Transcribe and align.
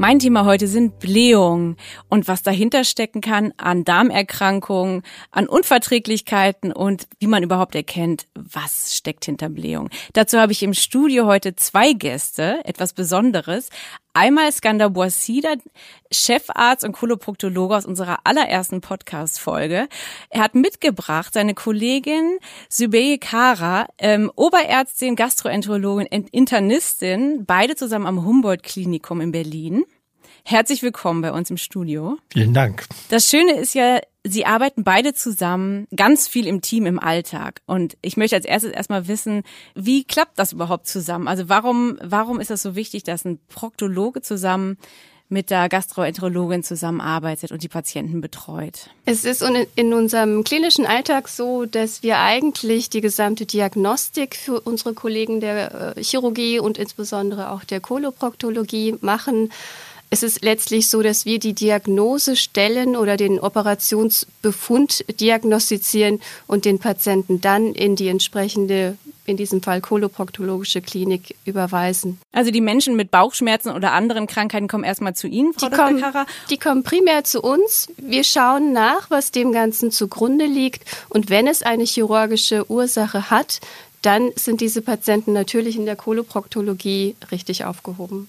Mein 0.00 0.20
Thema 0.20 0.44
heute 0.44 0.68
sind 0.68 1.00
Blähungen 1.00 1.76
und 2.08 2.28
was 2.28 2.44
dahinter 2.44 2.84
stecken 2.84 3.20
kann 3.20 3.52
an 3.56 3.82
Darmerkrankungen, 3.82 5.02
an 5.32 5.48
Unverträglichkeiten 5.48 6.70
und 6.72 7.08
wie 7.18 7.26
man 7.26 7.42
überhaupt 7.42 7.74
erkennt, 7.74 8.28
was 8.36 8.94
steckt 8.94 9.24
hinter 9.24 9.48
Blähungen. 9.48 9.90
Dazu 10.12 10.38
habe 10.38 10.52
ich 10.52 10.62
im 10.62 10.72
Studio 10.72 11.26
heute 11.26 11.56
zwei 11.56 11.94
Gäste, 11.94 12.60
etwas 12.64 12.92
Besonderes. 12.92 13.70
Einmal 14.14 14.50
Skander 14.52 14.90
Boisida, 14.90 15.54
Chefarzt 16.12 16.84
und 16.84 16.92
Koloproktologe 16.92 17.76
aus 17.76 17.86
unserer 17.86 18.20
allerersten 18.24 18.80
Podcast-Folge. 18.80 19.88
Er 20.30 20.40
hat 20.42 20.54
mitgebracht 20.54 21.34
seine 21.34 21.54
Kollegin 21.54 22.38
Sybeye 22.68 23.18
Kara, 23.18 23.86
ähm, 23.98 24.32
Oberärztin, 24.34 25.14
Gastroenterologin, 25.16 26.06
Internistin, 26.06 27.44
beide 27.46 27.76
zusammen 27.76 28.06
am 28.06 28.24
Humboldt-Klinikum 28.24 29.20
in 29.20 29.32
Berlin. 29.32 29.84
Herzlich 30.50 30.82
willkommen 30.82 31.20
bei 31.20 31.30
uns 31.30 31.50
im 31.50 31.58
Studio. 31.58 32.16
Vielen 32.32 32.54
Dank. 32.54 32.86
Das 33.10 33.28
Schöne 33.28 33.52
ist 33.58 33.74
ja, 33.74 34.00
Sie 34.24 34.46
arbeiten 34.46 34.82
beide 34.82 35.12
zusammen 35.12 35.86
ganz 35.94 36.26
viel 36.26 36.46
im 36.46 36.62
Team 36.62 36.86
im 36.86 36.98
Alltag. 36.98 37.60
Und 37.66 37.98
ich 38.00 38.16
möchte 38.16 38.34
als 38.34 38.46
erstes 38.46 38.72
erstmal 38.72 39.08
wissen, 39.08 39.42
wie 39.74 40.04
klappt 40.04 40.38
das 40.38 40.54
überhaupt 40.54 40.86
zusammen? 40.86 41.28
Also 41.28 41.50
warum, 41.50 41.98
warum 42.02 42.40
ist 42.40 42.48
das 42.48 42.62
so 42.62 42.74
wichtig, 42.74 43.02
dass 43.02 43.26
ein 43.26 43.38
Proktologe 43.48 44.22
zusammen 44.22 44.78
mit 45.28 45.50
der 45.50 45.68
Gastroenterologin 45.68 46.62
zusammenarbeitet 46.62 47.52
und 47.52 47.62
die 47.62 47.68
Patienten 47.68 48.22
betreut. 48.22 48.88
Es 49.04 49.26
ist 49.26 49.44
in 49.74 49.92
unserem 49.92 50.42
klinischen 50.42 50.86
Alltag 50.86 51.28
so, 51.28 51.66
dass 51.66 52.02
wir 52.02 52.18
eigentlich 52.20 52.88
die 52.88 53.02
gesamte 53.02 53.44
Diagnostik 53.44 54.36
für 54.36 54.60
unsere 54.60 54.94
Kollegen 54.94 55.40
der 55.40 55.96
äh, 55.98 56.02
Chirurgie 56.02 56.58
und 56.58 56.78
insbesondere 56.78 57.50
auch 57.50 57.64
der 57.64 57.80
Koloproktologie 57.80 58.96
machen 59.02 59.50
es 60.10 60.22
ist 60.22 60.42
letztlich 60.42 60.88
so, 60.88 61.02
dass 61.02 61.26
wir 61.26 61.38
die 61.38 61.52
Diagnose 61.52 62.36
stellen 62.36 62.96
oder 62.96 63.16
den 63.16 63.38
Operationsbefund 63.38 65.04
diagnostizieren 65.20 66.20
und 66.46 66.64
den 66.64 66.78
Patienten 66.78 67.40
dann 67.40 67.74
in 67.74 67.94
die 67.94 68.08
entsprechende, 68.08 68.96
in 69.26 69.36
diesem 69.36 69.62
Fall 69.62 69.82
koloproktologische 69.82 70.80
Klinik 70.80 71.36
überweisen. 71.44 72.18
Also 72.32 72.50
die 72.50 72.62
Menschen 72.62 72.96
mit 72.96 73.10
Bauchschmerzen 73.10 73.70
oder 73.70 73.92
anderen 73.92 74.26
Krankheiten 74.26 74.66
kommen 74.66 74.84
erstmal 74.84 75.14
zu 75.14 75.26
Ihnen, 75.26 75.52
Frau 75.52 75.68
die 75.68 75.76
Dr. 75.76 75.86
Kommen, 75.86 76.26
die 76.48 76.56
kommen 76.56 76.82
primär 76.82 77.24
zu 77.24 77.42
uns. 77.42 77.88
Wir 77.98 78.24
schauen 78.24 78.72
nach, 78.72 79.10
was 79.10 79.30
dem 79.30 79.52
Ganzen 79.52 79.90
zugrunde 79.90 80.46
liegt. 80.46 80.84
Und 81.10 81.28
wenn 81.28 81.46
es 81.46 81.62
eine 81.62 81.84
chirurgische 81.84 82.70
Ursache 82.70 83.30
hat, 83.30 83.60
dann 84.00 84.30
sind 84.36 84.62
diese 84.62 84.80
Patienten 84.80 85.32
natürlich 85.32 85.76
in 85.76 85.84
der 85.84 85.96
Koloproktologie 85.96 87.16
richtig 87.30 87.64
aufgehoben. 87.64 88.28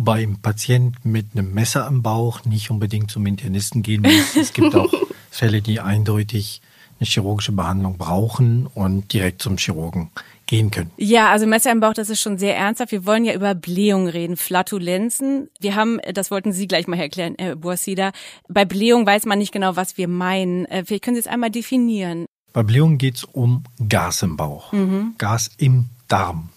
Wobei 0.00 0.22
ein 0.22 0.40
Patient 0.40 1.04
mit 1.04 1.26
einem 1.34 1.52
Messer 1.52 1.86
am 1.86 2.00
Bauch 2.00 2.46
nicht 2.46 2.70
unbedingt 2.70 3.10
zum 3.10 3.26
Internisten 3.26 3.82
gehen 3.82 4.00
muss. 4.00 4.34
Es 4.34 4.54
gibt 4.54 4.74
auch 4.74 4.90
Fälle, 5.30 5.60
die 5.60 5.80
eindeutig 5.80 6.62
eine 6.98 7.06
chirurgische 7.06 7.52
Behandlung 7.52 7.98
brauchen 7.98 8.66
und 8.66 9.12
direkt 9.12 9.42
zum 9.42 9.58
Chirurgen 9.58 10.10
gehen 10.46 10.70
können. 10.70 10.90
Ja, 10.96 11.30
also 11.30 11.46
Messer 11.46 11.70
im 11.70 11.80
Bauch, 11.80 11.92
das 11.92 12.08
ist 12.08 12.22
schon 12.22 12.38
sehr 12.38 12.56
ernsthaft. 12.56 12.92
Wir 12.92 13.04
wollen 13.04 13.26
ja 13.26 13.34
über 13.34 13.54
Blähungen 13.54 14.08
reden, 14.08 14.38
Flatulenzen. 14.38 15.50
Wir 15.60 15.74
haben, 15.74 16.00
das 16.14 16.30
wollten 16.30 16.54
Sie 16.54 16.66
gleich 16.66 16.86
mal 16.86 16.98
erklären, 16.98 17.34
Herr 17.38 17.56
Boasida. 17.56 18.12
Bei 18.48 18.64
Blähung 18.64 19.04
weiß 19.04 19.26
man 19.26 19.38
nicht 19.38 19.52
genau, 19.52 19.76
was 19.76 19.98
wir 19.98 20.08
meinen. 20.08 20.64
Äh, 20.64 20.86
vielleicht 20.86 21.04
können 21.04 21.16
Sie 21.16 21.20
es 21.20 21.26
einmal 21.26 21.50
definieren. 21.50 22.24
Bei 22.54 22.62
Blähung 22.62 22.96
geht 22.96 23.16
es 23.16 23.24
um 23.24 23.64
Gas 23.86 24.22
im 24.22 24.38
Bauch, 24.38 24.72
mhm. 24.72 25.16
Gas 25.18 25.50
im 25.58 25.90
Darm. 26.08 26.48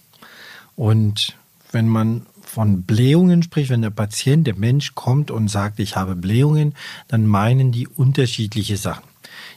Und 0.76 1.36
wenn 1.72 1.88
man 1.88 2.24
von 2.54 2.84
Blähungen 2.84 3.42
spricht, 3.42 3.70
wenn 3.70 3.82
der 3.82 3.90
Patient, 3.90 4.46
der 4.46 4.54
Mensch 4.54 4.94
kommt 4.94 5.32
und 5.32 5.48
sagt, 5.48 5.80
ich 5.80 5.96
habe 5.96 6.14
Blähungen, 6.14 6.74
dann 7.08 7.26
meinen 7.26 7.72
die 7.72 7.88
unterschiedliche 7.88 8.76
Sachen. 8.76 9.02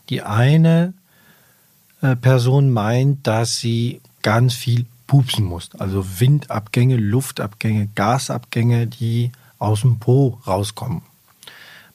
Die 0.10 0.24
eine 0.24 0.94
äh, 2.02 2.16
Person 2.16 2.72
meint, 2.72 3.28
dass 3.28 3.58
sie 3.58 4.02
ganz 4.24 4.56
viel 4.56 4.88
pupsen 5.06 5.46
muss, 5.46 5.70
also 5.78 6.04
Windabgänge, 6.20 6.98
Luftabgänge, 6.98 7.88
Gasabgänge, 7.94 8.88
die 8.88 9.32
aus 9.60 9.82
dem 9.82 10.00
Po 10.00 10.40
rauskommen. 10.48 11.04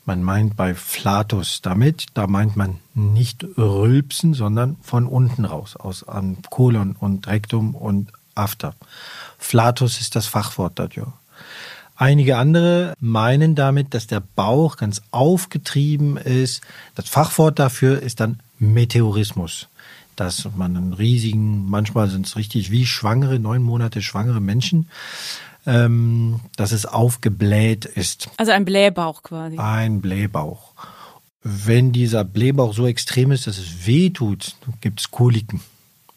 Man 0.05 0.23
meint 0.23 0.57
bei 0.57 0.75
Flatus 0.75 1.63
damit, 1.63 2.07
da 2.15 2.29
meint 2.29 2.57
man 2.57 2.79
nicht 2.95 3.45
Rülpsen, 3.57 4.35
sondern 4.35 4.77
von 4.83 5.07
unten 5.07 5.45
raus, 5.45 5.75
aus 5.77 6.07
an 6.07 6.39
Kolon 6.49 6.95
und 6.99 7.27
Rektum 7.27 7.75
und 7.75 8.13
After. 8.35 8.75
Flatus 9.53 10.01
ist 10.01 10.17
das 10.17 10.25
Fachwort 10.25 10.79
dafür. 10.79 11.13
Einige 11.95 12.39
andere 12.39 12.95
meinen 13.01 13.55
damit, 13.55 13.93
dass 13.93 14.07
der 14.07 14.23
Bauch 14.35 14.79
ganz 14.79 15.03
aufgetrieben 15.11 16.17
ist. 16.17 16.63
Das 16.95 17.07
Fachwort 17.11 17.59
dafür 17.59 18.01
ist 18.01 18.21
dann 18.21 18.41
Meteorismus. 18.59 19.69
Dass 20.17 20.49
man 20.57 20.75
einen 20.75 20.95
riesigen, 20.95 21.69
manchmal 21.69 22.09
sind 22.09 22.25
es 22.25 22.37
richtig 22.37 22.71
wie 22.71 22.87
schwangere, 22.87 23.39
neun 23.39 23.63
Monate 23.63 24.01
schwangere 24.01 24.41
Menschen, 24.41 24.89
ähm, 25.67 26.41
dass 26.57 26.73
es 26.73 26.87
aufgebläht 26.87 27.85
ist. 27.85 28.31
Also 28.39 28.53
ein 28.53 28.65
Blähbauch 28.65 29.23
quasi. 29.23 29.59
Ein 29.59 30.01
Blähbauch. 30.01 30.73
Wenn 31.43 31.93
dieser 31.93 32.25
Blähbauch 32.25 32.73
so 32.73 32.87
extrem 32.87 33.33
ist, 33.33 33.47
dass 33.47 33.59
es 33.59 33.87
weh 33.87 34.09
tut, 34.09 34.57
gibt 34.81 35.01
es 35.01 35.11
Koliken. 35.11 35.61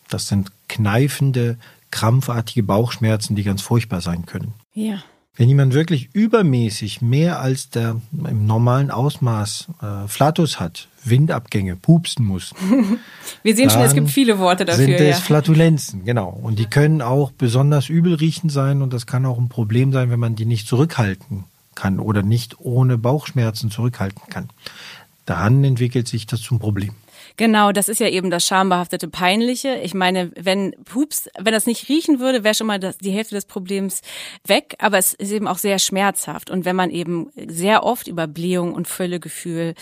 Das 0.08 0.30
sind 0.30 0.54
kneifende 0.70 1.58
krampfartige 1.96 2.62
Bauchschmerzen, 2.62 3.36
die 3.38 3.44
ganz 3.44 3.62
furchtbar 3.62 4.02
sein 4.02 4.26
können. 4.26 4.54
Ja. 4.74 5.02
Wenn 5.38 5.48
jemand 5.48 5.74
wirklich 5.74 6.10
übermäßig 6.12 7.02
mehr 7.02 7.40
als 7.40 7.70
der 7.70 8.02
im 8.12 8.46
normalen 8.46 8.92
Ausmaß 8.92 9.68
äh, 9.82 10.08
Flatus 10.10 10.60
hat, 10.60 10.90
Windabgänge, 11.06 11.78
pupsen 11.78 12.26
muss. 12.26 12.54
Wir 13.44 13.56
sehen 13.56 13.70
schon, 13.70 13.82
es 13.82 13.94
gibt 13.94 14.10
viele 14.10 14.40
Worte 14.40 14.66
dafür. 14.66 14.86
Sind 14.86 14.94
es 14.96 15.20
ja. 15.20 15.24
Flatulenzen, 15.24 16.04
genau. 16.04 16.30
Und 16.30 16.60
die 16.60 16.66
können 16.66 17.02
auch 17.02 17.32
besonders 17.32 17.88
übel 17.88 18.16
riechend 18.16 18.52
sein 18.52 18.82
und 18.82 18.92
das 18.92 19.06
kann 19.06 19.26
auch 19.26 19.38
ein 19.38 19.48
Problem 19.48 19.94
sein, 19.94 20.10
wenn 20.10 20.20
man 20.20 20.36
die 20.36 20.46
nicht 20.46 20.68
zurückhalten 20.68 21.46
kann 21.76 22.00
oder 22.00 22.24
nicht 22.24 22.60
ohne 22.60 22.98
Bauchschmerzen 22.98 23.72
zurückhalten 23.72 24.22
kann. 24.30 24.50
Dann 25.26 25.64
entwickelt 25.64 26.10
sich 26.10 26.28
das 26.28 26.42
zum 26.42 26.60
Problem. 26.60 26.94
Genau, 27.38 27.72
das 27.72 27.90
ist 27.90 28.00
ja 28.00 28.08
eben 28.08 28.30
das 28.30 28.46
schambehaftete 28.46 29.08
Peinliche. 29.08 29.80
Ich 29.84 29.94
meine, 29.94 30.32
wenn 30.36 30.74
Pups, 30.86 31.30
wenn 31.38 31.54
das 31.54 31.66
nicht 31.66 31.90
riechen 31.90 32.20
würde, 32.20 32.44
wäre 32.44 32.56
schon 32.56 32.68
mal 32.68 32.80
das, 32.80 32.98
die 32.98 33.12
Hälfte 33.12 33.36
des 33.36 33.46
Problems 33.46 34.02
weg. 34.46 34.76
Aber 34.80 34.98
es 34.98 35.14
ist 35.14 35.32
eben 35.32 35.48
auch 35.48 35.58
sehr 35.58 35.80
schmerzhaft. 35.80 36.50
Und 36.50 36.66
wenn 36.66 36.76
man 36.76 36.90
eben 36.90 37.32
sehr 37.36 37.84
oft 37.84 38.08
über 38.08 38.28
Blähung 38.28 38.74
und 38.74 38.88
Völlegefühl 38.88 39.76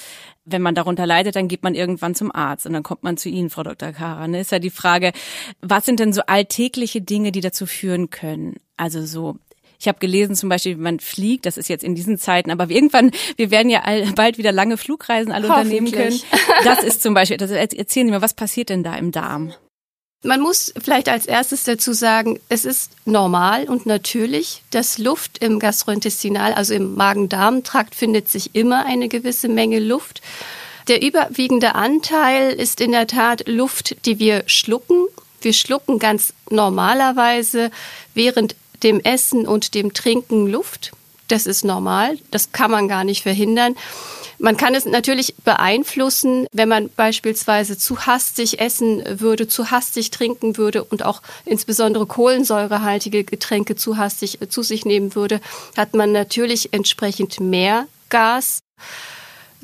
wenn 0.46 0.62
man 0.62 0.76
darunter 0.76 1.06
leidet, 1.06 1.36
dann 1.36 1.48
geht 1.48 1.64
man 1.64 1.76
irgendwann 1.76 2.16
zum 2.16 2.34
Arzt 2.34 2.66
und 2.66 2.74
dann 2.74 2.84
kommt 2.84 3.04
man 3.04 3.18
zu 3.18 3.30
Ihnen, 3.30 3.50
Frau 3.50 3.64
Dr. 3.64 3.94
Kara. 3.94 4.28
Ne? 4.28 4.42
Ist 4.42 4.52
ja 4.52 4.60
die 4.60 4.70
Frage, 4.70 5.14
was 5.62 5.86
sind 5.86 6.00
denn 6.00 6.14
so 6.14 6.22
alltägliche 6.28 7.02
Dinge, 7.02 7.32
die 7.32 7.42
dazu 7.42 7.66
führen 7.66 8.10
können? 8.10 8.58
Also 8.76 9.06
so 9.06 9.38
ich 9.84 9.88
habe 9.90 10.00
gelesen 10.00 10.34
zum 10.34 10.48
Beispiel, 10.48 10.78
wie 10.78 10.82
man 10.82 11.02
fliegt, 11.02 11.46
das 11.46 11.58
ist 11.58 11.68
jetzt 11.68 11.84
in 11.84 11.94
diesen 11.94 12.18
Zeiten, 12.18 12.52
aber 12.52 12.70
irgendwann, 12.70 13.12
wir 13.36 13.52
werden 13.52 13.70
ja 13.70 13.82
all, 13.84 14.06
bald 14.16 14.38
wieder 14.38 14.54
lange 14.54 14.78
Flugreisen 14.78 15.34
alle 15.34 15.48
unternehmen 15.48 15.92
können. 15.92 16.22
Das 16.64 16.84
ist 16.84 17.04
zum 17.04 17.14
Beispiel, 17.14 17.36
das, 17.36 17.52
erzählen 17.52 18.08
Sie 18.08 18.12
mir, 18.12 18.22
was 18.22 18.34
passiert 18.34 18.70
denn 18.70 18.84
da 18.84 18.96
im 18.96 19.12
Darm? 19.12 19.54
Man 20.24 20.40
muss 20.40 20.74
vielleicht 20.82 21.10
als 21.10 21.26
erstes 21.26 21.66
dazu 21.66 21.92
sagen, 21.92 22.40
es 22.48 22.64
ist 22.64 22.92
normal 23.04 23.66
und 23.66 23.86
natürlich, 23.86 24.64
dass 24.70 25.00
Luft 25.00 25.40
im 25.40 25.60
Gastrointestinal, 25.60 26.54
also 26.54 26.74
im 26.74 26.96
Magen-Darm-Trakt, 26.96 27.94
findet 27.94 28.30
sich 28.30 28.56
immer 28.56 28.86
eine 28.86 29.10
gewisse 29.10 29.50
Menge 29.50 29.80
Luft. 29.80 30.22
Der 30.88 31.02
überwiegende 31.02 31.76
Anteil 31.76 32.54
ist 32.54 32.80
in 32.80 32.94
der 32.94 33.08
Tat 33.08 33.50
Luft, 33.50 34.06
die 34.06 34.18
wir 34.18 34.44
schlucken. 34.48 35.08
Wir 35.42 35.52
schlucken 35.52 36.00
ganz 36.00 36.34
normalerweise 36.50 37.70
während 38.14 38.56
dem 38.84 39.00
Essen 39.00 39.48
und 39.48 39.74
dem 39.74 39.94
Trinken 39.94 40.48
Luft. 40.48 40.92
Das 41.28 41.46
ist 41.46 41.64
normal, 41.64 42.18
das 42.32 42.52
kann 42.52 42.70
man 42.70 42.88
gar 42.88 43.04
nicht 43.04 43.24
verhindern. 43.24 43.76
Man 44.40 44.58
kann 44.58 44.76
es 44.76 44.86
natürlich 44.86 45.36
beeinflussen, 45.46 46.48
wenn 46.52 46.68
man 46.68 46.90
beispielsweise 46.90 47.78
zu 47.78 48.06
hastig 48.06 48.60
essen 48.60 49.02
würde, 49.22 49.48
zu 49.48 49.72
hastig 49.72 50.12
trinken 50.12 50.58
würde 50.58 50.84
und 50.84 51.06
auch 51.06 51.22
insbesondere 51.46 52.06
kohlensäurehaltige 52.06 53.24
Getränke 53.24 53.76
zu 53.76 53.98
hastig 53.98 54.40
zu 54.50 54.62
sich 54.62 54.84
nehmen 54.84 55.16
würde, 55.16 55.40
hat 55.78 55.94
man 55.94 56.12
natürlich 56.12 56.74
entsprechend 56.74 57.40
mehr 57.40 57.88
Gas. 58.10 58.60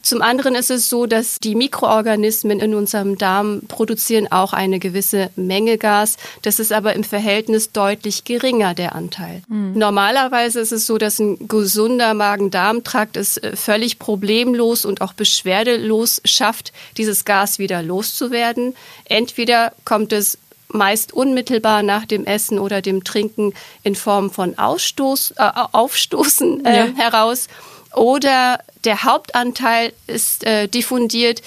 Zum 0.02 0.22
anderen 0.22 0.56
ist 0.56 0.72
es 0.72 0.90
so, 0.90 1.06
dass 1.06 1.40
die 1.40 1.56
Mikroorganismen 1.56 2.60
in 2.60 2.76
unserem 2.76 3.18
Darm 3.18 3.62
produzieren 3.68 4.32
auch 4.32 4.54
eine 4.54 4.80
gewisse 4.80 5.30
Menge 5.36 5.78
Gas. 5.78 6.18
Das 6.42 6.60
ist 6.60 6.72
aber 6.72 6.94
im 6.94 7.04
Verhältnis 7.04 7.72
deutlich 7.72 8.24
geringer, 8.24 8.74
der 8.74 8.96
Anteil. 8.96 9.42
Mhm. 9.48 9.74
Normalerweise 9.76 10.60
ist 10.60 10.72
es 10.72 10.86
so, 10.86 10.98
dass 10.98 11.20
ein 11.20 11.48
gesunder 11.48 12.14
Magen-Darm-Trakt 12.14 13.18
es 13.18 13.38
äh, 13.38 13.56
völlig 13.56 14.00
problemlos 14.00 14.86
und 14.86 15.02
auch 15.02 15.14
beschwerdelos 15.14 16.22
schafft, 16.26 16.74
dieses 16.98 17.26
Gas 17.26 17.60
wieder 17.60 17.82
loszuwerden. 17.82 18.76
Entweder 19.06 19.74
kommt 19.86 20.14
es 20.14 20.38
meist 20.72 21.14
unmittelbar 21.14 21.84
nach 21.84 22.06
dem 22.06 22.26
Essen 22.26 22.60
oder 22.60 22.82
dem 22.82 23.04
Trinken 23.04 23.54
in 23.84 23.96
Form 23.96 24.30
von 24.30 24.58
Ausstoß, 24.58 25.34
äh, 25.38 25.52
Aufstoßen 25.72 26.66
äh, 26.66 26.78
ja. 26.78 26.88
heraus. 26.96 27.48
Oder 27.94 28.60
der 28.84 29.04
Hauptanteil 29.04 29.94
ist 30.08 30.44
äh, 30.46 30.68
diffundiert 30.68 31.42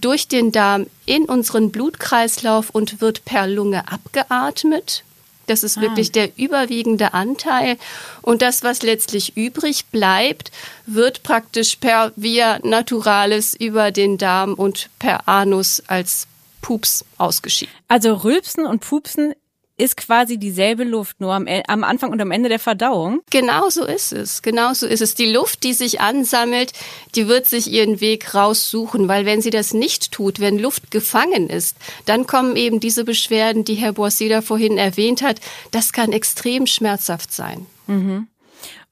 durch 0.00 0.28
den 0.28 0.52
Darm 0.52 0.86
in 1.06 1.24
unseren 1.24 1.70
Blutkreislauf 1.72 2.70
und 2.70 3.00
wird 3.00 3.24
per 3.24 3.46
Lunge 3.46 3.90
abgeatmet. 3.90 5.04
Das 5.46 5.64
ist 5.64 5.78
ah. 5.78 5.80
wirklich 5.82 6.12
der 6.12 6.38
überwiegende 6.38 7.14
Anteil. 7.14 7.76
Und 8.22 8.42
das, 8.42 8.62
was 8.62 8.82
letztlich 8.82 9.36
übrig 9.36 9.86
bleibt, 9.86 10.52
wird 10.86 11.22
praktisch 11.22 11.76
per 11.76 12.12
Via 12.16 12.58
Naturalis 12.62 13.54
über 13.54 13.90
den 13.90 14.18
Darm 14.18 14.54
und 14.54 14.88
per 14.98 15.28
Anus 15.28 15.82
als 15.88 16.26
Pups 16.60 17.04
ausgeschieden. 17.18 17.74
Also 17.88 18.14
Rülpsen 18.14 18.66
und 18.66 18.80
Pupsen 18.80 19.34
ist 19.76 19.96
quasi 19.96 20.38
dieselbe 20.38 20.84
Luft, 20.84 21.20
nur 21.20 21.32
am, 21.32 21.46
am, 21.66 21.84
Anfang 21.84 22.10
und 22.10 22.20
am 22.20 22.30
Ende 22.30 22.48
der 22.48 22.58
Verdauung. 22.58 23.20
Genau 23.30 23.68
so 23.70 23.84
ist 23.84 24.12
es. 24.12 24.42
Genau 24.42 24.74
so 24.74 24.86
ist 24.86 25.00
es. 25.00 25.14
Die 25.14 25.30
Luft, 25.30 25.64
die 25.64 25.72
sich 25.72 26.00
ansammelt, 26.00 26.72
die 27.14 27.26
wird 27.26 27.46
sich 27.46 27.70
ihren 27.70 28.00
Weg 28.00 28.34
raussuchen, 28.34 29.08
weil 29.08 29.24
wenn 29.24 29.40
sie 29.40 29.50
das 29.50 29.72
nicht 29.74 30.12
tut, 30.12 30.40
wenn 30.40 30.58
Luft 30.58 30.90
gefangen 30.90 31.48
ist, 31.48 31.76
dann 32.06 32.26
kommen 32.26 32.56
eben 32.56 32.80
diese 32.80 33.04
Beschwerden, 33.04 33.64
die 33.64 33.74
Herr 33.74 33.92
Borsida 33.92 34.42
vorhin 34.42 34.78
erwähnt 34.78 35.22
hat. 35.22 35.40
Das 35.70 35.92
kann 35.92 36.12
extrem 36.12 36.66
schmerzhaft 36.66 37.32
sein. 37.32 37.66
Mhm. 37.86 38.28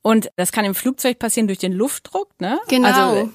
Und 0.02 0.30
das 0.36 0.50
kann 0.50 0.64
im 0.64 0.74
Flugzeug 0.74 1.18
passieren 1.18 1.46
durch 1.46 1.58
den 1.58 1.72
Luftdruck, 1.72 2.28
ne? 2.40 2.58
Genau. 2.68 2.88
Also 2.88 3.30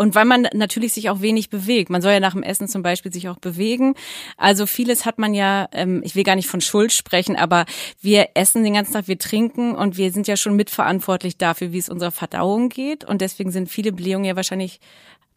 und 0.00 0.14
weil 0.14 0.24
man 0.24 0.48
natürlich 0.54 0.94
sich 0.94 1.10
auch 1.10 1.20
wenig 1.20 1.50
bewegt. 1.50 1.90
Man 1.90 2.00
soll 2.00 2.12
ja 2.12 2.20
nach 2.20 2.32
dem 2.32 2.42
Essen 2.42 2.68
zum 2.68 2.82
Beispiel 2.82 3.12
sich 3.12 3.28
auch 3.28 3.36
bewegen. 3.36 3.94
Also 4.38 4.64
vieles 4.64 5.04
hat 5.04 5.18
man 5.18 5.34
ja, 5.34 5.68
ähm, 5.72 6.00
ich 6.02 6.16
will 6.16 6.24
gar 6.24 6.36
nicht 6.36 6.48
von 6.48 6.62
Schuld 6.62 6.90
sprechen, 6.90 7.36
aber 7.36 7.66
wir 8.00 8.30
essen 8.32 8.64
den 8.64 8.72
ganzen 8.72 8.94
Tag, 8.94 9.08
wir 9.08 9.18
trinken 9.18 9.74
und 9.74 9.98
wir 9.98 10.10
sind 10.10 10.26
ja 10.26 10.38
schon 10.38 10.56
mitverantwortlich 10.56 11.36
dafür, 11.36 11.72
wie 11.72 11.78
es 11.78 11.90
unserer 11.90 12.12
Verdauung 12.12 12.70
geht. 12.70 13.04
Und 13.04 13.20
deswegen 13.20 13.50
sind 13.50 13.68
viele 13.68 13.92
Blähungen 13.92 14.24
ja 14.24 14.36
wahrscheinlich 14.36 14.80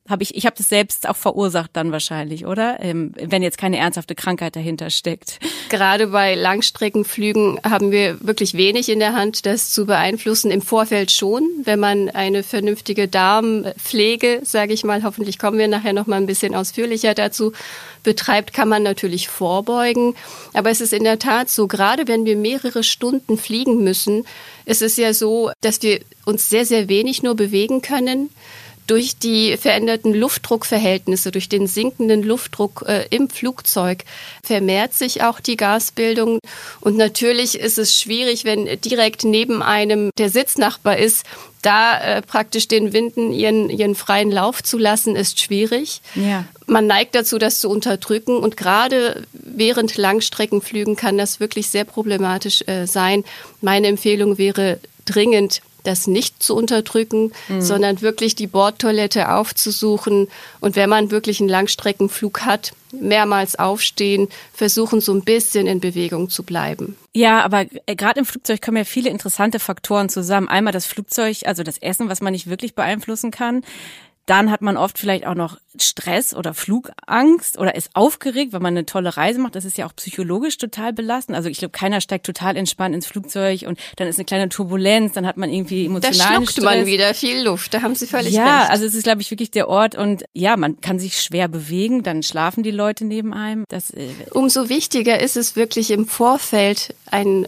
habe 0.09 0.21
ich, 0.21 0.35
ich 0.35 0.45
habe 0.45 0.55
das 0.57 0.67
selbst 0.67 1.07
auch 1.07 1.15
verursacht 1.15 1.71
dann 1.73 1.93
wahrscheinlich, 1.93 2.45
oder? 2.45 2.77
Ähm, 2.81 3.13
wenn 3.15 3.41
jetzt 3.41 3.57
keine 3.57 3.77
ernsthafte 3.77 4.15
Krankheit 4.15 4.55
dahinter 4.55 4.89
steckt. 4.89 5.39
Gerade 5.69 6.07
bei 6.07 6.35
Langstreckenflügen 6.35 7.59
haben 7.63 7.91
wir 7.91 8.19
wirklich 8.19 8.53
wenig 8.53 8.89
in 8.89 8.99
der 8.99 9.13
Hand, 9.13 9.45
das 9.45 9.71
zu 9.71 9.85
beeinflussen. 9.85 10.51
Im 10.51 10.61
Vorfeld 10.61 11.09
schon, 11.09 11.49
wenn 11.63 11.79
man 11.79 12.09
eine 12.09 12.43
vernünftige 12.43 13.07
Darmpflege, 13.07 14.41
sage 14.43 14.73
ich 14.73 14.83
mal, 14.83 15.03
hoffentlich 15.03 15.39
kommen 15.39 15.57
wir 15.57 15.69
nachher 15.69 15.93
noch 15.93 16.05
mal 16.05 16.17
ein 16.17 16.25
bisschen 16.25 16.53
ausführlicher 16.53 17.13
dazu, 17.13 17.53
betreibt, 18.03 18.51
kann 18.51 18.67
man 18.67 18.83
natürlich 18.83 19.29
vorbeugen. 19.29 20.15
Aber 20.53 20.69
es 20.69 20.81
ist 20.81 20.91
in 20.91 21.05
der 21.05 21.17
Tat 21.17 21.49
so, 21.49 21.67
gerade 21.67 22.09
wenn 22.09 22.25
wir 22.25 22.35
mehrere 22.35 22.83
Stunden 22.83 23.37
fliegen 23.37 23.81
müssen, 23.85 24.25
ist 24.65 24.81
es 24.81 24.97
ja 24.97 25.13
so, 25.13 25.51
dass 25.61 25.81
wir 25.81 26.01
uns 26.25 26.49
sehr, 26.49 26.65
sehr 26.65 26.89
wenig 26.89 27.23
nur 27.23 27.35
bewegen 27.35 27.81
können 27.81 28.29
durch 28.87 29.17
die 29.17 29.57
veränderten 29.57 30.13
Luftdruckverhältnisse, 30.13 31.31
durch 31.31 31.49
den 31.49 31.67
sinkenden 31.67 32.23
Luftdruck 32.23 32.83
äh, 32.87 33.05
im 33.09 33.29
Flugzeug 33.29 34.03
vermehrt 34.43 34.93
sich 34.93 35.23
auch 35.23 35.39
die 35.39 35.57
Gasbildung. 35.57 36.39
Und 36.81 36.97
natürlich 36.97 37.57
ist 37.57 37.77
es 37.77 37.99
schwierig, 37.99 38.43
wenn 38.45 38.65
direkt 38.81 39.23
neben 39.23 39.61
einem 39.61 40.09
der 40.17 40.29
Sitznachbar 40.29 40.97
ist, 40.97 41.25
da 41.61 41.97
äh, 41.99 42.21
praktisch 42.21 42.67
den 42.67 42.93
Winden 42.93 43.31
ihren, 43.31 43.69
ihren 43.69 43.95
freien 43.95 44.31
Lauf 44.31 44.61
zu 44.61 44.77
lassen, 44.77 45.15
ist 45.15 45.39
schwierig. 45.39 46.01
Ja. 46.15 46.43
Man 46.67 46.87
neigt 46.87 47.15
dazu, 47.15 47.37
das 47.37 47.59
zu 47.59 47.69
unterdrücken. 47.69 48.37
Und 48.37 48.57
gerade 48.57 49.23
während 49.31 49.95
Langstreckenflügen 49.97 50.95
kann 50.95 51.17
das 51.17 51.39
wirklich 51.39 51.69
sehr 51.69 51.85
problematisch 51.85 52.63
äh, 52.67 52.85
sein. 52.85 53.23
Meine 53.61 53.87
Empfehlung 53.87 54.37
wäre 54.37 54.79
dringend, 55.05 55.61
das 55.83 56.07
nicht 56.07 56.41
zu 56.41 56.55
unterdrücken, 56.55 57.31
mhm. 57.47 57.61
sondern 57.61 58.01
wirklich 58.01 58.35
die 58.35 58.47
Bordtoilette 58.47 59.29
aufzusuchen 59.29 60.27
und 60.59 60.75
wenn 60.75 60.89
man 60.89 61.11
wirklich 61.11 61.39
einen 61.39 61.49
Langstreckenflug 61.49 62.41
hat, 62.41 62.73
mehrmals 62.91 63.57
aufstehen, 63.57 64.29
versuchen 64.53 65.01
so 65.01 65.13
ein 65.13 65.23
bisschen 65.23 65.67
in 65.67 65.79
Bewegung 65.79 66.29
zu 66.29 66.43
bleiben. 66.43 66.95
Ja, 67.13 67.41
aber 67.41 67.65
äh, 67.85 67.95
gerade 67.95 68.19
im 68.19 68.25
Flugzeug 68.25 68.61
kommen 68.61 68.77
ja 68.77 68.85
viele 68.85 69.09
interessante 69.09 69.59
Faktoren 69.59 70.09
zusammen. 70.09 70.47
Einmal 70.47 70.73
das 70.73 70.85
Flugzeug, 70.85 71.37
also 71.45 71.63
das 71.63 71.77
Essen, 71.79 72.09
was 72.09 72.21
man 72.21 72.33
nicht 72.33 72.47
wirklich 72.47 72.75
beeinflussen 72.75 73.31
kann. 73.31 73.63
Dann 74.25 74.51
hat 74.51 74.61
man 74.61 74.77
oft 74.77 74.97
vielleicht 74.97 75.25
auch 75.25 75.35
noch 75.35 75.57
Stress 75.77 76.33
oder 76.33 76.53
Flugangst 76.53 77.57
oder 77.57 77.75
ist 77.75 77.89
aufgeregt, 77.93 78.53
weil 78.53 78.61
man 78.61 78.73
eine 78.73 78.85
tolle 78.85 79.17
Reise 79.17 79.39
macht. 79.39 79.55
Das 79.55 79.65
ist 79.65 79.77
ja 79.77 79.85
auch 79.85 79.95
psychologisch 79.95 80.57
total 80.57 80.93
belastend. 80.93 81.35
Also 81.35 81.49
ich 81.49 81.57
glaube, 81.57 81.71
keiner 81.71 81.99
steigt 81.99 82.25
total 82.25 82.55
entspannt 82.55 82.95
ins 82.95 83.05
Flugzeug 83.05 83.63
und 83.67 83.79
dann 83.97 84.07
ist 84.07 84.17
eine 84.17 84.25
kleine 84.25 84.49
Turbulenz, 84.49 85.13
dann 85.13 85.25
hat 85.25 85.35
man 85.35 85.49
irgendwie 85.49 85.87
emotionalen 85.87 86.19
Da 86.19 86.35
schluckt 86.35 86.51
Stress. 86.51 86.63
man 86.63 86.85
wieder 86.85 87.13
viel 87.13 87.43
Luft, 87.43 87.73
da 87.73 87.81
haben 87.81 87.95
Sie 87.95 88.07
völlig 88.07 88.33
ja, 88.33 88.43
recht. 88.43 88.67
Ja, 88.67 88.69
also 88.69 88.85
es 88.85 88.93
ist, 88.93 89.03
glaube 89.03 89.21
ich, 89.21 89.31
wirklich 89.31 89.51
der 89.51 89.67
Ort 89.67 89.95
und 89.95 90.23
ja, 90.33 90.55
man 90.57 90.79
kann 90.79 90.99
sich 90.99 91.19
schwer 91.19 91.47
bewegen, 91.47 92.03
dann 92.03 92.23
schlafen 92.23 92.63
die 92.63 92.71
Leute 92.71 93.05
neben 93.05 93.33
einem. 93.33 93.65
Das, 93.67 93.89
äh, 93.89 94.09
Umso 94.31 94.69
wichtiger 94.69 95.19
ist 95.19 95.35
es 95.35 95.55
wirklich 95.55 95.91
im 95.91 96.07
Vorfeld 96.07 96.95
ein 97.11 97.47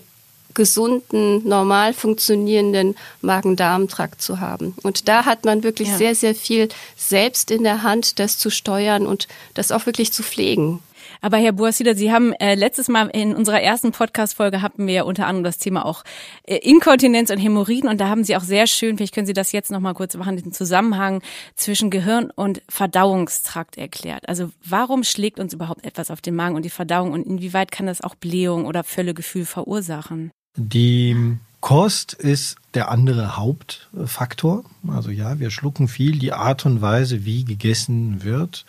gesunden, 0.56 1.48
normal 1.48 1.94
funktionierenden 1.94 2.96
Magen-Darm-Trakt 3.22 4.22
zu 4.22 4.40
haben. 4.40 4.76
Und 4.82 5.08
da 5.08 5.26
hat 5.26 5.46
man 5.46 5.64
wirklich 5.64 5.90
ja. 5.90 5.98
sehr, 5.98 6.16
sehr 6.16 6.34
viel 6.34 6.70
selbst 6.96 7.52
in 7.52 7.64
der 7.64 7.84
Hand, 7.84 8.20
das 8.20 8.38
zu 8.38 8.50
steuern 8.50 9.06
und 9.06 9.28
das 9.54 9.72
auch 9.72 9.86
wirklich 9.86 10.12
zu 10.12 10.24
pflegen. 10.24 10.82
Aber 11.22 11.38
Herr 11.38 11.54
Boasida, 11.54 11.96
Sie 11.96 12.12
haben 12.12 12.34
äh, 12.34 12.56
letztes 12.56 12.88
Mal 12.88 13.08
in 13.08 13.36
unserer 13.36 13.62
ersten 13.62 13.92
Podcast-Folge 13.92 14.62
hatten 14.62 14.86
wir 14.88 14.94
ja 14.94 15.04
unter 15.04 15.28
anderem 15.28 15.44
das 15.44 15.58
Thema 15.58 15.86
auch 15.86 16.04
äh, 16.44 16.58
Inkontinenz 16.58 17.30
und 17.30 17.38
Hämorrhoiden 17.38 17.90
und 17.90 18.00
da 18.00 18.10
haben 18.10 18.24
Sie 18.24 18.36
auch 18.36 18.44
sehr 18.44 18.68
schön, 18.68 18.98
vielleicht 18.98 19.14
können 19.14 19.28
Sie 19.28 19.34
das 19.34 19.52
jetzt 19.52 19.72
nochmal 19.72 19.94
kurz 19.94 20.16
machen, 20.16 20.38
den 20.38 20.52
Zusammenhang 20.52 21.22
zwischen 21.56 21.90
Gehirn 21.90 22.32
und 22.36 22.62
Verdauungstrakt 22.70 23.78
erklärt. 23.78 24.28
Also 24.30 24.52
warum 24.64 25.04
schlägt 25.04 25.40
uns 25.40 25.54
überhaupt 25.54 25.86
etwas 25.86 26.12
auf 26.12 26.22
den 26.22 26.36
Magen 26.36 26.56
und 26.56 26.64
die 26.64 26.70
Verdauung 26.70 27.12
und 27.12 27.26
inwieweit 27.26 27.72
kann 27.72 27.88
das 27.88 28.02
auch 28.02 28.16
Blähung 28.16 28.66
oder 28.66 28.84
Völlegefühl 28.84 29.46
verursachen? 29.46 30.32
Die 30.56 31.38
Kost 31.60 32.14
ist 32.14 32.58
der 32.74 32.92
andere 32.92 33.38
Hauptfaktor. 33.38 34.64
Also 34.88 35.10
ja, 35.10 35.40
wir 35.40 35.50
schlucken 35.50 35.88
viel. 35.88 36.20
Die 36.20 36.34
Art 36.34 36.66
und 36.66 36.82
Weise, 36.82 37.26
wie 37.26 37.44
gegessen 37.44 38.24
wird, 38.24 38.66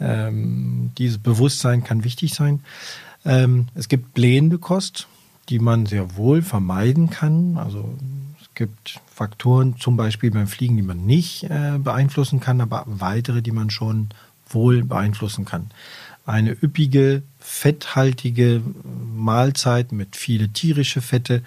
ähm, 0.00 0.90
dieses 0.98 1.18
Bewusstsein 1.18 1.84
kann 1.84 2.04
wichtig 2.04 2.34
sein. 2.34 2.60
Ähm, 3.24 3.68
es 3.74 3.88
gibt 3.88 4.14
blähende 4.14 4.58
Kost, 4.58 5.08
die 5.48 5.58
man 5.58 5.86
sehr 5.86 6.16
wohl 6.16 6.42
vermeiden 6.42 7.10
kann. 7.10 7.56
Also 7.56 7.96
es 8.40 8.54
gibt 8.54 9.00
Faktoren, 9.12 9.76
zum 9.78 9.96
Beispiel 9.96 10.30
beim 10.30 10.46
Fliegen, 10.46 10.76
die 10.76 10.82
man 10.82 11.06
nicht 11.06 11.44
äh, 11.44 11.78
beeinflussen 11.78 12.40
kann, 12.40 12.60
aber 12.60 12.84
weitere, 12.86 13.42
die 13.42 13.52
man 13.52 13.70
schon 13.70 14.10
wohl 14.48 14.84
beeinflussen 14.84 15.44
kann. 15.44 15.70
Eine 16.26 16.50
üppige 16.50 17.22
fetthaltige 17.48 18.60
Mahlzeit 19.16 19.90
mit 19.90 20.16
viele 20.16 20.50
tierische 20.50 21.00
Fette, 21.00 21.42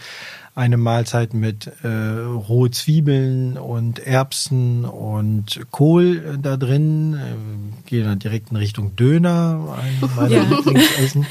eine 0.55 0.77
Mahlzeit 0.77 1.33
mit 1.33 1.71
äh, 1.83 1.87
rohe 1.87 2.71
Zwiebeln 2.71 3.57
und 3.57 3.99
Erbsen 3.99 4.83
und 4.83 5.61
Kohl 5.69 6.17
äh, 6.17 6.37
da 6.41 6.57
drin. 6.57 7.13
Äh, 7.13 7.87
gehe 7.87 8.03
dann 8.03 8.19
direkt 8.19 8.49
in 8.49 8.57
Richtung 8.57 8.95
Döner, 8.95 9.77
ein 9.79 10.09
meiner 10.15 10.37
ja. 10.37 10.43
Lieblingsessen. 10.43 11.25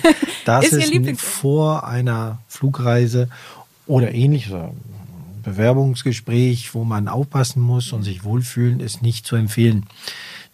Das 0.45 0.67
ist, 0.67 0.85
ist 0.85 0.93
Lieblings 0.93 1.21
vor 1.21 1.87
einer 1.87 2.39
Flugreise 2.49 3.29
oder 3.87 4.15
ähnlich, 4.15 4.51
oder 4.51 4.73
Bewerbungsgespräch, 5.43 6.75
wo 6.75 6.85
man 6.85 7.09
aufpassen 7.09 7.61
muss 7.61 7.93
und 7.93 8.05
sich 8.05 8.25
wohlfühlen, 8.25 8.81
ist 8.81 9.03
nicht 9.03 9.27
zu 9.27 9.37
empfehlen. 9.37 9.87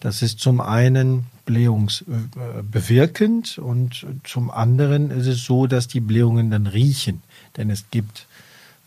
Das 0.01 0.23
ist 0.23 0.41
zum 0.41 0.61
einen 0.61 1.27
blähungsbewirkend 1.47 3.59
und 3.59 4.07
zum 4.25 4.51
anderen 4.51 5.11
ist 5.11 5.27
es 5.27 5.45
so, 5.45 5.67
dass 5.67 5.89
die 5.89 6.01
Blähungen 6.01 6.51
dann 6.51 6.67
riechen. 6.67 7.23
Denn 7.57 7.71
es 7.71 7.87
gibt 7.91 8.27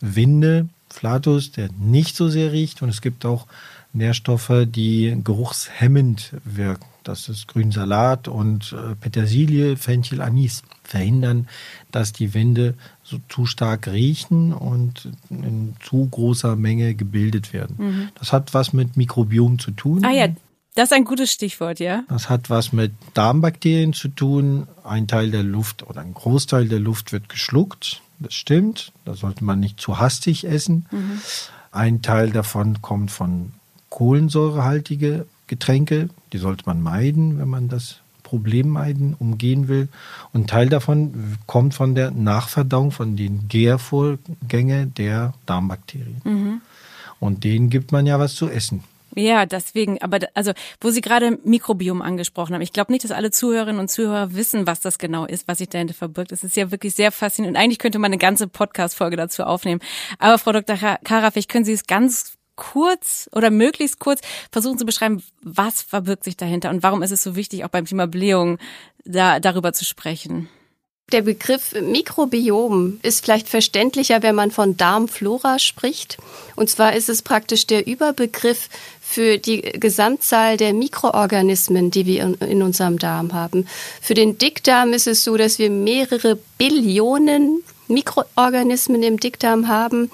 Winde, 0.01 0.69
Flatus, 0.89 1.51
der 1.51 1.69
nicht 1.79 2.15
so 2.15 2.29
sehr 2.29 2.51
riecht 2.51 2.81
und 2.81 2.89
es 2.89 3.01
gibt 3.01 3.25
auch 3.25 3.47
Nährstoffe, 3.93 4.67
die 4.67 5.19
geruchshemmend 5.23 6.33
wirken. 6.43 6.85
Das 7.03 7.27
ist 7.27 7.47
Grünsalat 7.47 8.27
und 8.27 8.73
äh, 8.73 8.95
Petersilie, 8.95 9.77
Fenchel, 9.77 10.21
Anis 10.21 10.61
verhindern, 10.83 11.47
dass 11.91 12.13
die 12.13 12.35
Winde 12.35 12.75
so 13.03 13.19
zu 13.29 13.47
stark 13.47 13.87
riechen 13.87 14.53
und 14.53 15.09
in 15.29 15.75
zu 15.79 16.07
großer 16.07 16.55
Menge 16.55 16.93
gebildet 16.93 17.51
werden. 17.51 17.75
Mhm. 17.79 18.09
Das 18.15 18.31
hat 18.31 18.53
was 18.53 18.73
mit 18.73 18.95
Mikrobiom 18.95 19.57
zu 19.57 19.71
tun. 19.71 20.05
Ah 20.05 20.11
ja, 20.11 20.27
Das 20.75 20.91
ist 20.91 20.93
ein 20.93 21.03
gutes 21.03 21.31
Stichwort, 21.31 21.79
ja. 21.79 22.03
Das 22.09 22.29
hat 22.29 22.49
was 22.49 22.71
mit 22.71 22.93
Darmbakterien 23.13 23.93
zu 23.93 24.07
tun. 24.07 24.67
Ein 24.83 25.07
Teil 25.07 25.31
der 25.31 25.43
Luft 25.43 25.87
oder 25.87 26.01
ein 26.01 26.13
Großteil 26.13 26.67
der 26.67 26.79
Luft 26.79 27.11
wird 27.11 27.27
geschluckt. 27.27 28.01
Das 28.19 28.33
stimmt. 28.33 28.91
Da 29.05 29.15
sollte 29.15 29.43
man 29.43 29.59
nicht 29.59 29.79
zu 29.79 29.99
hastig 29.99 30.45
essen. 30.45 30.85
Mhm. 30.91 31.21
Ein 31.71 32.01
Teil 32.01 32.31
davon 32.31 32.81
kommt 32.81 33.11
von 33.11 33.53
kohlensäurehaltige 33.89 35.25
Getränke. 35.47 36.09
Die 36.33 36.37
sollte 36.37 36.63
man 36.65 36.81
meiden, 36.81 37.39
wenn 37.39 37.49
man 37.49 37.69
das 37.69 37.97
Problem 38.23 38.69
meiden, 38.69 39.15
umgehen 39.17 39.67
will. 39.67 39.89
Und 40.33 40.41
ein 40.41 40.47
Teil 40.47 40.69
davon 40.69 41.37
kommt 41.47 41.73
von 41.73 41.95
der 41.95 42.11
Nachverdauung, 42.11 42.91
von 42.91 43.15
den 43.15 43.47
Gärvorgängen 43.47 44.93
der 44.93 45.33
Darmbakterien. 45.47 46.21
Mhm. 46.23 46.61
Und 47.19 47.43
denen 47.43 47.69
gibt 47.69 47.91
man 47.91 48.05
ja 48.05 48.19
was 48.19 48.35
zu 48.35 48.47
essen. 48.47 48.83
Ja, 49.19 49.45
deswegen, 49.45 50.01
aber 50.01 50.19
also, 50.33 50.53
wo 50.79 50.91
Sie 50.91 51.01
gerade 51.01 51.37
Mikrobiom 51.43 52.01
angesprochen 52.01 52.53
haben, 52.53 52.61
ich 52.61 52.71
glaube 52.71 52.93
nicht, 52.93 53.03
dass 53.03 53.11
alle 53.11 53.31
Zuhörerinnen 53.31 53.81
und 53.81 53.89
Zuhörer 53.89 54.33
wissen, 54.33 54.65
was 54.65 54.79
das 54.79 54.97
genau 54.97 55.25
ist, 55.25 55.45
was 55.47 55.57
sich 55.57 55.67
dahinter 55.67 55.93
verbirgt. 55.93 56.31
Es 56.31 56.45
ist 56.45 56.55
ja 56.55 56.71
wirklich 56.71 56.95
sehr 56.95 57.11
faszinierend. 57.11 57.57
Und 57.57 57.61
eigentlich 57.61 57.79
könnte 57.79 57.99
man 57.99 58.09
eine 58.09 58.17
ganze 58.17 58.47
Podcast-Folge 58.47 59.17
dazu 59.17 59.43
aufnehmen. 59.43 59.81
Aber 60.19 60.37
Frau 60.37 60.53
Dr. 60.53 60.77
Kara, 60.77 61.31
vielleicht 61.31 61.49
können 61.49 61.65
Sie 61.65 61.73
es 61.73 61.85
ganz 61.85 62.37
kurz 62.55 63.29
oder 63.33 63.49
möglichst 63.51 63.99
kurz 63.99 64.21
versuchen 64.51 64.77
zu 64.77 64.85
beschreiben, 64.85 65.21
was 65.41 65.81
verbirgt 65.81 66.23
sich 66.23 66.37
dahinter 66.37 66.69
und 66.69 66.81
warum 66.81 67.03
ist 67.03 67.11
es 67.11 67.21
so 67.23 67.35
wichtig, 67.35 67.65
auch 67.65 67.69
beim 67.69 67.85
Thema 67.85 68.07
Blähung 68.07 68.57
da, 69.03 69.41
darüber 69.41 69.73
zu 69.73 69.83
sprechen. 69.83 70.49
Der 71.11 71.21
Begriff 71.23 71.73
Mikrobiom 71.73 72.99
ist 73.01 73.25
vielleicht 73.25 73.49
verständlicher, 73.49 74.21
wenn 74.21 74.35
man 74.35 74.51
von 74.51 74.77
Darmflora 74.77 75.57
spricht. 75.57 76.17
Und 76.55 76.69
zwar 76.69 76.93
ist 76.93 77.09
es 77.09 77.23
praktisch 77.23 77.65
der 77.65 77.87
Überbegriff 77.87 78.69
für 79.01 79.39
die 79.39 79.61
Gesamtzahl 79.61 80.57
der 80.57 80.73
Mikroorganismen, 80.73 81.89
die 81.89 82.05
wir 82.05 82.35
in 82.41 82.61
unserem 82.61 82.99
Darm 82.99 83.33
haben. 83.33 83.67
Für 84.01 84.13
den 84.13 84.37
Dickdarm 84.37 84.93
ist 84.93 85.07
es 85.07 85.23
so, 85.23 85.35
dass 85.35 85.57
wir 85.57 85.71
mehrere 85.71 86.37
Billionen 86.59 87.63
Mikroorganismen 87.87 89.01
im 89.01 89.19
Dickdarm 89.19 89.67
haben. 89.67 90.11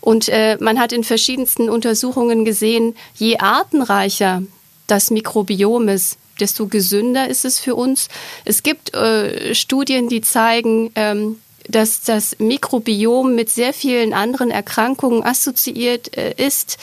Und 0.00 0.28
äh, 0.28 0.58
man 0.60 0.80
hat 0.80 0.92
in 0.92 1.04
verschiedensten 1.04 1.70
Untersuchungen 1.70 2.44
gesehen, 2.44 2.96
je 3.14 3.38
artenreicher 3.38 4.42
das 4.86 5.10
Mikrobiom 5.10 5.88
ist, 5.88 6.18
desto 6.40 6.66
gesünder 6.66 7.28
ist 7.28 7.44
es 7.44 7.58
für 7.58 7.74
uns. 7.74 8.08
Es 8.44 8.62
gibt 8.62 8.94
äh, 8.94 9.54
Studien, 9.54 10.08
die 10.08 10.20
zeigen, 10.20 10.90
ähm, 10.94 11.36
dass 11.68 12.02
das 12.02 12.36
Mikrobiom 12.38 13.34
mit 13.34 13.50
sehr 13.50 13.72
vielen 13.72 14.12
anderen 14.12 14.50
Erkrankungen 14.50 15.22
assoziiert 15.22 16.16
äh, 16.16 16.34
ist. 16.36 16.78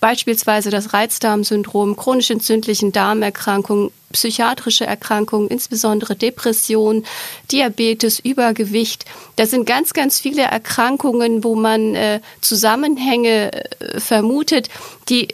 Beispielsweise 0.00 0.70
das 0.70 0.92
Reizdarmsyndrom, 0.92 1.96
chronisch 1.96 2.30
entzündlichen 2.30 2.92
Darmerkrankungen, 2.92 3.90
psychiatrische 4.12 4.86
Erkrankungen, 4.86 5.48
insbesondere 5.48 6.14
Depression, 6.14 7.04
Diabetes, 7.50 8.20
Übergewicht. 8.20 9.06
Das 9.34 9.50
sind 9.50 9.66
ganz, 9.66 9.92
ganz 9.94 10.20
viele 10.20 10.42
Erkrankungen, 10.42 11.42
wo 11.42 11.56
man 11.56 11.96
äh, 11.96 12.20
Zusammenhänge 12.40 13.52
äh, 13.52 14.00
vermutet, 14.00 14.68
die 15.08 15.28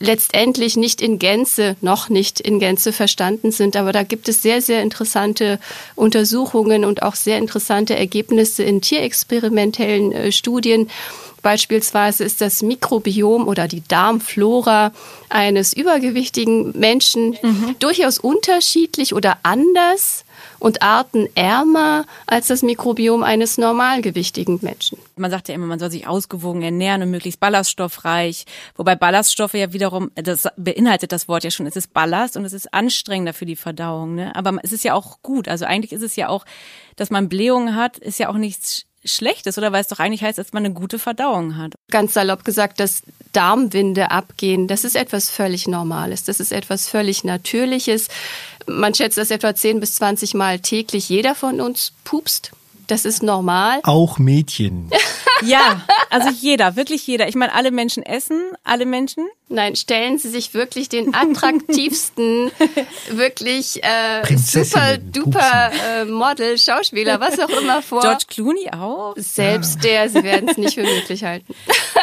letztendlich 0.00 0.76
nicht 0.76 1.02
in 1.02 1.18
Gänze, 1.18 1.76
noch 1.82 2.08
nicht 2.08 2.40
in 2.40 2.58
Gänze 2.58 2.92
verstanden 2.92 3.52
sind. 3.52 3.76
Aber 3.76 3.92
da 3.92 4.02
gibt 4.02 4.28
es 4.28 4.42
sehr, 4.42 4.62
sehr 4.62 4.82
interessante 4.82 5.60
Untersuchungen 5.94 6.84
und 6.84 7.02
auch 7.02 7.14
sehr 7.14 7.38
interessante 7.38 7.94
Ergebnisse 7.94 8.62
in 8.62 8.80
tierexperimentellen 8.80 10.12
äh, 10.12 10.32
Studien. 10.32 10.88
Beispielsweise 11.42 12.24
ist 12.24 12.40
das 12.40 12.62
Mikrobiom 12.62 13.46
oder 13.46 13.68
die 13.68 13.82
Darmflora 13.86 14.92
eines 15.28 15.72
übergewichtigen 15.72 16.78
Menschen 16.78 17.36
mhm. 17.42 17.76
durchaus 17.78 18.18
unterschiedlich 18.18 19.14
oder 19.14 19.38
anders 19.42 20.24
und 20.60 20.82
artenärmer 20.82 22.04
als 22.26 22.46
das 22.46 22.62
Mikrobiom 22.62 23.24
eines 23.24 23.58
normalgewichtigen 23.58 24.60
Menschen. 24.62 24.98
Man 25.16 25.30
sagt 25.30 25.48
ja 25.48 25.54
immer, 25.54 25.66
man 25.66 25.78
soll 25.78 25.90
sich 25.90 26.06
ausgewogen 26.06 26.62
ernähren 26.62 27.02
und 27.02 27.10
möglichst 27.10 27.40
ballaststoffreich. 27.40 28.44
Wobei 28.76 28.94
Ballaststoffe 28.94 29.54
ja 29.54 29.72
wiederum, 29.72 30.10
das 30.14 30.46
beinhaltet 30.56 31.10
das 31.10 31.26
Wort 31.26 31.42
ja 31.42 31.50
schon, 31.50 31.66
es 31.66 31.76
ist 31.76 31.92
Ballast 31.92 32.36
und 32.36 32.44
es 32.44 32.52
ist 32.52 32.72
anstrengender 32.72 33.32
für 33.32 33.46
die 33.46 33.56
Verdauung. 33.56 34.14
Ne? 34.14 34.36
Aber 34.36 34.58
es 34.62 34.72
ist 34.72 34.84
ja 34.84 34.94
auch 34.94 35.22
gut. 35.22 35.48
Also 35.48 35.64
eigentlich 35.64 35.92
ist 35.92 36.02
es 36.02 36.14
ja 36.14 36.28
auch, 36.28 36.44
dass 36.96 37.10
man 37.10 37.28
Blähungen 37.28 37.74
hat, 37.74 37.98
ist 37.98 38.18
ja 38.18 38.28
auch 38.28 38.36
nichts 38.36 38.84
Schlechtes 39.04 39.56
oder 39.56 39.72
weil 39.72 39.80
es 39.80 39.88
doch 39.88 39.98
eigentlich 39.98 40.22
heißt, 40.22 40.38
dass 40.38 40.52
man 40.52 40.64
eine 40.64 40.74
gute 40.74 40.98
Verdauung 40.98 41.56
hat. 41.56 41.72
Ganz 41.90 42.12
salopp 42.12 42.44
gesagt, 42.44 42.80
dass 42.80 43.02
Darmwinde 43.32 44.10
abgehen, 44.10 44.66
das 44.68 44.84
ist 44.84 44.96
etwas 44.96 45.30
völlig 45.30 45.66
Normales. 45.66 46.24
Das 46.24 46.40
ist 46.40 46.52
etwas 46.52 46.88
völlig 46.88 47.24
Natürliches. 47.24 48.08
Man 48.78 48.94
schätzt, 48.94 49.18
dass 49.18 49.30
etwa 49.30 49.54
10 49.54 49.80
bis 49.80 49.96
20 49.96 50.34
Mal 50.34 50.60
täglich 50.60 51.08
jeder 51.08 51.34
von 51.34 51.60
uns 51.60 51.92
pupst. 52.04 52.52
Das 52.86 53.04
ist 53.04 53.22
normal. 53.22 53.80
Auch 53.84 54.18
Mädchen. 54.18 54.90
ja, 55.46 55.82
also 56.10 56.28
jeder, 56.28 56.76
wirklich 56.76 57.06
jeder. 57.06 57.28
Ich 57.28 57.36
meine, 57.36 57.54
alle 57.54 57.70
Menschen 57.70 58.02
essen, 58.02 58.50
alle 58.64 58.86
Menschen. 58.86 59.28
Nein, 59.52 59.76
stellen 59.76 60.16
Sie 60.16 60.28
sich 60.28 60.54
wirklich 60.54 60.88
den 60.88 61.14
attraktivsten, 61.14 62.50
wirklich 63.10 63.82
äh, 63.82 64.36
super 64.36 64.96
duper 64.96 65.72
äh, 65.72 66.04
Model, 66.04 66.56
Schauspieler, 66.56 67.20
was 67.20 67.38
auch 67.38 67.50
immer 67.60 67.82
vor. 67.82 68.00
George 68.00 68.24
Clooney 68.28 68.70
auch? 68.70 69.14
Selbst 69.16 69.84
ja. 69.84 69.90
der, 69.90 70.08
Sie 70.08 70.22
werden 70.22 70.48
es 70.48 70.56
nicht 70.56 70.74
für 70.74 70.82
möglich 70.96 71.24
halten. 71.24 71.54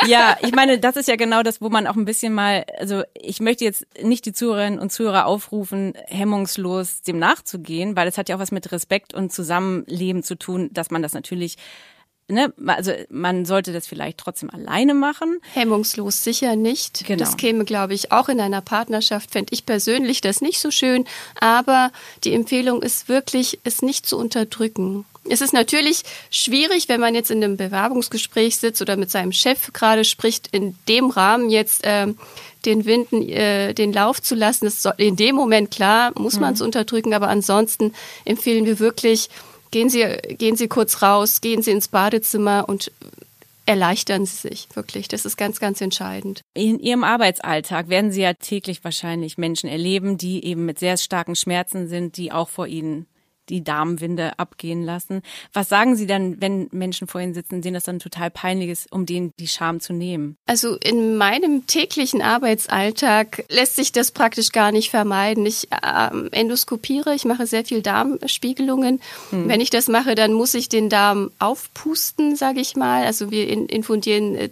ja, 0.07 0.37
ich 0.41 0.53
meine, 0.53 0.77
das 0.77 0.97
ist 0.97 1.07
ja 1.07 1.15
genau 1.15 1.41
das, 1.41 1.61
wo 1.61 1.69
man 1.69 1.87
auch 1.87 1.95
ein 1.95 2.05
bisschen 2.05 2.33
mal, 2.33 2.65
also 2.77 3.03
ich 3.13 3.39
möchte 3.39 3.63
jetzt 3.63 3.85
nicht 4.03 4.25
die 4.25 4.33
Zuhörerinnen 4.33 4.79
und 4.79 4.91
Zuhörer 4.91 5.25
aufrufen, 5.25 5.93
hemmungslos 6.07 7.01
dem 7.01 7.17
nachzugehen, 7.17 7.95
weil 7.95 8.07
es 8.07 8.17
hat 8.17 8.29
ja 8.29 8.35
auch 8.35 8.39
was 8.39 8.51
mit 8.51 8.71
Respekt 8.71 9.13
und 9.13 9.31
Zusammenleben 9.31 10.21
zu 10.21 10.35
tun 10.35 10.69
dass 10.73 10.91
man 10.91 11.01
das 11.01 11.13
natürlich 11.13 11.57
Ne, 12.29 12.51
also 12.65 12.91
man 13.09 13.45
sollte 13.45 13.71
das 13.71 13.87
vielleicht 13.87 14.17
trotzdem 14.17 14.49
alleine 14.49 14.93
machen. 14.93 15.39
Hemmungslos 15.53 16.25
sicher 16.25 16.57
nicht. 16.57 17.05
Genau. 17.05 17.19
Das 17.19 17.37
käme, 17.37 17.63
glaube 17.63 17.93
ich, 17.93 18.11
auch 18.11 18.27
in 18.27 18.41
einer 18.41 18.59
Partnerschaft, 18.59 19.31
fände 19.31 19.53
ich 19.53 19.65
persönlich 19.65 20.19
das 20.19 20.41
nicht 20.41 20.59
so 20.59 20.69
schön. 20.69 21.05
Aber 21.39 21.89
die 22.25 22.33
Empfehlung 22.33 22.81
ist 22.81 23.07
wirklich, 23.07 23.59
es 23.63 23.81
nicht 23.81 24.05
zu 24.05 24.17
unterdrücken. 24.17 25.05
Es 25.29 25.39
ist 25.39 25.53
natürlich 25.53 26.03
schwierig, 26.29 26.89
wenn 26.89 26.99
man 26.99 27.15
jetzt 27.15 27.31
in 27.31 27.41
einem 27.41 27.55
Bewerbungsgespräch 27.55 28.57
sitzt 28.57 28.81
oder 28.81 28.97
mit 28.97 29.09
seinem 29.09 29.31
Chef 29.31 29.71
gerade 29.71 30.03
spricht, 30.03 30.47
in 30.51 30.75
dem 30.87 31.09
Rahmen 31.09 31.49
jetzt 31.49 31.85
äh, 31.85 32.07
den 32.65 32.85
Winden 32.85 33.21
äh, 33.29 33.73
den 33.73 33.93
Lauf 33.93 34.21
zu 34.21 34.35
lassen. 34.35 34.65
Das 34.65 34.81
soll, 34.81 34.93
in 34.97 35.15
dem 35.15 35.35
Moment 35.35 35.71
klar, 35.71 36.11
muss 36.15 36.39
man 36.39 36.53
es 36.53 36.59
mhm. 36.59 36.67
unterdrücken, 36.67 37.13
aber 37.13 37.29
ansonsten 37.29 37.93
empfehlen 38.25 38.65
wir 38.65 38.79
wirklich, 38.79 39.29
Gehen 39.71 39.89
Sie, 39.89 40.05
gehen 40.37 40.55
Sie 40.55 40.67
kurz 40.67 41.01
raus, 41.01 41.41
gehen 41.41 41.61
Sie 41.61 41.71
ins 41.71 41.87
Badezimmer 41.87 42.65
und 42.67 42.91
erleichtern 43.65 44.25
Sie 44.25 44.49
sich 44.49 44.67
wirklich. 44.73 45.07
Das 45.07 45.25
ist 45.25 45.37
ganz, 45.37 45.59
ganz 45.59 45.81
entscheidend. 45.81 46.41
In 46.53 46.79
Ihrem 46.79 47.03
Arbeitsalltag 47.03 47.89
werden 47.89 48.11
Sie 48.11 48.21
ja 48.21 48.33
täglich 48.33 48.83
wahrscheinlich 48.83 49.37
Menschen 49.37 49.69
erleben, 49.69 50.17
die 50.17 50.43
eben 50.45 50.65
mit 50.65 50.79
sehr 50.79 50.97
starken 50.97 51.35
Schmerzen 51.35 51.87
sind, 51.87 52.17
die 52.17 52.31
auch 52.31 52.49
vor 52.49 52.67
Ihnen 52.67 53.07
die 53.49 53.63
Darmwinde 53.63 54.37
abgehen 54.37 54.83
lassen. 54.83 55.21
Was 55.53 55.69
sagen 55.69 55.95
Sie 55.95 56.07
dann, 56.07 56.41
wenn 56.41 56.67
Menschen 56.71 57.07
vor 57.07 57.21
Ihnen 57.21 57.33
sitzen, 57.33 57.61
denen 57.61 57.75
das 57.75 57.85
dann 57.85 57.99
total 57.99 58.29
peinlich 58.29 58.69
ist, 58.69 58.91
um 58.91 59.05
denen 59.05 59.31
die 59.39 59.47
Scham 59.47 59.79
zu 59.79 59.93
nehmen? 59.93 60.37
Also 60.45 60.75
in 60.77 61.15
meinem 61.17 61.65
täglichen 61.67 62.21
Arbeitsalltag 62.21 63.45
lässt 63.49 63.75
sich 63.75 63.91
das 63.91 64.11
praktisch 64.11 64.51
gar 64.51 64.71
nicht 64.71 64.89
vermeiden. 64.89 65.45
Ich 65.45 65.69
äh, 65.71 66.09
endoskopiere, 66.31 67.15
ich 67.15 67.25
mache 67.25 67.47
sehr 67.47 67.65
viel 67.65 67.81
Darmspiegelungen. 67.81 69.01
Hm. 69.29 69.47
Wenn 69.47 69.61
ich 69.61 69.69
das 69.69 69.87
mache, 69.87 70.15
dann 70.15 70.33
muss 70.33 70.53
ich 70.53 70.69
den 70.69 70.89
Darm 70.89 71.31
aufpusten, 71.39 72.35
sage 72.35 72.59
ich 72.59 72.75
mal. 72.75 73.05
Also 73.05 73.31
wir 73.31 73.47
infundieren 73.47 74.35
äh, 74.35 74.49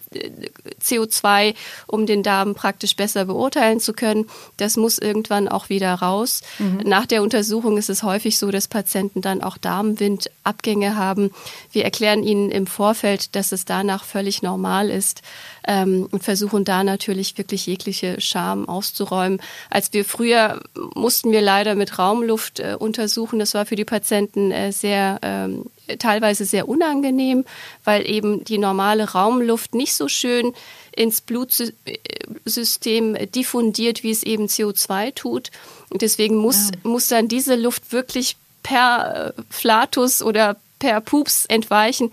CO2, 0.81 1.53
um 1.87 2.05
den 2.05 2.23
Darm 2.23 2.55
praktisch 2.55 2.95
besser 2.95 3.25
beurteilen 3.25 3.79
zu 3.79 3.93
können. 3.93 4.27
Das 4.57 4.77
muss 4.77 4.97
irgendwann 4.97 5.47
auch 5.47 5.69
wieder 5.69 5.93
raus. 5.93 6.41
Mhm. 6.59 6.81
Nach 6.85 7.05
der 7.05 7.21
Untersuchung 7.21 7.77
ist 7.77 7.89
es 7.89 8.03
häufig 8.03 8.37
so, 8.37 8.51
dass 8.51 8.67
Patienten 8.67 8.85
Patienten 8.86 9.22
dann 9.22 9.42
auch 9.42 9.58
Darmwindabgänge 9.58 10.96
haben. 10.96 11.32
Wir 11.72 11.86
erklären 11.86 12.22
ihnen 12.22 12.51
im 12.51 12.68
Vorfeld, 12.68 13.36
dass 13.36 13.51
es 13.51 13.65
danach 13.65 14.04
völlig 14.04 14.44
normal 14.44 14.92
ist 14.92 15.24
ähm, 15.68 16.08
und 16.12 16.24
versuchen 16.24 16.65
da 16.65 16.84
natürlich 16.84 17.36
wirklich 17.39 17.65
jegliche 17.65 18.22
Scham 18.22 18.70
auszuräumen. 18.70 19.42
Als 19.72 19.92
wir 19.92 20.06
früher 20.06 20.62
mussten 20.94 21.32
wir 21.32 21.42
leider 21.42 21.74
mit 21.74 21.98
Raumluft 21.98 22.60
äh, 22.60 22.75
untersuchen. 22.77 23.39
Das 23.39 23.56
war 23.56 23.65
für 23.65 23.75
die 23.75 23.86
Patienten 23.86 24.51
äh, 24.51 24.72
sehr 24.72 25.18
ähm, 25.24 25.65
teilweise 25.98 26.46
sehr 26.46 26.70
unangenehm, 26.70 27.44
weil 27.84 28.08
eben 28.08 28.44
die 28.44 28.60
normale 28.60 29.13
Raumluft 29.13 29.74
nicht 29.74 29.96
so 29.96 30.08
schön 30.08 30.54
ins 30.96 31.22
Blutsystem 31.22 33.18
diffundiert, 33.32 34.04
wie 34.04 34.12
es 34.12 34.22
eben 34.22 34.46
CO2 34.46 35.15
tut. 35.15 35.50
Und 35.89 36.01
deswegen 36.01 36.38
muss, 36.38 36.72
ja. 36.72 36.89
muss 36.89 37.08
dann 37.08 37.27
diese 37.27 37.56
Luft 37.56 37.92
wirklich 37.92 38.38
per 38.65 39.34
äh, 39.38 39.41
Flatus 39.51 40.24
oder 40.24 40.57
per 40.79 41.00
Pups 41.00 41.45
entweichen. 41.45 42.12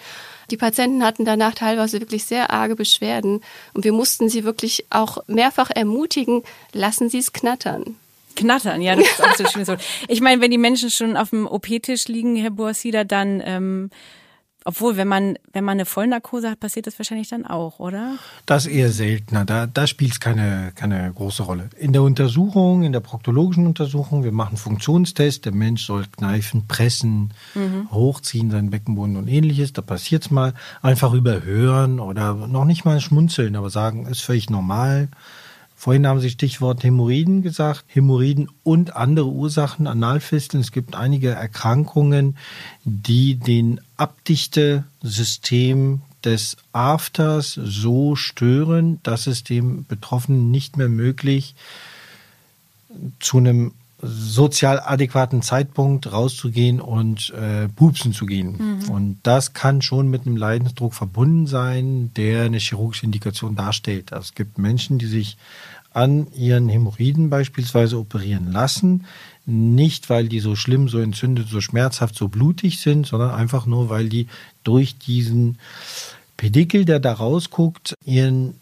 Die 0.50 0.58
Patienten 0.58 1.02
hatten 1.02 1.24
danach 1.24 1.54
teilweise 1.54 2.00
wirklich 2.00 2.24
sehr 2.24 2.50
arge 2.50 2.76
Beschwerden 2.76 3.40
und 3.72 3.84
wir 3.84 3.92
mussten 3.92 4.28
sie 4.28 4.44
wirklich 4.44 4.84
auch 4.90 5.18
mehrfach 5.26 5.70
ermutigen, 5.70 6.42
lassen 6.72 7.08
Sie 7.08 7.18
es 7.18 7.32
knattern. 7.32 7.96
Knattern, 8.36 8.82
ja, 8.82 8.94
das 8.96 9.06
ist 9.06 9.22
auch 9.22 9.34
so 9.34 9.46
schön. 9.46 9.78
Ich 10.08 10.20
meine, 10.20 10.42
wenn 10.42 10.50
die 10.50 10.58
Menschen 10.58 10.90
schon 10.90 11.16
auf 11.16 11.30
dem 11.30 11.46
OP-Tisch 11.46 12.08
liegen, 12.08 12.36
Herr 12.36 12.50
Boasida, 12.50 13.04
dann 13.04 13.42
ähm, 13.44 13.90
obwohl, 14.64 14.96
wenn 14.96 15.08
man, 15.08 15.36
wenn 15.52 15.64
man 15.64 15.72
eine 15.72 15.84
Vollnarkose 15.84 16.50
hat, 16.50 16.60
passiert 16.60 16.86
das 16.86 16.98
wahrscheinlich 16.98 17.28
dann 17.28 17.44
auch, 17.46 17.78
oder? 17.78 18.16
Das 18.46 18.66
eher 18.66 18.90
seltener. 18.90 19.44
Da, 19.44 19.66
da 19.66 19.86
spielt 19.86 20.12
es 20.12 20.20
keine, 20.20 20.72
keine 20.74 21.12
große 21.12 21.42
Rolle. 21.42 21.70
In 21.76 21.92
der 21.92 22.02
Untersuchung, 22.02 22.84
in 22.84 22.92
der 22.92 23.00
proktologischen 23.00 23.66
Untersuchung, 23.66 24.24
wir 24.24 24.32
machen 24.32 24.56
Funktionstest. 24.56 25.44
Der 25.44 25.52
Mensch 25.52 25.84
soll 25.86 26.04
kneifen, 26.16 26.66
pressen, 26.68 27.32
mhm. 27.54 27.90
hochziehen, 27.90 28.50
seinen 28.50 28.70
Beckenboden 28.70 29.16
und 29.16 29.28
ähnliches. 29.28 29.72
Da 29.72 29.82
passiert 29.82 30.24
es 30.24 30.30
mal. 30.30 30.54
Einfach 30.80 31.12
überhören 31.12 32.00
oder 32.00 32.34
noch 32.34 32.64
nicht 32.64 32.84
mal 32.84 33.00
schmunzeln, 33.00 33.56
aber 33.56 33.70
sagen, 33.70 34.06
ist 34.06 34.22
völlig 34.22 34.50
normal. 34.50 35.08
Vorhin 35.82 36.06
haben 36.06 36.20
Sie 36.20 36.30
Stichwort 36.30 36.84
Hämorrhoiden 36.84 37.42
gesagt. 37.42 37.84
Hämorrhoiden 37.88 38.48
und 38.62 38.94
andere 38.94 39.26
Ursachen, 39.26 39.88
Analfisteln. 39.88 40.60
Es 40.60 40.70
gibt 40.70 40.94
einige 40.94 41.30
Erkrankungen, 41.30 42.36
die 42.84 43.34
den 43.34 43.80
Abdichtesystem 43.96 46.02
des 46.24 46.56
Afters 46.72 47.54
so 47.54 48.14
stören, 48.14 49.00
dass 49.02 49.26
es 49.26 49.42
dem 49.42 49.84
Betroffenen 49.84 50.52
nicht 50.52 50.76
mehr 50.76 50.88
möglich 50.88 51.56
zu 53.18 53.38
einem 53.38 53.72
sozial 54.02 54.80
adäquaten 54.80 55.42
Zeitpunkt 55.42 56.10
rauszugehen 56.10 56.80
und 56.80 57.30
äh, 57.30 57.68
pupsen 57.68 58.12
zu 58.12 58.26
gehen. 58.26 58.80
Mhm. 58.82 58.90
Und 58.90 59.18
das 59.22 59.54
kann 59.54 59.80
schon 59.80 60.08
mit 60.08 60.26
einem 60.26 60.36
Leidensdruck 60.36 60.92
verbunden 60.92 61.46
sein, 61.46 62.10
der 62.16 62.44
eine 62.44 62.58
chirurgische 62.58 63.06
Indikation 63.06 63.54
darstellt. 63.54 64.12
Also 64.12 64.24
es 64.24 64.34
gibt 64.34 64.58
Menschen, 64.58 64.98
die 64.98 65.06
sich 65.06 65.36
an 65.94 66.26
ihren 66.34 66.68
Hämorrhoiden 66.68 67.30
beispielsweise 67.30 67.98
operieren 67.98 68.50
lassen. 68.50 69.04
Nicht, 69.46 70.10
weil 70.10 70.28
die 70.28 70.40
so 70.40 70.56
schlimm, 70.56 70.88
so 70.88 70.98
entzündet, 70.98 71.48
so 71.48 71.60
schmerzhaft, 71.60 72.16
so 72.16 72.28
blutig 72.28 72.80
sind, 72.80 73.06
sondern 73.06 73.30
einfach 73.30 73.66
nur, 73.66 73.88
weil 73.88 74.08
die 74.08 74.26
durch 74.64 74.98
diesen 74.98 75.58
Pedikel, 76.36 76.84
der 76.84 76.98
da 76.98 77.12
rausguckt, 77.12 77.94
ihren 78.04 78.54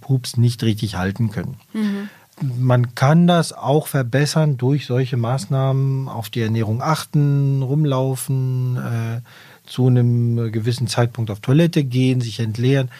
Pups 0.00 0.36
nicht 0.36 0.62
richtig 0.62 0.96
halten 0.96 1.30
können. 1.30 1.56
Mhm. 1.72 2.08
Man 2.42 2.94
kann 2.94 3.26
das 3.26 3.52
auch 3.52 3.86
verbessern 3.86 4.58
durch 4.58 4.86
solche 4.86 5.16
Maßnahmen, 5.16 6.08
auf 6.08 6.28
die 6.28 6.42
Ernährung 6.42 6.82
achten, 6.82 7.62
rumlaufen, 7.62 8.76
äh, 8.76 9.20
zu 9.66 9.86
einem 9.86 10.52
gewissen 10.52 10.86
Zeitpunkt 10.86 11.30
auf 11.30 11.40
Toilette 11.40 11.82
gehen, 11.82 12.20
sich 12.20 12.40
entleeren. 12.40 12.90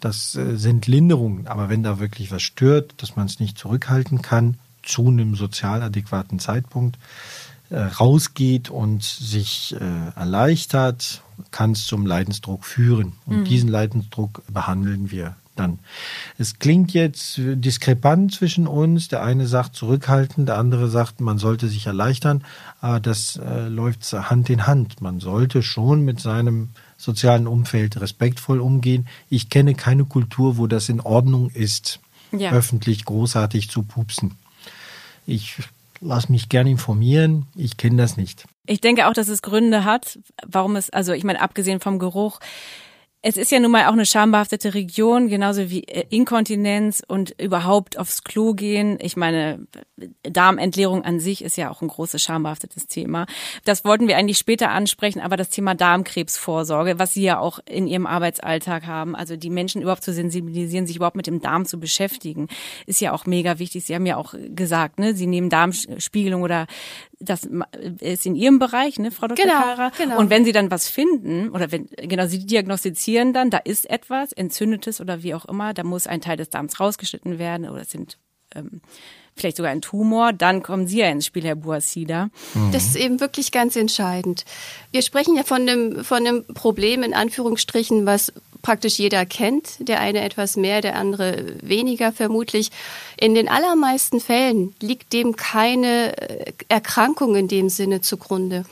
Das 0.00 0.34
äh, 0.34 0.56
sind 0.56 0.86
Linderungen. 0.86 1.46
Aber 1.46 1.68
wenn 1.68 1.82
da 1.82 1.98
wirklich 1.98 2.30
was 2.30 2.42
stört, 2.42 2.94
dass 2.98 3.16
man 3.16 3.26
es 3.26 3.38
nicht 3.38 3.58
zurückhalten 3.58 4.22
kann, 4.22 4.56
zu 4.82 5.08
einem 5.08 5.34
sozial 5.34 5.82
adäquaten 5.82 6.38
Zeitpunkt 6.38 6.98
äh, 7.68 7.78
rausgeht 7.78 8.70
und 8.70 9.02
sich 9.02 9.76
äh, 9.78 10.18
erleichtert, 10.18 11.22
kann 11.50 11.72
es 11.72 11.86
zum 11.86 12.06
Leidensdruck 12.06 12.64
führen. 12.64 13.12
Und 13.26 13.40
mhm. 13.40 13.44
diesen 13.44 13.68
Leidensdruck 13.68 14.42
behandeln 14.50 15.10
wir 15.10 15.36
dann. 15.56 15.78
Es 16.38 16.58
klingt 16.58 16.92
jetzt 16.92 17.38
diskrepant 17.38 18.32
zwischen 18.32 18.66
uns. 18.66 19.08
Der 19.08 19.22
eine 19.22 19.46
sagt 19.46 19.74
zurückhalten, 19.74 20.46
der 20.46 20.58
andere 20.58 20.88
sagt, 20.88 21.20
man 21.20 21.38
sollte 21.38 21.68
sich 21.68 21.86
erleichtern. 21.86 22.44
Aber 22.80 23.00
das 23.00 23.36
äh, 23.36 23.68
läuft 23.68 24.04
Hand 24.12 24.50
in 24.50 24.66
Hand. 24.66 25.00
Man 25.00 25.20
sollte 25.20 25.62
schon 25.62 26.04
mit 26.04 26.20
seinem 26.20 26.70
sozialen 26.96 27.46
Umfeld 27.46 28.00
respektvoll 28.00 28.60
umgehen. 28.60 29.06
Ich 29.28 29.50
kenne 29.50 29.74
keine 29.74 30.04
Kultur, 30.04 30.56
wo 30.56 30.66
das 30.66 30.88
in 30.88 31.00
Ordnung 31.00 31.50
ist, 31.50 32.00
ja. 32.32 32.52
öffentlich 32.52 33.04
großartig 33.04 33.70
zu 33.70 33.82
pupsen. 33.82 34.36
Ich 35.26 35.56
lasse 36.00 36.30
mich 36.32 36.48
gern 36.48 36.66
informieren. 36.66 37.46
Ich 37.54 37.76
kenne 37.76 37.96
das 37.96 38.16
nicht. 38.16 38.46
Ich 38.66 38.80
denke 38.80 39.06
auch, 39.06 39.12
dass 39.12 39.28
es 39.28 39.42
Gründe 39.42 39.84
hat, 39.84 40.18
warum 40.44 40.76
es, 40.76 40.90
also 40.90 41.12
ich 41.12 41.24
meine, 41.24 41.40
abgesehen 41.40 41.80
vom 41.80 41.98
Geruch, 41.98 42.40
es 43.22 43.36
ist 43.36 43.50
ja 43.50 43.58
nun 43.58 43.72
mal 43.72 43.86
auch 43.86 43.92
eine 43.92 44.06
schambehaftete 44.06 44.74
Region, 44.74 45.28
genauso 45.28 45.68
wie 45.68 45.82
äh, 45.84 46.04
Inkontinenz 46.10 47.02
und 47.06 47.34
überhaupt 47.40 47.98
aufs 47.98 48.22
Klo 48.22 48.54
gehen. 48.54 48.98
Ich 49.00 49.16
meine, 49.16 49.66
Darmentleerung 50.22 51.02
an 51.02 51.18
sich 51.18 51.42
ist 51.42 51.56
ja 51.56 51.70
auch 51.70 51.82
ein 51.82 51.88
großes 51.88 52.22
schambehaftetes 52.22 52.86
Thema. 52.86 53.26
Das 53.64 53.84
wollten 53.84 54.06
wir 54.06 54.16
eigentlich 54.16 54.38
später 54.38 54.70
ansprechen, 54.70 55.20
aber 55.20 55.36
das 55.36 55.48
Thema 55.48 55.74
Darmkrebsvorsorge, 55.74 57.00
was 57.00 57.14
Sie 57.14 57.22
ja 57.22 57.40
auch 57.40 57.58
in 57.68 57.88
Ihrem 57.88 58.06
Arbeitsalltag 58.06 58.86
haben, 58.86 59.16
also 59.16 59.36
die 59.36 59.50
Menschen 59.50 59.82
überhaupt 59.82 60.04
zu 60.04 60.12
sensibilisieren, 60.12 60.86
sich 60.86 60.96
überhaupt 60.96 61.16
mit 61.16 61.26
dem 61.26 61.40
Darm 61.40 61.66
zu 61.66 61.80
beschäftigen, 61.80 62.46
ist 62.86 63.00
ja 63.00 63.12
auch 63.12 63.26
mega 63.26 63.58
wichtig. 63.58 63.84
Sie 63.84 63.94
haben 63.96 64.06
ja 64.06 64.18
auch 64.18 64.34
gesagt, 64.54 65.00
ne, 65.00 65.14
Sie 65.14 65.26
nehmen 65.26 65.50
Darmspiegelung 65.50 66.42
oder 66.42 66.66
das 67.18 67.48
ist 68.00 68.26
in 68.26 68.36
Ihrem 68.36 68.60
Bereich, 68.60 69.00
ne, 69.00 69.10
Frau 69.10 69.26
Dr. 69.26 69.44
Genau, 69.44 69.60
Kara. 69.60 69.90
Genau. 69.98 70.18
Und 70.18 70.30
wenn 70.30 70.44
Sie 70.44 70.52
dann 70.52 70.70
was 70.70 70.88
finden 70.88 71.48
oder 71.48 71.72
wenn 71.72 71.88
genau 71.96 72.26
Sie 72.26 72.44
diagnostizieren 72.44 73.05
dann, 73.14 73.50
da 73.50 73.58
ist 73.58 73.88
etwas 73.88 74.32
entzündetes 74.32 75.00
oder 75.00 75.22
wie 75.22 75.34
auch 75.34 75.44
immer, 75.44 75.74
da 75.74 75.84
muss 75.84 76.06
ein 76.06 76.20
Teil 76.20 76.36
des 76.36 76.50
Darms 76.50 76.80
rausgeschnitten 76.80 77.38
werden 77.38 77.68
oder 77.68 77.82
es 77.82 77.90
sind 77.90 78.18
ähm, 78.54 78.80
vielleicht 79.34 79.58
sogar 79.58 79.70
ein 79.70 79.82
Tumor, 79.82 80.32
dann 80.32 80.62
kommen 80.62 80.86
Sie 80.86 80.98
ja 80.98 81.10
ins 81.10 81.26
Spiel, 81.26 81.44
Herr 81.44 81.56
Buasida. 81.56 82.30
Mhm. 82.54 82.72
Das 82.72 82.84
ist 82.84 82.96
eben 82.96 83.20
wirklich 83.20 83.52
ganz 83.52 83.76
entscheidend. 83.76 84.44
Wir 84.92 85.02
sprechen 85.02 85.36
ja 85.36 85.42
von 85.42 85.62
einem, 85.62 86.04
von 86.04 86.26
einem 86.26 86.44
Problem 86.46 87.02
in 87.02 87.12
Anführungsstrichen, 87.12 88.06
was 88.06 88.32
praktisch 88.62 88.98
jeder 88.98 89.24
kennt, 89.26 89.76
der 89.78 90.00
eine 90.00 90.22
etwas 90.22 90.56
mehr, 90.56 90.80
der 90.80 90.96
andere 90.96 91.44
weniger 91.62 92.12
vermutlich. 92.12 92.70
In 93.16 93.34
den 93.34 93.48
allermeisten 93.48 94.20
Fällen 94.20 94.74
liegt 94.80 95.12
dem 95.12 95.36
keine 95.36 96.16
äh, 96.16 96.52
Erkrankung 96.68 97.36
in 97.36 97.46
dem 97.46 97.68
Sinne 97.68 98.00
zugrunde. 98.00 98.64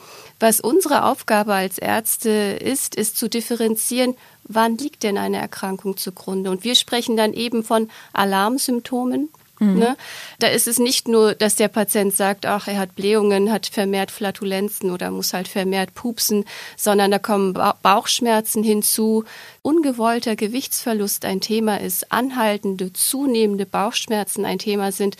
Was 0.45 0.59
unsere 0.59 1.05
Aufgabe 1.05 1.55
als 1.55 1.79
Ärzte 1.79 2.29
ist, 2.29 2.93
ist 2.93 3.17
zu 3.17 3.27
differenzieren, 3.27 4.15
wann 4.43 4.77
liegt 4.77 5.01
denn 5.01 5.17
eine 5.17 5.37
Erkrankung 5.37 5.97
zugrunde. 5.97 6.51
Und 6.51 6.63
wir 6.63 6.75
sprechen 6.75 7.17
dann 7.17 7.33
eben 7.33 7.63
von 7.63 7.89
Alarmsymptomen, 8.13 9.29
Mhm. 9.57 9.79
Ne? 9.79 9.97
Da 10.39 10.47
ist 10.47 10.67
es 10.67 10.79
nicht 10.79 11.07
nur, 11.07 11.33
dass 11.33 11.55
der 11.55 11.69
Patient 11.69 12.13
sagt, 12.13 12.45
ach, 12.45 12.67
er 12.67 12.77
hat 12.77 12.93
Blähungen, 12.93 13.51
hat 13.51 13.65
vermehrt 13.65 14.11
Flatulenzen 14.11 14.91
oder 14.91 15.09
muss 15.11 15.33
halt 15.33 15.47
vermehrt 15.47 15.93
pupsen, 15.95 16.43
sondern 16.75 17.09
da 17.09 17.19
kommen 17.19 17.53
Bauchschmerzen 17.81 18.63
hinzu, 18.63 19.23
ungewollter 19.61 20.35
Gewichtsverlust 20.35 21.23
ein 21.23 21.39
Thema 21.39 21.79
ist, 21.79 22.11
anhaltende, 22.11 22.91
zunehmende 22.91 23.65
Bauchschmerzen 23.65 24.43
ein 24.43 24.59
Thema 24.59 24.91
sind, 24.91 25.15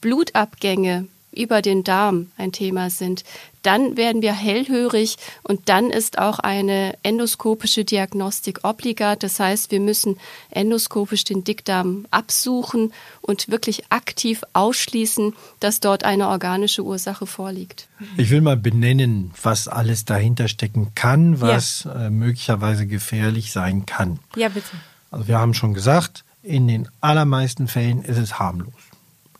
Blutabgänge 0.00 1.06
über 1.36 1.62
den 1.62 1.84
Darm 1.84 2.30
ein 2.36 2.52
Thema 2.52 2.90
sind, 2.90 3.24
dann 3.62 3.96
werden 3.96 4.22
wir 4.22 4.32
hellhörig 4.32 5.16
und 5.42 5.68
dann 5.68 5.90
ist 5.90 6.18
auch 6.18 6.38
eine 6.38 6.94
endoskopische 7.02 7.84
Diagnostik 7.84 8.60
obligat. 8.62 9.24
Das 9.24 9.40
heißt, 9.40 9.72
wir 9.72 9.80
müssen 9.80 10.18
endoskopisch 10.50 11.24
den 11.24 11.42
Dickdarm 11.42 12.06
absuchen 12.12 12.92
und 13.22 13.48
wirklich 13.48 13.90
aktiv 13.90 14.42
ausschließen, 14.52 15.34
dass 15.58 15.80
dort 15.80 16.04
eine 16.04 16.28
organische 16.28 16.84
Ursache 16.84 17.26
vorliegt. 17.26 17.88
Ich 18.16 18.30
will 18.30 18.40
mal 18.40 18.56
benennen, 18.56 19.32
was 19.42 19.66
alles 19.66 20.04
dahinter 20.04 20.46
stecken 20.46 20.92
kann, 20.94 21.40
was 21.40 21.84
ja. 21.84 22.06
Äh, 22.06 22.10
möglicherweise 22.10 22.86
gefährlich 22.86 23.50
sein 23.50 23.84
kann. 23.84 24.20
Ja, 24.36 24.48
bitte. 24.48 24.70
Also 25.10 25.26
wir 25.26 25.38
haben 25.38 25.54
schon 25.54 25.74
gesagt, 25.74 26.24
in 26.42 26.68
den 26.68 26.88
allermeisten 27.00 27.66
Fällen 27.66 28.02
ist 28.02 28.18
es 28.18 28.38
harmlos. 28.38 28.72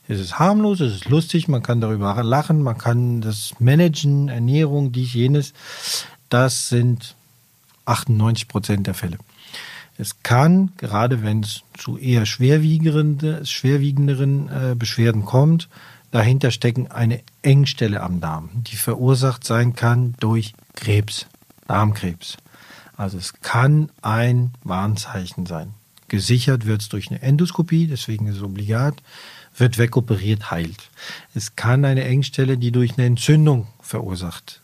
Es 0.09 0.21
ist 0.21 0.39
harmlos, 0.39 0.79
es 0.79 0.95
ist 0.95 1.09
lustig, 1.09 1.49
man 1.49 1.61
kann 1.61 1.81
darüber 1.81 2.23
lachen, 2.23 2.63
man 2.63 2.77
kann 2.77 3.19
das 3.19 3.53
managen, 3.59 4.29
Ernährung, 4.29 4.93
dies, 4.93 5.13
jenes. 5.13 5.53
Das 6.29 6.69
sind 6.69 7.15
98 7.85 8.47
Prozent 8.47 8.87
der 8.87 8.93
Fälle. 8.93 9.17
Es 9.97 10.23
kann, 10.23 10.71
gerade 10.77 11.23
wenn 11.23 11.41
es 11.41 11.63
zu 11.77 11.97
eher 11.97 12.25
schwerwiegenderen, 12.25 14.49
äh, 14.49 14.75
Beschwerden 14.75 15.25
kommt, 15.25 15.67
dahinter 16.11 16.51
stecken 16.51 16.89
eine 16.89 17.19
Engstelle 17.41 18.01
am 18.01 18.21
Darm, 18.21 18.49
die 18.53 18.77
verursacht 18.77 19.43
sein 19.43 19.75
kann 19.75 20.15
durch 20.19 20.53
Krebs, 20.73 21.25
Darmkrebs. 21.67 22.37
Also 22.95 23.17
es 23.17 23.33
kann 23.41 23.89
ein 24.01 24.51
Warnzeichen 24.63 25.45
sein. 25.45 25.73
Gesichert 26.07 26.65
wird 26.65 26.81
es 26.81 26.87
durch 26.89 27.09
eine 27.09 27.21
Endoskopie, 27.21 27.87
deswegen 27.87 28.27
ist 28.27 28.37
es 28.37 28.43
obligat 28.43 29.01
wird 29.57 29.77
wegoperiert, 29.77 30.51
heilt. 30.51 30.89
Es 31.33 31.55
kann 31.55 31.85
eine 31.85 32.05
Engstelle, 32.05 32.57
die 32.57 32.71
durch 32.71 32.97
eine 32.97 33.07
Entzündung 33.07 33.67
verursacht 33.81 34.61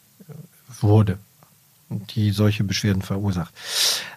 wurde, 0.82 1.18
die 1.90 2.32
solche 2.32 2.64
Beschwerden 2.64 3.02
verursacht. 3.02 3.54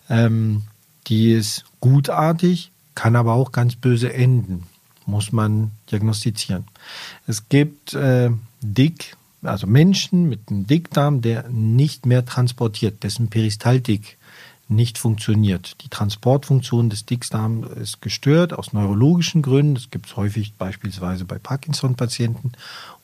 Ähm, 0.09 0.63
die 1.07 1.33
ist 1.33 1.65
gutartig, 1.81 2.71
kann 2.95 3.17
aber 3.17 3.35
auch 3.35 3.53
ganz 3.53 3.77
böse 3.77 4.13
enden, 4.13 4.65
muss 5.07 5.33
man 5.33 5.71
diagnostizieren. 5.91 6.65
Es 7.27 7.49
gibt 7.49 7.95
äh, 7.95 8.31
Dick, 8.61 9.17
also 9.43 9.67
Menschen 9.67 10.29
mit 10.29 10.49
einem 10.49 10.67
Dickdarm, 10.67 11.21
der 11.21 11.49
nicht 11.49 12.07
mehr 12.07 12.25
transportiert, 12.25 13.03
dessen 13.05 13.29
Peristaltik 13.29 14.19
nicht 14.69 14.99
funktioniert. 14.99 15.77
Die 15.83 15.89
Transportfunktion 15.89 16.91
des 16.91 17.07
Dickdarms 17.07 17.69
ist 17.77 18.03
gestört 18.03 18.53
aus 18.53 18.73
neurologischen 18.73 19.43
Gründen. 19.43 19.75
Das 19.75 19.91
gibt 19.91 20.07
es 20.07 20.17
häufig 20.17 20.55
beispielsweise 20.55 21.25
bei 21.25 21.39
Parkinson-Patienten 21.39 22.53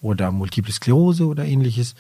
oder 0.01 0.33
Multiple 0.33 0.73
Sklerose 0.73 1.27
oder 1.27 1.45
ähnliches. 1.45 1.95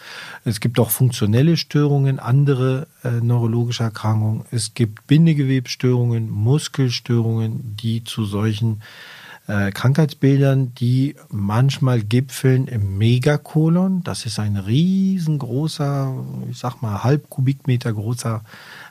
Es 0.44 0.58
gibt 0.60 0.80
auch 0.80 0.90
funktionelle 0.90 1.56
Störungen, 1.56 2.18
andere 2.18 2.88
äh, 3.04 3.20
neurologische 3.20 3.84
Erkrankungen. 3.84 4.44
Es 4.50 4.74
gibt 4.74 5.06
Bindegewebsstörungen, 5.06 6.28
Muskelstörungen, 6.28 7.76
die 7.76 8.02
zu 8.02 8.24
solchen 8.24 8.80
äh, 8.80 9.21
Krankheitsbildern, 9.46 10.74
die 10.76 11.16
manchmal 11.28 12.00
gipfeln 12.02 12.68
im 12.68 12.96
Megakolon. 12.96 14.04
Das 14.04 14.24
ist 14.24 14.38
ein 14.38 14.56
riesengroßer, 14.56 16.14
ich 16.50 16.58
sag 16.58 16.80
mal 16.80 17.02
halb 17.02 17.28
Kubikmeter 17.28 17.92
großer 17.92 18.42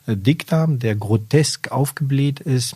äh, 0.08 0.18
Dickdarm, 0.18 0.80
der 0.80 0.96
grotesk 0.96 1.72
aufgebläht 1.72 2.42
ist, 2.42 2.76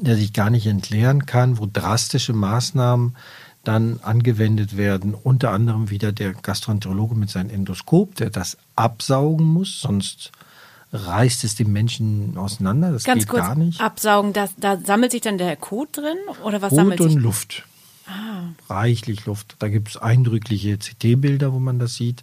der 0.00 0.16
sich 0.16 0.32
gar 0.32 0.50
nicht 0.50 0.66
entleeren 0.66 1.26
kann, 1.26 1.58
wo 1.58 1.68
drastische 1.70 2.32
Maßnahmen 2.32 3.16
dann 3.64 3.98
angewendet 4.02 4.76
werden, 4.76 5.14
unter 5.14 5.50
anderem 5.50 5.90
wieder 5.90 6.12
der 6.12 6.32
Gastroenterologe 6.34 7.14
mit 7.14 7.30
seinem 7.30 7.50
Endoskop, 7.50 8.14
der 8.14 8.30
das 8.30 8.56
absaugen 8.76 9.44
muss, 9.44 9.80
sonst 9.80 10.30
reißt 10.96 11.44
es 11.44 11.54
den 11.54 11.72
Menschen 11.72 12.36
auseinander. 12.36 12.92
Das 12.92 13.04
Ganz 13.04 13.22
geht 13.22 13.28
kurz, 13.28 13.42
gar 13.42 13.54
nicht. 13.54 13.80
absaugen, 13.80 14.32
das, 14.32 14.50
da 14.56 14.78
sammelt 14.78 15.12
sich 15.12 15.20
dann 15.20 15.38
der 15.38 15.56
Kot 15.56 15.96
drin 15.96 16.16
oder 16.42 16.62
was 16.62 16.70
Kot 16.70 16.76
sammelt 16.78 17.00
und 17.00 17.10
sich? 17.10 17.20
Luft. 17.20 17.64
Reichlich 18.68 19.26
Luft. 19.26 19.56
Da 19.58 19.68
gibt 19.68 19.88
es 19.88 19.96
eindrückliche 19.96 20.78
CT-Bilder, 20.78 21.52
wo 21.52 21.58
man 21.58 21.78
das 21.78 21.94
sieht. 21.96 22.22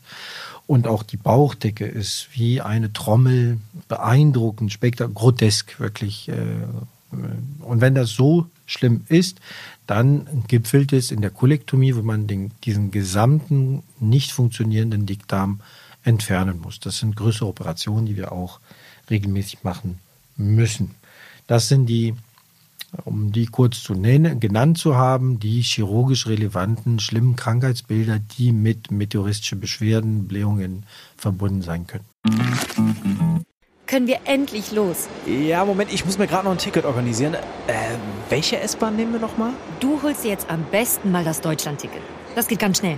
Und 0.66 0.88
auch 0.88 1.04
die 1.04 1.18
Bauchdecke 1.18 1.86
ist 1.86 2.30
wie 2.32 2.62
eine 2.62 2.94
Trommel, 2.94 3.60
beeindruckend, 3.90 4.72
spektakulär, 4.72 5.14
grotesk 5.14 5.80
wirklich. 5.80 6.30
äh, 6.30 6.36
Und 7.60 7.82
wenn 7.82 7.96
das 7.96 8.12
so 8.12 8.48
schlimm 8.66 9.02
ist, 9.10 9.40
dann 9.88 10.46
gipfelt 10.48 10.94
es 10.94 11.12
in 11.12 11.20
der 11.20 11.32
Kolektomie, 11.32 11.96
wo 11.96 12.02
man 12.02 12.28
den, 12.28 12.52
diesen 12.64 12.92
gesamten 12.92 13.84
nicht 14.00 14.32
funktionierenden 14.32 15.06
Dickdarm 15.06 15.60
entfernen 16.04 16.60
muss. 16.60 16.80
Das 16.80 16.98
sind 16.98 17.16
größere 17.16 17.48
Operationen, 17.48 18.06
die 18.06 18.18
wir 18.18 18.32
auch 18.32 18.60
regelmäßig 19.10 19.64
machen 19.64 20.00
müssen. 20.38 20.96
Das 21.48 21.68
sind 21.68 21.88
die, 21.88 22.16
um 23.06 23.32
die 23.32 23.48
kurz 23.48 23.82
zu 23.82 23.94
nennen, 23.94 24.40
genannt 24.40 24.78
zu 24.78 24.96
haben, 24.96 25.40
die 25.40 25.62
chirurgisch 25.62 26.28
relevanten 26.28 27.00
schlimmen 27.00 27.36
Krankheitsbilder, 27.36 28.20
die 28.38 28.52
mit 28.52 28.92
meteoristischen 28.92 29.60
Beschwerden, 29.60 30.28
Blähungen 30.28 30.86
verbunden 31.18 31.62
sein 31.62 31.88
können. 31.88 32.06
Können 33.86 34.08
wir 34.08 34.22
endlich 34.26 34.72
los? 34.72 35.08
Ja, 35.28 35.66
Moment, 35.66 35.94
ich 35.94 36.06
muss 36.06 36.18
mir 36.18 36.26
gerade 36.26 36.46
noch 36.46 36.54
ein 36.54 36.58
Ticket 36.58 36.86
organisieren. 36.86 37.36
Äh, 37.36 37.40
welche 38.30 38.60
S-Bahn 38.60 38.96
nehmen 38.96 39.14
wir 39.14 39.20
nochmal? 39.20 39.52
Du 39.82 40.02
holst 40.02 40.24
dir 40.24 40.30
jetzt 40.30 40.50
am 40.50 40.64
besten 40.72 41.12
mal 41.12 41.24
das 41.24 41.42
Deutschlandticket. 41.42 42.02
Das 42.36 42.48
geht 42.48 42.60
ganz 42.60 42.80
schnell. 42.80 42.98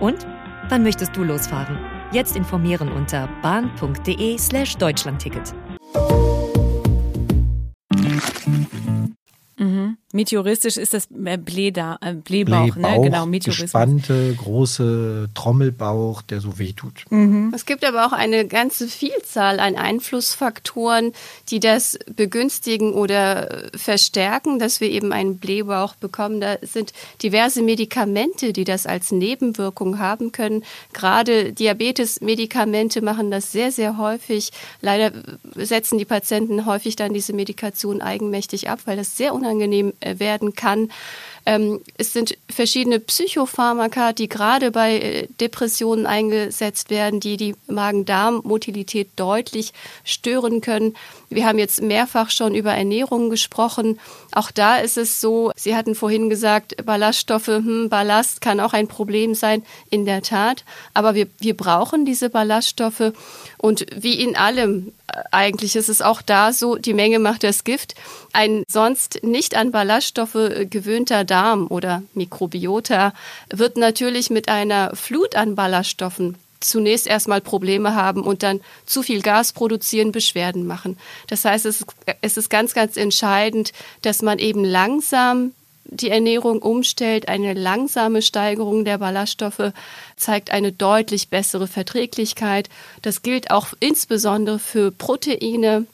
Und? 0.00 0.26
Wann 0.68 0.82
möchtest 0.82 1.16
du 1.16 1.22
losfahren? 1.22 1.78
Jetzt 2.12 2.36
informieren 2.36 2.90
unter 2.90 3.28
bahn.de 3.42 4.38
slash 4.38 4.76
Deutschlandticket. 4.76 5.54
Meteoristisch 10.12 10.76
ist 10.76 10.92
das 10.92 11.08
äh, 11.24 11.36
Blähda, 11.38 11.96
äh, 12.00 12.14
Blähbauch, 12.14 12.66
ne? 12.66 12.72
Blähbauch, 12.72 13.02
Genau, 13.04 13.26
Meteorismus. 13.26 13.62
gespannte, 13.62 14.34
große 14.34 15.28
Trommelbauch, 15.34 16.22
der 16.22 16.40
so 16.40 16.58
weh 16.58 16.72
tut. 16.72 17.04
Es 17.54 17.64
gibt 17.64 17.84
aber 17.84 18.06
auch 18.06 18.12
eine 18.12 18.46
ganze 18.46 18.88
Vielzahl 18.88 19.60
an 19.60 19.76
Einflussfaktoren, 19.76 21.12
die 21.50 21.60
das 21.60 21.96
begünstigen 22.14 22.92
oder 22.92 23.68
verstärken, 23.76 24.58
dass 24.58 24.80
wir 24.80 24.90
eben 24.90 25.12
einen 25.12 25.38
Blähbauch 25.38 25.94
bekommen. 25.94 26.40
Da 26.40 26.56
sind 26.62 26.92
diverse 27.22 27.62
Medikamente, 27.62 28.52
die 28.52 28.64
das 28.64 28.86
als 28.86 29.12
Nebenwirkung 29.12 29.98
haben 30.00 30.32
können. 30.32 30.64
Gerade 30.92 31.52
Diabetes-Medikamente 31.52 33.00
machen 33.02 33.30
das 33.30 33.52
sehr, 33.52 33.70
sehr 33.70 33.96
häufig. 33.96 34.50
Leider 34.80 35.12
setzen 35.54 35.98
die 35.98 36.04
Patienten 36.04 36.66
häufig 36.66 36.96
dann 36.96 37.14
diese 37.14 37.32
Medikation 37.32 38.02
eigenmächtig 38.02 38.68
ab, 38.68 38.80
weil 38.86 38.96
das 38.96 39.16
sehr 39.16 39.34
unangenehm 39.34 39.92
äh, 39.99 39.99
werden 40.02 40.54
kann. 40.54 40.90
Ähm, 41.50 41.80
es 41.98 42.12
sind 42.12 42.38
verschiedene 42.48 43.00
Psychopharmaka, 43.00 44.12
die 44.12 44.28
gerade 44.28 44.70
bei 44.70 44.98
äh, 44.98 45.26
Depressionen 45.40 46.06
eingesetzt 46.06 46.90
werden, 46.90 47.18
die 47.18 47.36
die 47.36 47.56
Magen-Darm-Motilität 47.66 49.08
deutlich 49.16 49.72
stören 50.04 50.60
können. 50.60 50.94
Wir 51.28 51.46
haben 51.46 51.58
jetzt 51.58 51.82
mehrfach 51.82 52.30
schon 52.30 52.54
über 52.54 52.72
Ernährung 52.74 53.30
gesprochen. 53.30 53.98
Auch 54.30 54.52
da 54.52 54.76
ist 54.76 54.96
es 54.96 55.20
so, 55.20 55.50
Sie 55.56 55.74
hatten 55.74 55.96
vorhin 55.96 56.30
gesagt, 56.30 56.86
Ballaststoffe, 56.86 57.48
hm, 57.48 57.88
Ballast 57.88 58.40
kann 58.40 58.60
auch 58.60 58.72
ein 58.72 58.86
Problem 58.86 59.34
sein, 59.34 59.64
in 59.90 60.04
der 60.04 60.22
Tat. 60.22 60.64
Aber 60.94 61.16
wir, 61.16 61.26
wir 61.40 61.56
brauchen 61.56 62.04
diese 62.04 62.30
Ballaststoffe. 62.30 63.12
Und 63.58 63.86
wie 63.96 64.14
in 64.14 64.36
allem 64.36 64.92
äh, 65.08 65.22
eigentlich 65.32 65.74
ist 65.74 65.88
es 65.88 66.00
auch 66.00 66.22
da 66.22 66.52
so, 66.52 66.76
die 66.76 66.94
Menge 66.94 67.18
macht 67.18 67.42
das 67.42 67.64
Gift. 67.64 67.94
Ein 68.32 68.62
sonst 68.68 69.24
nicht 69.24 69.56
an 69.56 69.72
Ballaststoffe 69.72 70.36
äh, 70.36 70.66
gewöhnter 70.66 71.24
Darm 71.24 71.39
oder 71.68 72.02
Mikrobiota 72.14 73.12
wird 73.50 73.76
natürlich 73.76 74.30
mit 74.30 74.48
einer 74.48 74.94
Flut 74.94 75.34
an 75.34 75.54
Ballaststoffen 75.54 76.36
zunächst 76.60 77.06
erstmal 77.06 77.40
Probleme 77.40 77.94
haben 77.94 78.22
und 78.22 78.42
dann 78.42 78.60
zu 78.84 79.02
viel 79.02 79.22
Gas 79.22 79.52
produzieren, 79.52 80.12
Beschwerden 80.12 80.66
machen. 80.66 80.98
Das 81.26 81.44
heißt, 81.44 81.64
es, 81.64 81.84
es 82.20 82.36
ist 82.36 82.50
ganz, 82.50 82.74
ganz 82.74 82.96
entscheidend, 82.96 83.72
dass 84.02 84.22
man 84.22 84.38
eben 84.38 84.64
langsam 84.64 85.52
die 85.84 86.10
Ernährung 86.10 86.60
umstellt. 86.60 87.28
Eine 87.28 87.54
langsame 87.54 88.22
Steigerung 88.22 88.84
der 88.84 88.98
Ballaststoffe 88.98 89.72
zeigt 90.16 90.50
eine 90.50 90.72
deutlich 90.72 91.28
bessere 91.28 91.66
Verträglichkeit. 91.66 92.68
Das 93.02 93.22
gilt 93.22 93.50
auch 93.50 93.68
insbesondere 93.80 94.58
für 94.58 94.92
Proteine. 94.92 95.86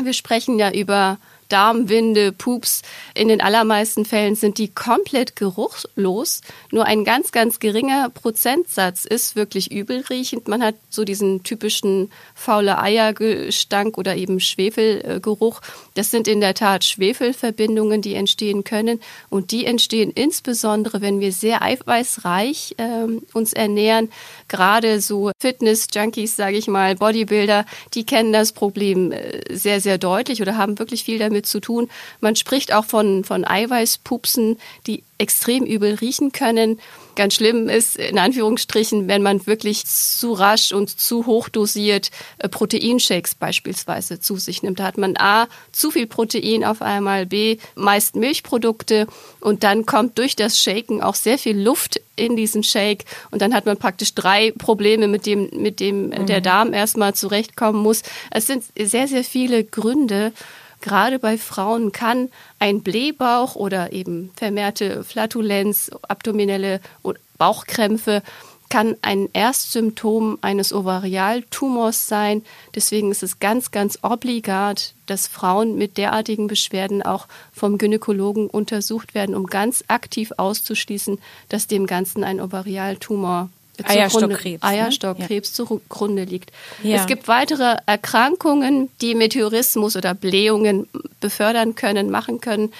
Wir 0.00 0.12
sprechen 0.12 0.58
ja 0.58 0.70
über 0.72 1.18
Darmwinde, 1.50 2.32
Pups. 2.32 2.82
In 3.14 3.28
den 3.28 3.40
allermeisten 3.40 4.04
Fällen 4.04 4.34
sind 4.34 4.58
die 4.58 4.68
komplett 4.68 5.36
geruchlos. 5.36 6.40
Nur 6.70 6.86
ein 6.86 7.04
ganz, 7.04 7.32
ganz 7.32 7.58
geringer 7.58 8.08
Prozentsatz 8.08 9.04
ist 9.04 9.36
wirklich 9.36 9.70
übelriechend. 9.70 10.48
Man 10.48 10.62
hat 10.62 10.76
so 10.88 11.04
diesen 11.04 11.42
typischen 11.42 12.10
faule 12.34 12.78
Eiergestank 12.78 13.98
oder 13.98 14.16
eben 14.16 14.40
Schwefelgeruch. 14.40 15.60
Das 15.94 16.10
sind 16.10 16.28
in 16.28 16.40
der 16.40 16.54
Tat 16.54 16.84
Schwefelverbindungen, 16.84 18.00
die 18.00 18.14
entstehen 18.14 18.64
können. 18.64 19.00
Und 19.28 19.50
die 19.50 19.66
entstehen 19.66 20.10
insbesondere, 20.10 21.00
wenn 21.00 21.20
wir 21.20 21.32
sehr 21.32 21.62
eiweißreich 21.62 22.76
äh, 22.78 23.06
uns 23.34 23.52
ernähren. 23.52 24.10
Gerade 24.48 25.00
so 25.00 25.30
Fitness-Junkies, 25.40 26.36
sage 26.36 26.56
ich 26.56 26.68
mal, 26.68 26.94
Bodybuilder, 26.94 27.66
die 27.94 28.04
kennen 28.04 28.32
das 28.32 28.52
Problem 28.52 29.12
äh, 29.12 29.42
sehr, 29.50 29.80
sehr 29.80 29.98
deutlich 29.98 30.40
oder 30.42 30.56
haben 30.56 30.78
wirklich 30.78 31.04
viel 31.04 31.18
damit 31.18 31.39
zu 31.42 31.60
tun. 31.60 31.88
Man 32.20 32.36
spricht 32.36 32.72
auch 32.72 32.84
von, 32.84 33.24
von 33.24 33.44
Eiweißpupsen, 33.44 34.58
die 34.86 35.02
extrem 35.20 35.64
übel 35.64 35.94
riechen 35.94 36.32
können. 36.32 36.80
Ganz 37.14 37.34
schlimm 37.34 37.68
ist, 37.68 37.96
in 37.96 38.18
Anführungsstrichen, 38.18 39.06
wenn 39.06 39.22
man 39.22 39.46
wirklich 39.46 39.84
zu 39.84 40.32
rasch 40.32 40.72
und 40.72 40.98
zu 40.98 41.26
hoch 41.26 41.50
dosiert 41.50 42.10
äh, 42.38 42.48
Proteinshakes 42.48 43.34
beispielsweise 43.34 44.18
zu 44.20 44.36
sich 44.36 44.62
nimmt. 44.62 44.80
Da 44.80 44.84
hat 44.84 44.96
man 44.96 45.16
A, 45.18 45.46
zu 45.72 45.90
viel 45.90 46.06
Protein 46.06 46.64
auf 46.64 46.80
einmal, 46.80 47.26
B, 47.26 47.58
meist 47.74 48.16
Milchprodukte 48.16 49.06
und 49.40 49.62
dann 49.62 49.84
kommt 49.84 50.16
durch 50.16 50.36
das 50.36 50.58
Shaken 50.58 51.02
auch 51.02 51.14
sehr 51.14 51.36
viel 51.36 51.60
Luft 51.60 52.00
in 52.16 52.36
diesen 52.36 52.62
Shake 52.62 53.04
und 53.30 53.42
dann 53.42 53.54
hat 53.54 53.66
man 53.66 53.76
praktisch 53.76 54.14
drei 54.14 54.52
Probleme, 54.52 55.06
mit 55.06 55.26
dem, 55.26 55.50
mit 55.52 55.80
dem 55.80 56.12
äh, 56.12 56.24
der 56.24 56.40
Darm 56.40 56.72
erstmal 56.72 57.14
zurechtkommen 57.14 57.82
muss. 57.82 58.02
Es 58.30 58.46
sind 58.46 58.64
sehr, 58.78 59.08
sehr 59.08 59.24
viele 59.24 59.64
Gründe, 59.64 60.32
Gerade 60.80 61.18
bei 61.18 61.36
Frauen 61.36 61.92
kann 61.92 62.30
ein 62.58 62.82
Blähbauch 62.82 63.54
oder 63.54 63.92
eben 63.92 64.30
vermehrte 64.36 65.04
Flatulenz, 65.04 65.90
abdominelle 66.08 66.80
Bauchkrämpfe 67.36 68.22
kann 68.70 68.96
ein 69.02 69.28
Erstsymptom 69.32 70.38
eines 70.40 70.72
Ovarialtumors 70.72 72.06
sein. 72.06 72.42
Deswegen 72.74 73.10
ist 73.10 73.22
es 73.22 73.40
ganz, 73.40 73.72
ganz 73.72 73.98
obligat, 74.02 74.94
dass 75.06 75.26
Frauen 75.26 75.76
mit 75.76 75.98
derartigen 75.98 76.46
Beschwerden 76.46 77.02
auch 77.02 77.26
vom 77.52 77.76
Gynäkologen 77.76 78.48
untersucht 78.48 79.14
werden, 79.14 79.34
um 79.34 79.46
ganz 79.46 79.84
aktiv 79.88 80.32
auszuschließen, 80.36 81.18
dass 81.48 81.66
dem 81.66 81.86
Ganzen 81.86 82.22
ein 82.22 82.40
Ovarialtumor 82.40 83.50
Eierstockkrebs, 83.88 84.62
Eierstockkrebs 84.62 85.50
ne? 85.50 85.54
zugrunde 85.54 86.24
liegt. 86.24 86.52
Ja. 86.82 86.96
Es 86.96 87.06
gibt 87.06 87.28
weitere 87.28 87.76
Erkrankungen, 87.86 88.90
die 89.00 89.14
Meteorismus 89.14 89.96
oder 89.96 90.14
Blähungen 90.14 90.88
befördern 91.20 91.74
können, 91.74 92.10
machen 92.10 92.40
können. 92.40 92.70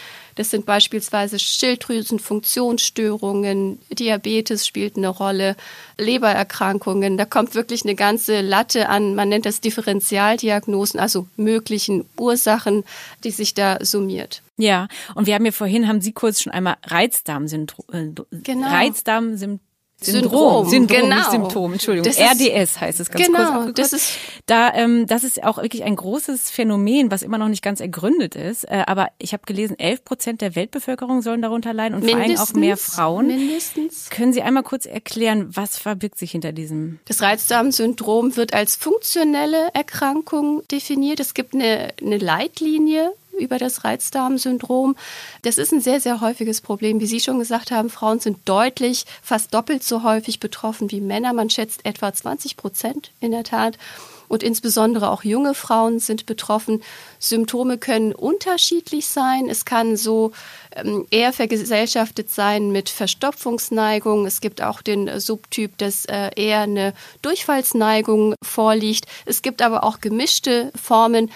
Das 0.40 0.50
sind 0.50 0.64
beispielsweise 0.64 1.38
Schilddrüsenfunktionsstörungen, 1.38 3.78
Diabetes 3.90 4.66
spielt 4.66 4.96
eine 4.96 5.08
Rolle, 5.08 5.54
Lebererkrankungen. 5.98 7.18
Da 7.18 7.26
kommt 7.26 7.54
wirklich 7.54 7.84
eine 7.84 7.94
ganze 7.94 8.40
Latte 8.40 8.88
an, 8.88 9.14
man 9.14 9.28
nennt 9.28 9.44
das 9.44 9.60
Differentialdiagnosen, 9.60 10.98
also 10.98 11.26
möglichen 11.36 12.06
Ursachen, 12.16 12.84
die 13.22 13.32
sich 13.32 13.52
da 13.52 13.84
summiert. 13.84 14.40
Ja, 14.56 14.88
und 15.14 15.26
wir 15.26 15.34
haben 15.34 15.44
ja 15.44 15.52
vorhin, 15.52 15.88
haben 15.88 16.00
Sie 16.00 16.12
kurz 16.12 16.40
schon 16.42 16.52
einmal 16.52 16.76
Reizdarmsyndrom, 16.84 17.84
äh, 17.92 18.06
genau. 18.42 18.68
Reizdarmsyndrom 18.68 19.60
Syndrom, 20.02 20.68
Syndrom, 20.68 21.02
genau. 21.02 21.16
nicht 21.16 21.30
Symptom, 21.30 21.72
Entschuldigung. 21.72 22.10
Das 22.10 22.18
RDS 22.18 22.80
heißt 22.80 23.00
es 23.00 23.10
ganz 23.10 23.26
genau, 23.26 23.64
kurz. 23.64 23.74
Das 23.74 23.92
ist, 23.92 24.12
da, 24.46 24.72
ähm, 24.74 25.06
das 25.06 25.24
ist 25.24 25.44
auch 25.44 25.58
wirklich 25.58 25.84
ein 25.84 25.94
großes 25.94 26.50
Phänomen, 26.50 27.10
was 27.10 27.22
immer 27.22 27.38
noch 27.38 27.48
nicht 27.48 27.62
ganz 27.62 27.80
ergründet 27.80 28.34
ist. 28.34 28.64
Äh, 28.64 28.84
aber 28.86 29.08
ich 29.18 29.32
habe 29.32 29.42
gelesen, 29.46 29.78
11 29.78 30.04
Prozent 30.04 30.40
der 30.40 30.56
Weltbevölkerung 30.56 31.20
sollen 31.20 31.42
darunter 31.42 31.74
leiden 31.74 31.94
und 31.96 32.08
vor 32.08 32.18
allem 32.18 32.38
auch 32.38 32.52
mehr 32.54 32.76
Frauen. 32.76 33.26
Mindestens. 33.26 34.08
Können 34.10 34.32
Sie 34.32 34.42
einmal 34.42 34.62
kurz 34.62 34.86
erklären, 34.86 35.54
was 35.54 35.76
verbirgt 35.76 36.18
sich 36.18 36.30
hinter 36.30 36.52
diesem? 36.52 36.98
Das 37.04 37.20
Reizdarmsyndrom 37.20 38.36
wird 38.36 38.54
als 38.54 38.76
funktionelle 38.76 39.68
Erkrankung 39.74 40.62
definiert. 40.68 41.20
Es 41.20 41.34
gibt 41.34 41.54
eine, 41.54 41.92
eine 42.00 42.18
Leitlinie 42.18 43.12
über 43.40 43.58
das 43.58 43.84
Reizdarmsyndrom. 43.84 44.96
Das 45.42 45.58
ist 45.58 45.72
ein 45.72 45.80
sehr, 45.80 46.00
sehr 46.00 46.20
häufiges 46.20 46.60
Problem. 46.60 47.00
Wie 47.00 47.06
Sie 47.06 47.20
schon 47.20 47.38
gesagt 47.38 47.70
haben, 47.70 47.90
Frauen 47.90 48.20
sind 48.20 48.38
deutlich, 48.48 49.06
fast 49.22 49.54
doppelt 49.54 49.82
so 49.82 50.02
häufig 50.02 50.40
betroffen 50.40 50.90
wie 50.90 51.00
Männer. 51.00 51.32
Man 51.32 51.50
schätzt 51.50 51.84
etwa 51.84 52.12
20 52.12 52.56
Prozent 52.56 53.10
in 53.20 53.30
der 53.32 53.44
Tat. 53.44 53.78
Und 54.30 54.44
insbesondere 54.44 55.10
auch 55.10 55.24
junge 55.24 55.54
Frauen 55.54 55.98
sind 55.98 56.24
betroffen. 56.24 56.84
Symptome 57.18 57.78
können 57.78 58.14
unterschiedlich 58.14 59.08
sein. 59.08 59.48
Es 59.50 59.64
kann 59.64 59.96
so 59.96 60.30
ähm, 60.76 61.04
eher 61.10 61.32
vergesellschaftet 61.32 62.30
sein 62.30 62.70
mit 62.70 62.90
Verstopfungsneigung. 62.90 64.26
Es 64.26 64.40
gibt 64.40 64.62
auch 64.62 64.82
den 64.82 65.18
Subtyp, 65.18 65.76
dass 65.78 66.04
äh, 66.04 66.30
eher 66.36 66.60
eine 66.60 66.94
Durchfallsneigung 67.22 68.36
vorliegt. 68.40 69.06
Es 69.26 69.42
gibt 69.42 69.62
aber 69.62 69.82
auch 69.82 70.00
gemischte 70.00 70.70
Formen. 70.80 71.32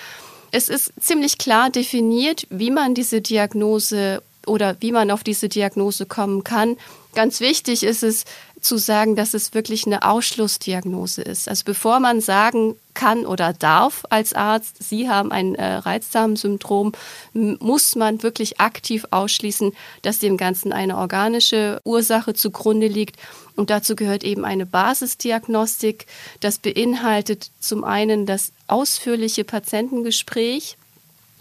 Es 0.54 0.68
ist 0.68 0.92
ziemlich 1.00 1.38
klar 1.38 1.68
definiert, 1.68 2.46
wie 2.48 2.70
man 2.70 2.94
diese 2.94 3.20
Diagnose 3.20 4.22
oder 4.46 4.76
wie 4.78 4.92
man 4.92 5.10
auf 5.10 5.24
diese 5.24 5.48
Diagnose 5.48 6.06
kommen 6.06 6.44
kann. 6.44 6.76
Ganz 7.16 7.40
wichtig 7.40 7.82
ist 7.82 8.04
es 8.04 8.24
zu 8.64 8.78
sagen, 8.78 9.14
dass 9.14 9.34
es 9.34 9.52
wirklich 9.52 9.86
eine 9.86 10.02
Ausschlussdiagnose 10.02 11.20
ist. 11.22 11.48
Also 11.48 11.64
bevor 11.66 12.00
man 12.00 12.20
sagen 12.22 12.76
kann 12.94 13.26
oder 13.26 13.52
darf 13.52 14.04
als 14.08 14.32
Arzt, 14.32 14.82
Sie 14.82 15.08
haben 15.08 15.32
ein 15.32 15.54
äh, 15.54 15.74
Reizdarmsyndrom, 15.74 16.92
muss 17.32 17.94
man 17.94 18.22
wirklich 18.22 18.60
aktiv 18.60 19.06
ausschließen, 19.10 19.72
dass 20.00 20.18
dem 20.18 20.38
Ganzen 20.38 20.72
eine 20.72 20.96
organische 20.96 21.80
Ursache 21.84 22.32
zugrunde 22.32 22.86
liegt. 22.86 23.16
Und 23.54 23.68
dazu 23.68 23.96
gehört 23.96 24.24
eben 24.24 24.44
eine 24.46 24.64
Basisdiagnostik. 24.64 26.06
Das 26.40 26.58
beinhaltet 26.58 27.50
zum 27.60 27.84
einen 27.84 28.24
das 28.24 28.52
ausführliche 28.66 29.44
Patientengespräch. 29.44 30.78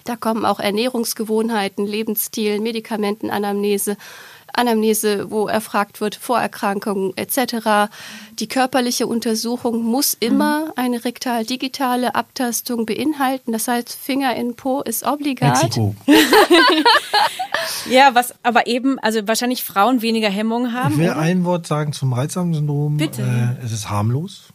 Da 0.03 0.17
kommen 0.17 0.45
auch 0.45 0.59
Ernährungsgewohnheiten, 0.59 1.88
Lebensstil, 1.88 2.59
Medikamentenanamnese 2.59 3.95
Anamnese, 4.53 5.29
wo 5.31 5.47
erfragt 5.47 6.01
wird, 6.01 6.15
Vorerkrankungen 6.15 7.15
etc. 7.15 7.91
Die 8.39 8.47
körperliche 8.47 9.07
Untersuchung 9.07 9.83
muss 9.83 10.15
immer 10.19 10.73
eine 10.75 11.03
rektal-digitale 11.03 12.15
Abtastung 12.15 12.85
beinhalten. 12.85 13.51
Das 13.51 13.67
heißt, 13.67 13.93
Finger 13.93 14.35
in 14.35 14.55
Po 14.55 14.81
ist 14.81 15.03
obligat. 15.05 15.63
Mexiko. 15.63 15.95
ja, 17.89 18.13
was 18.13 18.33
aber 18.43 18.67
eben, 18.67 18.99
also 18.99 19.27
wahrscheinlich 19.27 19.63
Frauen 19.63 20.01
weniger 20.01 20.29
Hemmungen 20.29 20.73
haben. 20.73 20.93
Ich 20.93 20.99
will 20.99 21.11
oder? 21.11 21.19
ein 21.19 21.43
Wort 21.45 21.67
sagen 21.67 21.93
zum 21.93 22.13
Reizdarmsyndrom. 22.13 22.97
Bitte. 22.97 23.21
Äh, 23.21 23.65
es 23.65 23.71
ist 23.71 23.89
harmlos. 23.89 24.49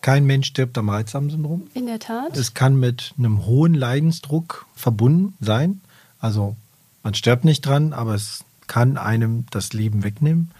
Kein 0.00 0.24
Mensch 0.24 0.48
stirbt 0.48 0.78
am 0.78 0.88
Reizdarmsyndrom. 0.88 1.68
In 1.74 1.86
der 1.86 1.98
Tat. 1.98 2.36
Es 2.36 2.54
kann 2.54 2.78
mit 2.78 3.12
einem 3.18 3.44
hohen 3.46 3.74
Leidensdruck 3.74 4.66
verbunden 4.74 5.34
sein. 5.40 5.80
Also 6.20 6.54
man 7.02 7.14
stirbt 7.14 7.44
nicht 7.44 7.62
dran, 7.62 7.92
aber 7.92 8.14
es 8.14 8.44
kann 8.66 8.96
einem 8.96 9.46
das 9.50 9.72
Leben 9.72 10.04
wegnehmen. 10.04 10.50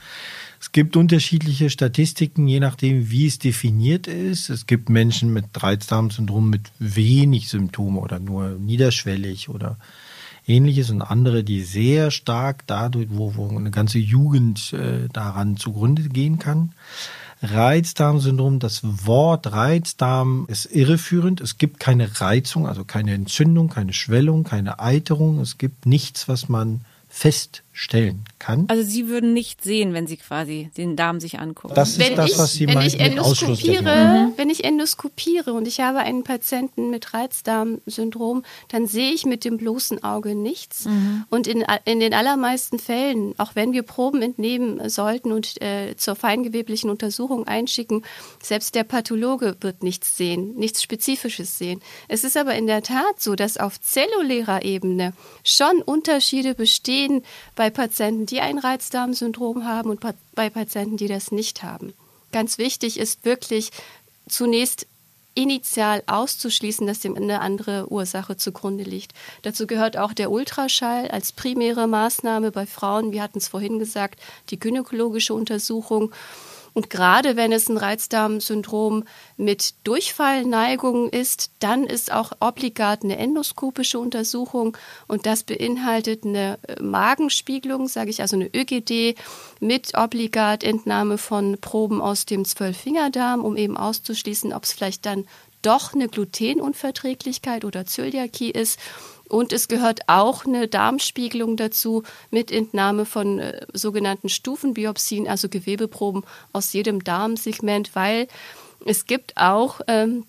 Es 0.60 0.72
gibt 0.72 0.96
unterschiedliche 0.96 1.70
Statistiken, 1.70 2.48
je 2.48 2.60
nachdem, 2.60 3.10
wie 3.10 3.26
es 3.26 3.38
definiert 3.38 4.06
ist. 4.06 4.48
Es 4.48 4.66
gibt 4.66 4.88
Menschen 4.88 5.32
mit 5.32 5.46
Reizdarmsyndrom 5.54 6.48
mit 6.48 6.72
wenig 6.78 7.48
Symptomen 7.48 7.98
oder 7.98 8.18
nur 8.18 8.50
niederschwellig 8.58 9.48
oder 9.48 9.78
ähnliches 10.46 10.90
und 10.90 11.02
andere, 11.02 11.44
die 11.44 11.62
sehr 11.62 12.10
stark 12.10 12.66
dadurch, 12.66 13.08
wo, 13.10 13.36
wo 13.36 13.48
eine 13.48 13.70
ganze 13.70 13.98
Jugend 13.98 14.72
äh, 14.72 15.08
daran 15.12 15.56
zugrunde 15.56 16.08
gehen 16.08 16.38
kann. 16.38 16.72
Reizdarmsyndrom, 17.42 18.60
das 18.60 18.80
Wort 18.82 19.52
Reizdarm 19.52 20.46
ist 20.48 20.66
irreführend. 20.66 21.40
Es 21.40 21.58
gibt 21.58 21.80
keine 21.80 22.20
Reizung, 22.20 22.66
also 22.66 22.84
keine 22.84 23.12
Entzündung, 23.12 23.68
keine 23.68 23.92
Schwellung, 23.92 24.44
keine 24.44 24.78
Eiterung. 24.80 25.40
Es 25.40 25.58
gibt 25.58 25.84
nichts, 25.84 26.28
was 26.28 26.48
man 26.48 26.80
feststellen 27.76 28.24
kann. 28.38 28.64
Also 28.68 28.82
Sie 28.82 29.08
würden 29.08 29.32
nicht 29.32 29.62
sehen, 29.62 29.92
wenn 29.92 30.06
Sie 30.06 30.16
quasi 30.16 30.70
den 30.76 30.96
Darm 30.96 31.20
sich 31.20 31.38
angucken. 31.38 31.74
Das 31.74 31.90
ist 31.90 31.98
wenn 31.98 32.16
das, 32.16 32.30
ich, 32.30 32.38
was 32.38 32.52
Sie 32.54 32.66
wenn 32.66 32.74
meinen 32.74 32.86
ich 32.86 33.00
endoskopiere, 33.00 34.32
Wenn 34.36 34.50
ich 34.50 34.64
endoskopiere 34.64 35.52
und 35.52 35.68
ich 35.68 35.80
habe 35.80 35.98
einen 35.98 36.24
Patienten 36.24 36.90
mit 36.90 37.12
Reizdarmsyndrom, 37.12 38.44
dann 38.68 38.86
sehe 38.86 39.12
ich 39.12 39.26
mit 39.26 39.44
dem 39.44 39.58
bloßen 39.58 40.02
Auge 40.02 40.34
nichts. 40.34 40.86
Mhm. 40.86 41.24
Und 41.28 41.46
in, 41.46 41.64
in 41.84 42.00
den 42.00 42.14
allermeisten 42.14 42.78
Fällen, 42.78 43.34
auch 43.38 43.54
wenn 43.54 43.72
wir 43.72 43.82
Proben 43.82 44.22
entnehmen 44.22 44.88
sollten 44.88 45.32
und 45.32 45.60
äh, 45.60 45.96
zur 45.96 46.16
feingeweblichen 46.16 46.90
Untersuchung 46.90 47.46
einschicken, 47.46 48.04
selbst 48.42 48.74
der 48.74 48.84
Pathologe 48.84 49.56
wird 49.60 49.82
nichts 49.82 50.16
sehen, 50.16 50.54
nichts 50.56 50.82
Spezifisches 50.82 51.58
sehen. 51.58 51.80
Es 52.08 52.24
ist 52.24 52.36
aber 52.36 52.54
in 52.54 52.66
der 52.66 52.82
Tat 52.82 53.20
so, 53.20 53.34
dass 53.34 53.58
auf 53.58 53.80
zellulärer 53.80 54.64
Ebene 54.64 55.12
schon 55.42 55.82
Unterschiede 55.82 56.54
bestehen 56.54 56.96
sehen 56.96 57.22
bei 57.66 57.70
Patienten, 57.70 58.26
die 58.26 58.40
ein 58.40 58.58
Reizdarmsyndrom 58.58 59.64
haben 59.64 59.90
und 59.90 59.98
bei 60.36 60.50
Patienten, 60.50 60.96
die 60.96 61.08
das 61.08 61.32
nicht 61.32 61.64
haben. 61.64 61.94
Ganz 62.30 62.58
wichtig 62.58 62.96
ist 62.96 63.24
wirklich 63.24 63.72
zunächst 64.28 64.86
initial 65.34 66.04
auszuschließen, 66.06 66.86
dass 66.86 67.00
dem 67.00 67.16
eine 67.16 67.40
andere 67.40 67.90
Ursache 67.90 68.36
zugrunde 68.36 68.84
liegt. 68.84 69.14
Dazu 69.42 69.66
gehört 69.66 69.96
auch 69.96 70.12
der 70.12 70.30
Ultraschall 70.30 71.08
als 71.08 71.32
primäre 71.32 71.88
Maßnahme 71.88 72.52
bei 72.52 72.66
Frauen. 72.66 73.10
Wir 73.10 73.20
hatten 73.20 73.38
es 73.38 73.48
vorhin 73.48 73.80
gesagt, 73.80 74.20
die 74.50 74.60
gynäkologische 74.60 75.34
Untersuchung 75.34 76.12
und 76.76 76.90
gerade 76.90 77.36
wenn 77.36 77.52
es 77.52 77.70
ein 77.70 77.78
Reizdarmsyndrom 77.78 79.04
mit 79.38 79.72
Durchfallneigung 79.84 81.08
ist, 81.08 81.50
dann 81.58 81.84
ist 81.84 82.12
auch 82.12 82.32
obligat 82.38 83.02
eine 83.02 83.16
endoskopische 83.16 83.98
Untersuchung. 83.98 84.76
Und 85.08 85.24
das 85.24 85.42
beinhaltet 85.42 86.26
eine 86.26 86.58
äh, 86.68 86.82
Magenspiegelung, 86.82 87.88
sage 87.88 88.10
ich 88.10 88.20
also 88.20 88.36
eine 88.36 88.50
ÖGD 88.54 89.18
mit 89.58 89.96
obligat 89.96 90.64
Entnahme 90.64 91.16
von 91.16 91.56
Proben 91.62 92.02
aus 92.02 92.26
dem 92.26 92.44
Zwölffingerdarm, 92.44 93.42
um 93.42 93.56
eben 93.56 93.78
auszuschließen, 93.78 94.52
ob 94.52 94.64
es 94.64 94.74
vielleicht 94.74 95.06
dann 95.06 95.24
doch 95.62 95.94
eine 95.94 96.08
Glutenunverträglichkeit 96.08 97.64
oder 97.64 97.86
Zöliakie 97.86 98.50
ist 98.50 98.78
und 99.28 99.52
es 99.52 99.68
gehört 99.68 100.08
auch 100.08 100.44
eine 100.44 100.68
Darmspiegelung 100.68 101.56
dazu 101.56 102.02
mit 102.30 102.50
Entnahme 102.50 103.04
von 103.04 103.38
äh, 103.38 103.66
sogenannten 103.72 104.28
Stufenbiopsien, 104.28 105.28
also 105.28 105.48
Gewebeproben 105.48 106.24
aus 106.52 106.72
jedem 106.72 107.02
Darmsegment, 107.02 107.94
weil 107.94 108.28
es 108.84 109.06
gibt 109.06 109.36
auch 109.36 109.80
ähm, 109.88 110.24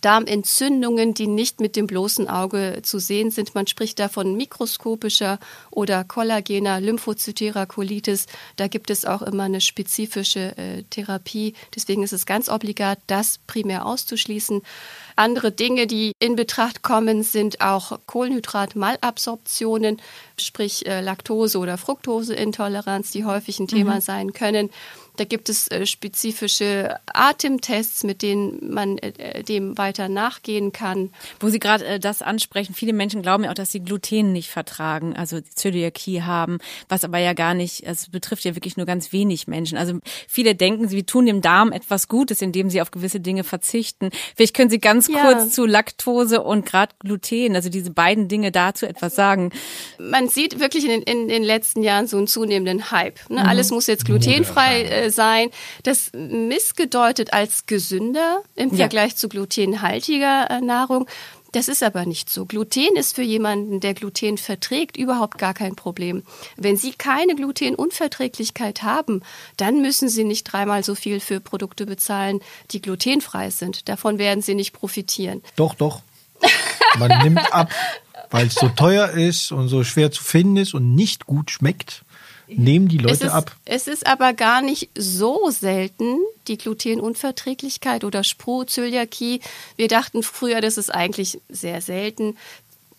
Darmentzündungen, 0.00 1.14
die 1.14 1.26
nicht 1.26 1.60
mit 1.60 1.76
dem 1.76 1.86
bloßen 1.86 2.28
Auge 2.28 2.80
zu 2.82 2.98
sehen 2.98 3.30
sind. 3.30 3.54
Man 3.54 3.66
spricht 3.66 3.98
da 3.98 4.08
von 4.08 4.36
mikroskopischer 4.36 5.38
oder 5.70 6.04
kollagener 6.04 6.80
lymphozytärer 6.80 7.66
Colitis. 7.66 8.26
Da 8.56 8.68
gibt 8.68 8.90
es 8.90 9.04
auch 9.04 9.22
immer 9.22 9.44
eine 9.44 9.60
spezifische 9.60 10.56
äh, 10.56 10.84
Therapie. 10.90 11.54
Deswegen 11.74 12.02
ist 12.02 12.12
es 12.12 12.26
ganz 12.26 12.48
obligat, 12.48 12.98
das 13.06 13.38
primär 13.46 13.86
auszuschließen. 13.86 14.62
Andere 15.20 15.52
Dinge, 15.52 15.86
die 15.86 16.12
in 16.18 16.34
Betracht 16.34 16.80
kommen, 16.80 17.22
sind 17.22 17.60
auch 17.60 17.98
Kohlenhydratmalabsorptionen, 18.06 20.00
sprich 20.38 20.86
äh, 20.86 21.02
Laktose- 21.02 21.58
oder 21.58 21.76
Fructoseintoleranz, 21.76 23.10
die 23.10 23.26
häufig 23.26 23.60
ein 23.60 23.68
Thema 23.68 23.96
mhm. 23.96 24.00
sein 24.00 24.32
können. 24.32 24.70
Da 25.16 25.24
gibt 25.24 25.50
es 25.50 25.68
äh, 25.68 25.84
spezifische 25.84 26.96
Atemtests, 27.12 28.04
mit 28.04 28.22
denen 28.22 28.72
man 28.72 28.96
äh, 28.96 29.42
dem 29.42 29.76
weiter 29.76 30.08
nachgehen 30.08 30.72
kann. 30.72 31.10
Wo 31.38 31.50
Sie 31.50 31.58
gerade 31.58 32.00
das 32.00 32.22
ansprechen, 32.22 32.74
viele 32.74 32.94
Menschen 32.94 33.20
glauben 33.20 33.44
ja 33.44 33.50
auch, 33.50 33.54
dass 33.54 33.72
sie 33.72 33.80
Gluten 33.80 34.32
nicht 34.32 34.48
vertragen, 34.48 35.14
also 35.14 35.40
Zöliakie 35.42 36.22
haben, 36.22 36.56
was 36.88 37.04
aber 37.04 37.18
ja 37.18 37.34
gar 37.34 37.52
nicht, 37.52 37.84
es 37.84 38.08
betrifft 38.08 38.44
ja 38.44 38.54
wirklich 38.54 38.78
nur 38.78 38.86
ganz 38.86 39.12
wenig 39.12 39.46
Menschen. 39.46 39.76
Also 39.76 39.98
viele 40.26 40.54
denken, 40.54 40.88
sie 40.88 41.02
tun 41.02 41.26
dem 41.26 41.42
Darm 41.42 41.72
etwas 41.72 42.08
Gutes, 42.08 42.40
indem 42.40 42.70
sie 42.70 42.80
auf 42.80 42.90
gewisse 42.90 43.20
Dinge 43.20 43.44
verzichten. 43.44 44.08
Vielleicht 44.34 44.56
können 44.56 44.70
Sie 44.70 44.80
ganz 44.80 45.09
ja. 45.10 45.22
kurz 45.22 45.54
zu 45.54 45.66
Laktose 45.66 46.42
und 46.42 46.66
gerade 46.66 46.94
Gluten, 46.98 47.54
also 47.54 47.68
diese 47.68 47.90
beiden 47.90 48.28
Dinge 48.28 48.52
dazu 48.52 48.86
etwas 48.86 49.14
sagen. 49.14 49.50
Man 49.98 50.28
sieht 50.28 50.60
wirklich 50.60 50.88
in, 50.88 51.02
in 51.02 51.28
den 51.28 51.42
letzten 51.42 51.82
Jahren 51.82 52.06
so 52.06 52.16
einen 52.16 52.26
zunehmenden 52.26 52.90
Hype. 52.90 53.18
Ne? 53.28 53.40
Mhm. 53.40 53.48
Alles 53.48 53.70
muss 53.70 53.86
jetzt 53.86 54.04
glutenfrei 54.04 54.82
äh, 54.82 55.10
sein, 55.10 55.50
das 55.82 56.10
missgedeutet 56.14 57.32
als 57.32 57.66
gesünder 57.66 58.42
im 58.54 58.70
Vergleich 58.70 59.12
ja. 59.12 59.16
zu 59.16 59.28
glutenhaltiger 59.28 60.50
äh, 60.50 60.60
Nahrung. 60.60 61.06
Das 61.52 61.68
ist 61.68 61.82
aber 61.82 62.06
nicht 62.06 62.30
so. 62.30 62.46
Gluten 62.46 62.96
ist 62.96 63.16
für 63.16 63.22
jemanden, 63.22 63.80
der 63.80 63.94
Gluten 63.94 64.38
verträgt, 64.38 64.96
überhaupt 64.96 65.38
gar 65.38 65.54
kein 65.54 65.74
Problem. 65.74 66.22
Wenn 66.56 66.76
Sie 66.76 66.92
keine 66.92 67.34
Glutenunverträglichkeit 67.34 68.82
haben, 68.82 69.22
dann 69.56 69.82
müssen 69.82 70.08
Sie 70.08 70.24
nicht 70.24 70.44
dreimal 70.44 70.84
so 70.84 70.94
viel 70.94 71.20
für 71.20 71.40
Produkte 71.40 71.86
bezahlen, 71.86 72.40
die 72.70 72.80
glutenfrei 72.80 73.50
sind. 73.50 73.88
Davon 73.88 74.18
werden 74.18 74.42
Sie 74.42 74.54
nicht 74.54 74.72
profitieren. 74.72 75.42
Doch, 75.56 75.74
doch. 75.74 76.02
Man 76.98 77.22
nimmt 77.22 77.52
ab, 77.52 77.70
weil 78.30 78.46
es 78.46 78.54
so 78.54 78.68
teuer 78.68 79.10
ist 79.10 79.52
und 79.52 79.68
so 79.68 79.84
schwer 79.84 80.10
zu 80.10 80.22
finden 80.22 80.56
ist 80.56 80.74
und 80.74 80.94
nicht 80.94 81.26
gut 81.26 81.50
schmeckt 81.50 82.04
nehmen 82.56 82.88
die 82.88 82.98
Leute 82.98 83.14
es 83.14 83.20
ist, 83.22 83.30
ab. 83.30 83.56
Es 83.64 83.86
ist 83.86 84.06
aber 84.06 84.32
gar 84.32 84.62
nicht 84.62 84.90
so 84.96 85.50
selten, 85.50 86.18
die 86.48 86.58
Glutenunverträglichkeit 86.58 88.04
oder 88.04 88.24
Sprozöliakie. 88.24 89.40
Wir 89.76 89.88
dachten 89.88 90.22
früher, 90.22 90.60
das 90.60 90.78
ist 90.78 90.90
eigentlich 90.90 91.40
sehr 91.48 91.80
selten 91.80 92.36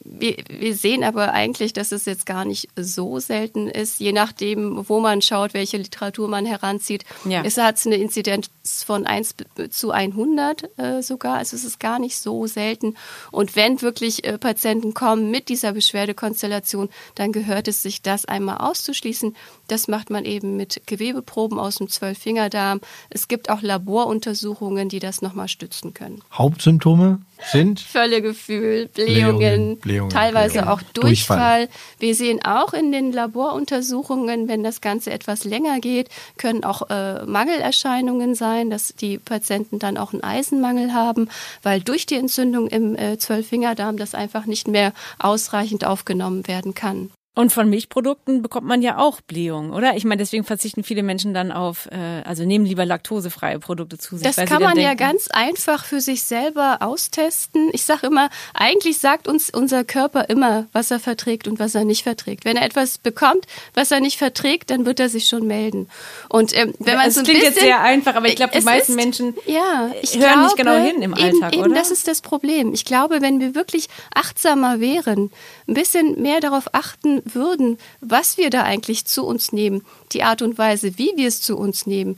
wir, 0.04 0.36
wir 0.50 0.76
sehen 0.76 1.04
aber 1.04 1.34
eigentlich, 1.34 1.74
dass 1.74 1.92
es 1.92 2.06
jetzt 2.06 2.26
gar 2.26 2.46
nicht 2.46 2.70
so 2.76 3.20
selten 3.20 3.68
ist, 3.68 4.00
je 4.00 4.12
nachdem, 4.12 4.88
wo 4.90 5.00
man 5.00 5.22
schaut, 5.22 5.54
welche 5.54 5.78
Literatur 5.78 6.28
man 6.28 6.46
heranzieht. 6.46 7.06
Ja. 7.26 7.44
Es 7.44 7.58
hat 7.58 7.80
eine 7.86 7.96
Inzidenz 7.96 8.50
von 8.86 9.06
1 9.06 9.36
zu 9.70 9.92
100 9.92 10.80
äh, 10.80 11.02
sogar, 11.02 11.38
also 11.38 11.56
es 11.56 11.64
ist 11.64 11.80
gar 11.80 12.00
nicht 12.00 12.18
so 12.18 12.48
selten. 12.48 12.96
Und 13.32 13.56
wenn 13.56 13.82
wirklich 13.82 14.26
äh, 14.26 14.38
Patienten 14.38 14.94
kommen 14.94 15.30
mit 15.30 15.50
dieser 15.50 15.74
Beschwerdekonstellation, 15.74 16.90
dann 17.16 17.32
gehört 17.32 17.68
es 17.68 17.82
sich, 17.82 18.02
das 18.02 18.26
einmal 18.26 18.58
auszuschließen. 18.58 19.36
Das 19.68 19.88
macht 19.88 20.10
man 20.10 20.26
eben 20.26 20.58
mit 20.58 20.82
Gewebeproben 20.88 21.60
aus 21.60 21.76
dem 21.76 21.90
Zwölffingerdarm. 21.90 22.82
Es 23.10 23.28
gibt 23.28 23.50
auch 23.50 23.62
Laboruntersuchungen, 23.62 24.90
die 24.90 25.00
das 25.00 25.22
nochmal 25.22 25.48
stützen 25.48 25.94
können. 25.94 26.22
Hauptsymptome? 26.32 27.20
Sind? 27.45 27.80
Völlegefühl, 27.80 28.88
Blähungen, 28.88 29.38
Blähungen, 29.38 29.77
Blähungen 29.77 30.10
teilweise 30.10 30.60
Blähungen. 30.60 30.69
auch 30.69 30.82
Durchfall. 30.93 31.67
Durchfall. 31.67 31.69
Wir 31.99 32.15
sehen 32.15 32.43
auch 32.43 32.73
in 32.73 32.91
den 32.91 33.12
Laboruntersuchungen, 33.12 34.47
wenn 34.47 34.63
das 34.63 34.82
Ganze 34.82 35.12
etwas 35.12 35.43
länger 35.43 35.80
geht, 35.80 36.10
können 36.38 36.63
auch 36.63 36.89
äh, 36.89 37.25
Mangelerscheinungen 37.25 38.36
sein, 38.36 38.69
dass 38.69 38.93
die 38.95 39.17
Patienten 39.17 39.80
dann 39.80 39.97
auch 39.97 40.13
einen 40.13 40.23
Eisenmangel 40.23 40.93
haben, 40.93 41.30
weil 41.63 41.82
durch 41.82 42.06
die 42.06 42.15
Entzündung 42.15 42.67
im 42.67 42.95
äh, 42.95 43.17
Zwölffingerdarm 43.17 43.97
das 43.97 44.15
einfach 44.15 44.45
nicht 44.45 44.67
mehr 44.67 44.93
ausreichend 45.19 45.86
aufgenommen 45.86 46.47
werden 46.47 46.73
kann. 46.73 47.12
Und 47.34 47.54
von 47.54 47.70
Milchprodukten 47.70 48.41
bekommt 48.41 48.67
man 48.67 48.82
ja 48.82 48.98
auch 48.98 49.22
Blähung, 49.22 49.72
oder? 49.72 49.96
Ich 49.96 50.04
meine, 50.04 50.17
deswegen 50.17 50.44
verzichten 50.44 50.84
viele 50.84 51.02
Menschen 51.02 51.34
dann 51.34 51.54
auf, 51.54 51.88
äh, 51.89 52.24
also 52.26 52.44
nehmen 52.44 52.65
lieber 52.65 52.86
laktosefreie 52.86 53.58
Produkte 53.58 53.98
zu 53.98 54.17
sich. 54.17 54.28
Das 54.28 54.36
kann 54.36 54.62
man 54.62 54.76
denken, 54.76 54.82
ja 54.82 54.96
ganz 54.96 55.30
einfach 55.30 55.86
für 55.86 56.02
sich 56.02 56.24
selber 56.24 56.80
austesten. 56.82 57.70
Ich 57.72 57.86
sage 57.86 58.08
immer, 58.08 58.30
eigentlich 58.54 58.98
sagt 58.98 59.30
uns 59.30 59.50
unser 59.50 59.86
Körper 59.86 60.28
immer, 60.28 60.67
was 60.74 60.91
er 60.91 61.00
verträgt 61.00 61.48
und 61.48 61.58
was 61.58 61.74
er 61.74 61.86
nicht 61.86 62.04
verträgt. 62.04 62.44
Wenn 62.44 62.58
er 62.58 62.65
etwas 62.65 62.98
bekommt, 62.98 63.46
was 63.76 63.91
er 63.91 64.02
nicht 64.02 64.17
verträgt, 64.17 64.70
dann 64.70 64.86
wird 64.86 65.00
er 65.00 65.08
sich 65.08 65.28
schon 65.28 65.48
melden. 65.48 65.88
Und 66.28 66.54
ähm, 66.54 66.74
wenn 66.80 66.98
man 66.98 67.06
das 67.06 67.13
so 67.13 67.22
ein 67.22 67.24
klingt 67.24 67.39
bisschen, 67.39 67.56
jetzt 67.56 67.63
sehr 67.63 67.82
einfach, 67.82 68.15
aber 68.15 68.28
ich 68.28 68.36
glaube, 68.36 68.52
die 68.60 68.65
meisten 68.65 68.91
ist, 68.91 68.96
Menschen 68.98 69.36
ja, 69.46 69.89
hören 69.89 70.20
glaube, 70.20 70.44
nicht 70.44 70.58
genau 70.58 70.76
hin 70.76 71.02
im 71.02 71.13
Alltag, 71.13 71.54
eben, 71.54 71.63
oder? 71.63 71.76
das 71.76 71.91
ist 71.91 72.10
das 72.10 72.20
Problem. 72.20 72.74
Ich 72.74 72.84
glaube, 72.84 73.22
wenn 73.22 73.39
wir 73.39 73.56
wirklich 73.56 73.88
achtsamer 74.13 74.82
wären, 74.82 75.32
ein 75.70 75.76
bisschen 75.76 76.22
mehr 76.22 76.41
darauf 76.41 76.74
achten 76.74 77.21
würden, 77.26 77.78
was 78.00 78.38
wir 78.38 78.50
da 78.50 78.64
eigentlich 78.64 79.06
zu 79.06 79.26
uns 79.26 79.52
nehmen, 79.52 79.84
die 80.12 80.24
Art 80.24 80.42
und 80.42 80.58
Weise, 80.58 80.98
wie 80.98 81.12
wir 81.16 81.28
es 81.28 81.42
zu 81.42 81.58
uns 81.58 81.86
nehmen, 81.86 82.16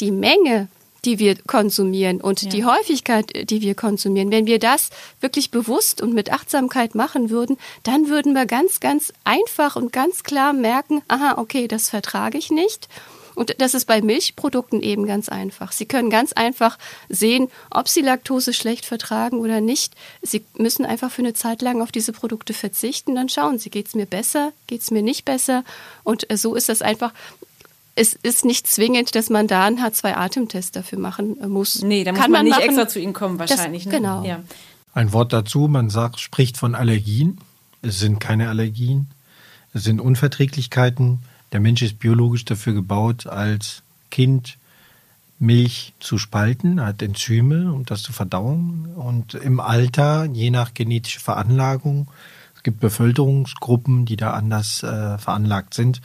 die 0.00 0.10
Menge, 0.10 0.68
die 1.04 1.18
wir 1.18 1.36
konsumieren 1.36 2.20
und 2.20 2.42
ja. 2.42 2.48
die 2.48 2.64
Häufigkeit, 2.64 3.50
die 3.50 3.60
wir 3.60 3.74
konsumieren, 3.74 4.30
wenn 4.30 4.46
wir 4.46 4.58
das 4.58 4.90
wirklich 5.20 5.50
bewusst 5.50 6.00
und 6.00 6.14
mit 6.14 6.32
Achtsamkeit 6.32 6.94
machen 6.94 7.30
würden, 7.30 7.58
dann 7.82 8.08
würden 8.08 8.32
wir 8.32 8.46
ganz, 8.46 8.80
ganz 8.80 9.12
einfach 9.24 9.76
und 9.76 9.92
ganz 9.92 10.22
klar 10.22 10.52
merken, 10.52 11.02
aha, 11.08 11.34
okay, 11.38 11.68
das 11.68 11.90
vertrage 11.90 12.38
ich 12.38 12.50
nicht 12.50 12.88
und 13.34 13.60
das 13.60 13.74
ist 13.74 13.86
bei 13.86 14.00
Milchprodukten 14.02 14.82
eben 14.82 15.06
ganz 15.06 15.28
einfach. 15.28 15.72
Sie 15.72 15.86
können 15.86 16.10
ganz 16.10 16.32
einfach 16.32 16.78
sehen, 17.08 17.48
ob 17.70 17.88
Sie 17.88 18.00
Laktose 18.00 18.52
schlecht 18.52 18.86
vertragen 18.86 19.38
oder 19.38 19.60
nicht. 19.60 19.94
Sie 20.22 20.44
müssen 20.56 20.84
einfach 20.84 21.10
für 21.10 21.22
eine 21.22 21.34
Zeit 21.34 21.62
lang 21.62 21.82
auf 21.82 21.92
diese 21.92 22.12
Produkte 22.12 22.54
verzichten. 22.54 23.14
Dann 23.14 23.28
schauen 23.28 23.58
Sie, 23.58 23.70
geht 23.70 23.88
es 23.88 23.94
mir 23.94 24.06
besser, 24.06 24.52
geht 24.66 24.82
es 24.82 24.90
mir 24.90 25.02
nicht 25.02 25.24
besser. 25.24 25.64
Und 26.04 26.30
äh, 26.30 26.36
so 26.36 26.54
ist 26.54 26.68
das 26.68 26.82
einfach 26.82 27.12
es 27.96 28.14
ist 28.14 28.44
nicht 28.44 28.66
zwingend, 28.66 29.14
dass 29.14 29.30
man 29.30 29.46
da 29.46 29.64
einen 29.64 29.78
H2-Atemtest 29.78 30.74
dafür 30.74 30.98
machen 30.98 31.40
äh, 31.40 31.46
muss. 31.46 31.82
Nee, 31.82 32.04
da 32.04 32.12
muss 32.12 32.20
Kann 32.20 32.30
man, 32.30 32.40
man 32.40 32.46
nicht 32.46 32.56
machen. 32.56 32.68
extra 32.70 32.88
zu 32.88 32.98
Ihnen 32.98 33.12
kommen 33.12 33.38
wahrscheinlich. 33.38 33.84
Das, 33.84 33.92
ne? 33.92 33.98
Genau. 33.98 34.24
Ja. 34.24 34.42
Ein 34.94 35.12
Wort 35.12 35.32
dazu, 35.32 35.68
man 35.68 35.90
sagt, 35.90 36.20
spricht 36.20 36.56
von 36.56 36.74
Allergien. 36.74 37.38
Es 37.82 37.98
sind 37.98 38.18
keine 38.18 38.48
Allergien. 38.48 39.10
Es 39.72 39.84
sind 39.84 40.00
Unverträglichkeiten. 40.00 41.20
Der 41.54 41.60
Mensch 41.60 41.82
ist 41.82 42.00
biologisch 42.00 42.44
dafür 42.44 42.72
gebaut, 42.74 43.28
als 43.28 43.84
Kind 44.10 44.58
Milch 45.38 45.92
zu 46.00 46.18
spalten, 46.18 46.80
hat 46.80 47.00
Enzyme, 47.00 47.72
um 47.72 47.86
das 47.86 48.02
zu 48.02 48.12
verdauen. 48.12 48.86
Und 48.96 49.34
im 49.34 49.60
Alter, 49.60 50.24
je 50.24 50.50
nach 50.50 50.74
genetischer 50.74 51.20
Veranlagung, 51.20 52.08
es 52.56 52.64
gibt 52.64 52.80
Bevölkerungsgruppen, 52.80 54.04
die 54.04 54.16
da 54.16 54.32
anders 54.32 54.82
äh, 54.82 55.16
veranlagt 55.16 55.74
sind, 55.74 56.00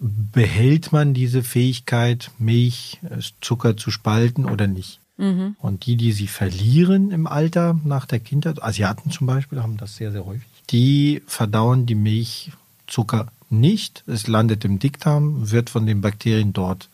behält 0.00 0.90
man 0.90 1.12
diese 1.12 1.42
Fähigkeit, 1.42 2.30
Milch, 2.38 2.98
äh, 3.10 3.20
Zucker 3.42 3.76
zu 3.76 3.90
spalten 3.90 4.46
oder 4.46 4.68
nicht. 4.68 5.00
Mhm. 5.18 5.54
Und 5.58 5.84
die, 5.84 5.96
die 5.96 6.12
sie 6.12 6.28
verlieren 6.28 7.10
im 7.10 7.26
Alter 7.26 7.78
nach 7.84 8.06
der 8.06 8.20
Kindheit, 8.20 8.62
Asiaten 8.62 9.10
zum 9.10 9.26
Beispiel 9.26 9.62
haben 9.62 9.76
das 9.76 9.96
sehr, 9.96 10.12
sehr 10.12 10.24
häufig, 10.24 10.48
die 10.70 11.20
verdauen 11.26 11.84
die 11.84 11.94
Milch 11.94 12.52
Zucker 12.86 13.28
nicht. 13.50 14.04
Es 14.06 14.26
landet 14.26 14.64
im 14.64 14.78
Dickdarm, 14.78 15.50
wird 15.50 15.70
von 15.70 15.86
den 15.86 16.00
Bakterien 16.00 16.52
dort 16.52 16.88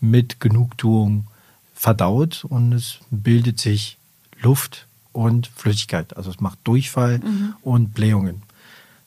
mit 0.00 0.40
Genugtuung 0.40 1.26
verdaut 1.74 2.44
und 2.48 2.72
es 2.72 2.98
bildet 3.10 3.60
sich 3.60 3.98
Luft 4.40 4.86
und 5.12 5.48
Flüssigkeit. 5.48 6.16
Also 6.16 6.30
es 6.30 6.40
macht 6.40 6.58
Durchfall 6.64 7.18
mhm. 7.18 7.54
und 7.62 7.94
Blähungen. 7.94 8.42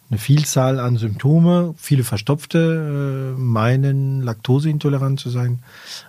Eine 0.09 0.19
Vielzahl 0.19 0.79
an 0.79 0.97
Symptome, 0.97 1.73
viele 1.77 2.03
Verstopfte 2.03 3.35
äh, 3.35 3.39
meinen 3.39 4.21
Laktoseintolerant 4.21 5.19
zu 5.19 5.29
sein 5.29 5.59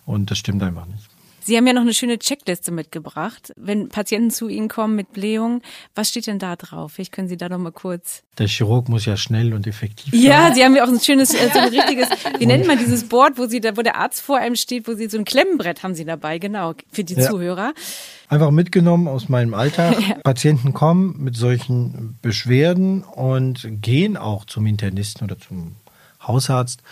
und 0.05 0.31
das 0.31 0.39
stimmt 0.39 0.63
einfach 0.63 0.87
nicht. 0.87 1.09
Sie 1.45 1.57
haben 1.57 1.67
ja 1.67 1.75
noch 1.75 1.83
eine 1.83 1.93
schöne 1.93 2.19
Checkliste 2.19 2.73
mitgebracht. 2.73 3.53
Wenn 3.57 3.91
Patienten 3.91 4.31
zu 4.31 4.49
Ihnen 4.49 4.69
kommen 4.69 4.97
mit 4.97 5.13
Blähung, 5.13 5.61
was 5.95 6.09
steht 6.09 6.27
denn 6.27 6.39
da 6.39 6.57
drauf? 6.57 6.93
Vielleicht 6.93 7.13
können 7.13 7.29
Sie 7.29 7.37
da 7.37 7.51
noch 7.51 7.59
mal 7.59 7.71
kurz. 7.73 8.23
Der 8.39 8.49
Chirurg 8.49 8.89
muss 8.89 9.05
ja 9.05 9.17
schnell 9.19 9.53
und 9.53 9.67
effektiv 9.67 10.13
sein. 10.13 10.23
Ja, 10.23 10.55
Sie 10.55 10.65
haben 10.65 10.75
ja 10.75 10.85
auch 10.85 10.89
ein 10.89 11.01
schönes, 11.01 11.35
äh, 11.35 11.51
so 11.53 11.59
ein 11.59 11.69
richtiges, 11.69 12.09
wie 12.39 12.47
nennt 12.47 12.67
man 12.67 12.79
dieses 12.79 13.05
Board, 13.05 13.37
wo 13.37 13.47
Sie 13.47 13.61
da, 13.61 13.77
wo 13.77 13.83
der 13.83 13.97
Arzt 13.97 14.23
vor 14.23 14.39
einem 14.39 14.57
steht, 14.57 14.89
wo 14.89 14.95
Sie 14.95 15.09
so 15.09 15.19
ein 15.19 15.27
Klemmenbrett 15.27 15.83
haben 15.83 15.95
Sie 15.95 16.07
dabei, 16.07 16.39
genau, 16.39 16.73
für 16.91 17.05
die 17.05 17.15
ja. 17.15 17.29
Zuhörer. 17.29 17.75
Einfach 18.29 18.51
mitgenommen 18.51 19.07
aus 19.07 19.29
meinem 19.29 19.55
Alltag. 19.55 19.97
Ja. 20.05 20.17
Patienten 20.23 20.75
kommen 20.75 21.23
mit 21.23 21.37
solchen 21.37 22.19
Beschwerden 22.21 23.03
und 23.03 23.67
gehen 23.81 24.17
auch 24.17 24.45
zum 24.45 24.67
Internisten 24.67 25.25
oder 25.25 25.39
zum 25.39 25.77
Hausarzt 26.27 26.83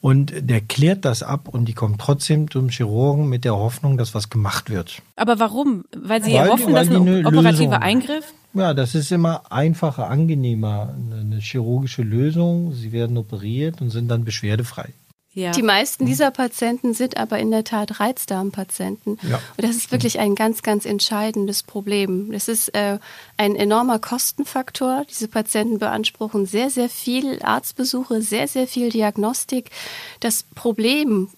und 0.00 0.32
der 0.38 0.60
klärt 0.60 1.04
das 1.04 1.22
ab 1.22 1.48
und 1.48 1.66
die 1.66 1.74
kommen 1.74 1.96
trotzdem 1.98 2.50
zum 2.50 2.70
Chirurgen 2.70 3.28
mit 3.28 3.44
der 3.44 3.56
Hoffnung, 3.56 3.98
dass 3.98 4.14
was 4.14 4.30
gemacht 4.30 4.70
wird. 4.70 5.02
Aber 5.16 5.38
warum? 5.38 5.84
Weil 5.94 6.22
sie 6.22 6.34
weil, 6.34 6.48
hoffen, 6.48 6.74
dass 6.74 6.88
ein 6.88 7.26
operativer 7.26 7.82
Eingriff? 7.82 8.32
Ja, 8.54 8.74
das 8.74 8.94
ist 8.94 9.12
immer 9.12 9.42
einfacher, 9.50 10.08
angenehmer. 10.08 10.94
Eine 11.12 11.38
chirurgische 11.38 12.02
Lösung. 12.02 12.72
Sie 12.72 12.92
werden 12.92 13.16
operiert 13.16 13.80
und 13.80 13.90
sind 13.90 14.08
dann 14.08 14.24
beschwerdefrei. 14.24 14.88
Ja. 15.32 15.52
Die 15.52 15.62
meisten 15.62 16.06
dieser 16.06 16.32
Patienten 16.32 16.92
sind 16.92 17.16
aber 17.16 17.38
in 17.38 17.52
der 17.52 17.62
Tat 17.62 18.00
Reizdarmpatienten. 18.00 19.16
Ja. 19.22 19.36
Und 19.56 19.64
das 19.64 19.76
ist 19.76 19.92
wirklich 19.92 20.18
ein 20.18 20.34
ganz, 20.34 20.62
ganz 20.62 20.84
entscheidendes 20.84 21.62
Problem. 21.62 22.32
Das 22.32 22.48
ist 22.48 22.74
äh, 22.74 22.98
ein 23.36 23.54
enormer 23.54 24.00
Kostenfaktor. 24.00 25.04
Diese 25.08 25.28
Patienten 25.28 25.78
beanspruchen 25.78 26.46
sehr, 26.46 26.68
sehr 26.68 26.88
viel 26.88 27.40
Arztbesuche, 27.42 28.22
sehr, 28.22 28.48
sehr 28.48 28.66
viel 28.66 28.90
Diagnostik. 28.90 29.70
Das 30.18 30.42
Problem 30.56 31.28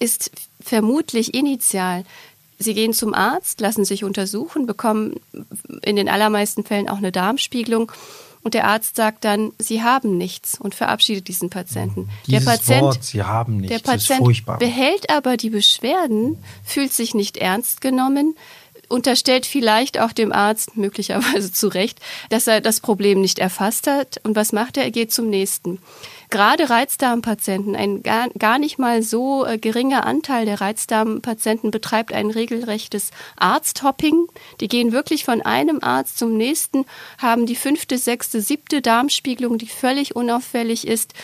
ist 0.00 0.32
vermutlich 0.60 1.32
initial. 1.32 2.04
Sie 2.58 2.74
gehen 2.74 2.92
zum 2.92 3.14
Arzt, 3.14 3.60
lassen 3.60 3.84
sich 3.84 4.02
untersuchen, 4.02 4.66
bekommen 4.66 5.20
in 5.82 5.94
den 5.94 6.08
allermeisten 6.08 6.64
Fällen 6.64 6.88
auch 6.88 6.98
eine 6.98 7.12
Darmspiegelung 7.12 7.92
und 8.46 8.54
der 8.54 8.68
Arzt 8.68 8.94
sagt 8.94 9.24
dann, 9.24 9.50
Sie 9.58 9.82
haben 9.82 10.16
nichts 10.16 10.56
und 10.56 10.72
verabschiedet 10.72 11.26
diesen 11.26 11.50
Patienten. 11.50 12.08
Dieses 12.28 12.44
der 12.44 12.50
Patient, 12.52 12.80
Wort, 12.82 13.02
Sie 13.02 13.20
haben 13.24 13.56
nichts, 13.56 13.82
der 13.82 13.90
Patient 13.90 14.60
behält 14.60 15.10
aber 15.10 15.36
die 15.36 15.50
Beschwerden, 15.50 16.38
fühlt 16.64 16.92
sich 16.92 17.12
nicht 17.12 17.38
ernst 17.38 17.80
genommen, 17.80 18.36
unterstellt 18.88 19.46
vielleicht 19.46 19.98
auch 19.98 20.12
dem 20.12 20.32
Arzt, 20.32 20.76
möglicherweise 20.76 21.52
zu 21.52 21.66
Recht, 21.66 21.98
dass 22.30 22.46
er 22.46 22.60
das 22.60 22.78
Problem 22.78 23.20
nicht 23.20 23.40
erfasst 23.40 23.88
hat. 23.88 24.20
Und 24.22 24.36
was 24.36 24.52
macht 24.52 24.76
er? 24.76 24.84
Er 24.84 24.92
geht 24.92 25.12
zum 25.12 25.28
nächsten. 25.28 25.80
Gerade 26.30 26.68
Reizdarmpatienten, 26.68 27.76
ein 27.76 28.02
gar, 28.02 28.28
gar 28.30 28.58
nicht 28.58 28.78
mal 28.78 29.02
so 29.02 29.46
äh, 29.46 29.58
geringer 29.58 30.04
Anteil 30.04 30.44
der 30.44 30.60
Reizdarmpatienten 30.60 31.70
betreibt 31.70 32.12
ein 32.12 32.30
regelrechtes 32.30 33.10
Arzthopping. 33.36 34.26
Die 34.60 34.68
gehen 34.68 34.92
wirklich 34.92 35.24
von 35.24 35.42
einem 35.42 35.78
Arzt 35.82 36.18
zum 36.18 36.36
nächsten, 36.36 36.84
haben 37.18 37.46
die 37.46 37.56
fünfte, 37.56 37.98
sechste, 37.98 38.40
siebte 38.40 38.82
Darmspiegelung, 38.82 39.58
die 39.58 39.68
völlig 39.68 40.16
unauffällig 40.16 40.86
ist. 40.86 41.14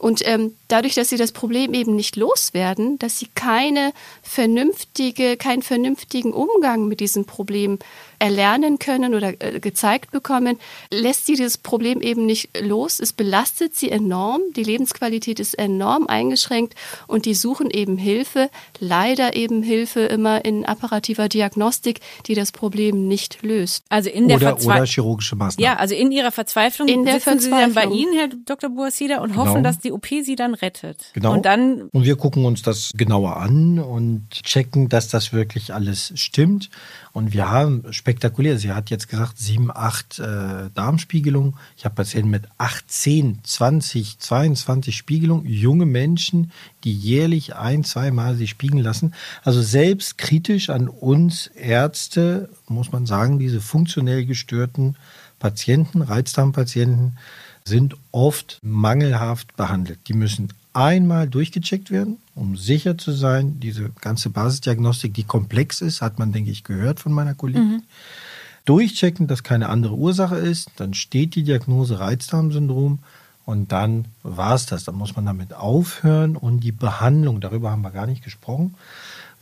Und 0.00 0.26
ähm, 0.26 0.56
dadurch, 0.68 0.94
dass 0.94 1.10
sie 1.10 1.18
das 1.18 1.32
Problem 1.32 1.74
eben 1.74 1.94
nicht 1.94 2.16
loswerden, 2.16 2.98
dass 2.98 3.18
sie 3.18 3.28
keine 3.34 3.92
vernünftige, 4.22 5.36
keinen 5.36 5.60
vernünftigen 5.60 6.32
Umgang 6.32 6.88
mit 6.88 7.00
diesem 7.00 7.26
Problem 7.26 7.78
erlernen 8.20 8.78
können 8.78 9.14
oder 9.14 9.32
äh, 9.40 9.58
gezeigt 9.60 10.12
bekommen, 10.12 10.58
lässt 10.92 11.26
sie 11.26 11.36
das 11.36 11.58
Problem 11.58 12.00
eben 12.02 12.26
nicht 12.26 12.50
los. 12.60 13.00
Es 13.00 13.12
belastet 13.12 13.74
sie 13.74 13.90
enorm. 13.90 14.42
Die 14.54 14.62
Lebensqualität 14.62 15.40
ist 15.40 15.54
enorm 15.58 16.06
eingeschränkt 16.06 16.74
und 17.06 17.24
die 17.24 17.34
suchen 17.34 17.70
eben 17.70 17.96
Hilfe. 17.96 18.50
Leider 18.78 19.34
eben 19.34 19.62
Hilfe 19.62 20.00
immer 20.00 20.44
in 20.44 20.64
apparativer 20.64 21.28
Diagnostik, 21.28 22.00
die 22.26 22.34
das 22.34 22.52
Problem 22.52 23.08
nicht 23.08 23.42
löst. 23.42 23.84
Also 23.88 24.10
in 24.10 24.28
der 24.28 24.36
oder, 24.36 24.62
oder 24.62 24.84
chirurgische 24.84 25.36
Maßnahmen. 25.36 25.64
Ja, 25.64 25.78
also 25.78 25.94
in 25.94 26.12
ihrer 26.12 26.30
Verzweiflung 26.30 26.88
in 26.88 27.04
der 27.04 27.14
sitzen 27.14 27.40
Verzweiflung. 27.40 27.58
Sie 27.58 27.74
dann 27.74 27.90
bei 27.90 27.94
Ihnen, 27.96 28.12
Herr 28.14 28.28
Dr. 28.28 28.70
Buasida, 28.70 29.18
und 29.20 29.32
genau. 29.32 29.46
hoffen, 29.46 29.62
dass 29.64 29.78
die 29.78 29.92
OP 29.92 30.06
Sie 30.06 30.36
dann 30.36 30.54
rettet. 30.54 31.10
Genau. 31.14 31.32
Und 31.32 31.46
dann 31.46 31.88
und 31.92 32.04
wir 32.04 32.16
gucken 32.16 32.44
uns 32.44 32.62
das 32.62 32.90
genauer 32.94 33.38
an 33.38 33.78
und 33.78 34.28
checken, 34.30 34.88
dass 34.88 35.08
das 35.08 35.32
wirklich 35.32 35.72
alles 35.72 36.12
stimmt. 36.16 36.68
Und 37.12 37.32
wir 37.32 37.50
haben 37.50 37.84
spektakulär, 37.92 38.58
sie 38.58 38.72
hat 38.72 38.90
jetzt 38.90 39.08
gesagt, 39.08 39.38
sieben, 39.38 39.70
acht 39.70 40.18
äh, 40.20 40.70
Darmspiegelungen. 40.74 41.54
Ich 41.76 41.84
habe 41.84 41.96
Patienten 41.96 42.30
mit 42.30 42.44
18, 42.58 43.40
20, 43.42 44.18
22 44.18 44.96
Spiegelungen, 44.96 45.46
junge 45.46 45.86
Menschen, 45.86 46.52
die 46.84 46.94
jährlich 46.94 47.56
ein, 47.56 47.82
zweimal 47.82 48.36
sich 48.36 48.50
spiegeln 48.50 48.82
lassen. 48.82 49.14
Also 49.42 49.60
selbst 49.60 50.18
kritisch 50.18 50.70
an 50.70 50.88
uns 50.88 51.48
Ärzte, 51.48 52.48
muss 52.68 52.92
man 52.92 53.06
sagen, 53.06 53.38
diese 53.38 53.60
funktionell 53.60 54.24
gestörten 54.24 54.96
Patienten, 55.40 56.02
Reizdarmpatienten, 56.02 57.16
sind 57.64 57.96
oft 58.12 58.58
mangelhaft 58.62 59.56
behandelt. 59.56 59.98
Die 60.06 60.14
müssen 60.14 60.52
einmal 60.72 61.28
durchgecheckt 61.28 61.90
werden, 61.90 62.18
um 62.34 62.56
sicher 62.56 62.96
zu 62.96 63.12
sein, 63.12 63.60
diese 63.60 63.90
ganze 64.00 64.30
Basisdiagnostik, 64.30 65.14
die 65.14 65.24
komplex 65.24 65.80
ist, 65.80 66.00
hat 66.02 66.18
man, 66.18 66.32
denke 66.32 66.50
ich, 66.50 66.64
gehört 66.64 67.00
von 67.00 67.12
meiner 67.12 67.34
Kollegin. 67.34 67.68
Mhm. 67.68 67.82
Durchchecken, 68.64 69.26
dass 69.26 69.42
keine 69.42 69.68
andere 69.68 69.94
Ursache 69.94 70.36
ist, 70.36 70.70
dann 70.76 70.94
steht 70.94 71.34
die 71.34 71.42
Diagnose 71.42 71.98
Reizdarmsyndrom 71.98 73.00
und 73.46 73.72
dann 73.72 74.04
war 74.22 74.54
es 74.54 74.66
das. 74.66 74.84
Dann 74.84 74.94
muss 74.94 75.16
man 75.16 75.26
damit 75.26 75.54
aufhören 75.54 76.36
und 76.36 76.60
die 76.60 76.72
Behandlung, 76.72 77.40
darüber 77.40 77.70
haben 77.70 77.82
wir 77.82 77.90
gar 77.90 78.06
nicht 78.06 78.22
gesprochen. 78.22 78.74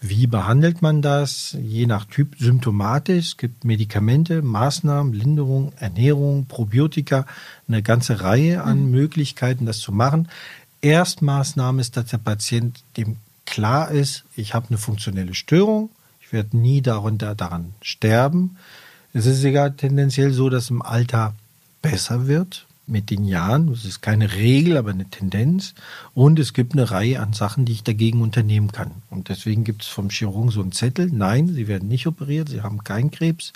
Wie 0.01 0.29
behandelt 0.29 0.81
man 0.81 1.03
das? 1.03 1.57
Je 1.61 1.87
nach 1.87 2.05
Typ 2.05 2.37
symptomatisch. 2.39 3.27
Es 3.27 3.37
gibt 3.37 3.65
Medikamente, 3.65 4.43
Maßnahmen, 4.43 5.13
Linderung, 5.13 5.73
Ernährung, 5.77 6.47
Probiotika, 6.47 7.27
eine 7.67 7.83
ganze 7.83 8.21
Reihe 8.21 8.63
an 8.63 8.87
mhm. 8.87 8.91
Möglichkeiten, 8.93 9.67
das 9.67 9.79
zu 9.79 9.91
machen. 9.91 10.29
Erstmaßnahme 10.81 11.81
ist, 11.81 11.97
dass 11.97 12.07
der 12.07 12.19
Patient 12.19 12.81
dem 12.97 13.17
klar 13.47 13.91
ist, 13.91 14.25
ich 14.37 14.55
habe 14.55 14.69
eine 14.69 14.79
funktionelle 14.79 15.35
Störung, 15.35 15.91
ich 16.21 16.33
werde 16.33 16.57
nie 16.57 16.83
darunter 16.83 17.35
daran 17.35 17.73
sterben. 17.81 18.57
Es 19.15 19.25
ist 19.27 19.41
sogar 19.41 19.75
tendenziell 19.77 20.33
so, 20.33 20.51
dass 20.51 20.71
im 20.71 20.83
Alter 20.83 21.35
besser 21.81 22.27
wird 22.27 22.67
mit 22.87 23.11
den 23.11 23.25
Jahren. 23.25 23.69
Das 23.69 23.85
ist 23.85 24.01
keine 24.03 24.35
Regel, 24.35 24.77
aber 24.77 24.91
eine 24.91 25.09
Tendenz. 25.09 25.75
Und 26.15 26.39
es 26.39 26.53
gibt 26.53 26.73
eine 26.73 26.91
Reihe 26.91 27.21
an 27.21 27.33
Sachen, 27.33 27.65
die 27.65 27.73
ich 27.73 27.83
dagegen 27.85 28.21
unternehmen 28.21 28.73
kann. 28.73 28.91
Und 29.11 29.29
deswegen 29.29 29.65
gibt 29.65 29.83
es 29.83 29.89
vom 29.89 30.11
Chirurgen 30.11 30.51
so 30.51 30.61
einen 30.61 30.73
Zettel. 30.73 31.11
Nein, 31.13 31.49
Sie 31.49 31.69
werden 31.69 31.89
nicht 31.89 32.07
operiert, 32.07 32.49
Sie 32.49 32.63
haben 32.63 32.85
keinen 32.85 33.11
Krebs. 33.11 33.53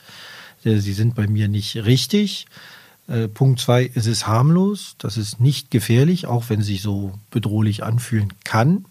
Äh, 0.65 0.79
Sie 0.79 0.93
sind 0.93 1.15
bei 1.15 1.27
mir 1.27 1.49
nicht 1.49 1.77
richtig. 1.77 2.47
Äh, 3.09 3.29
Punkt 3.29 3.61
zwei, 3.61 3.91
es 3.95 4.07
ist 4.07 4.27
harmlos, 4.27 4.95
das 4.99 5.17
ist 5.17 5.41
nicht 5.41 5.71
gefährlich, 5.71 6.27
auch 6.27 6.45
wenn 6.49 6.61
es 6.61 6.67
sich 6.67 6.83
so 6.83 7.13
bedrohlich 7.31 7.83
anfühlen 7.83 8.33
kann. 8.45 8.87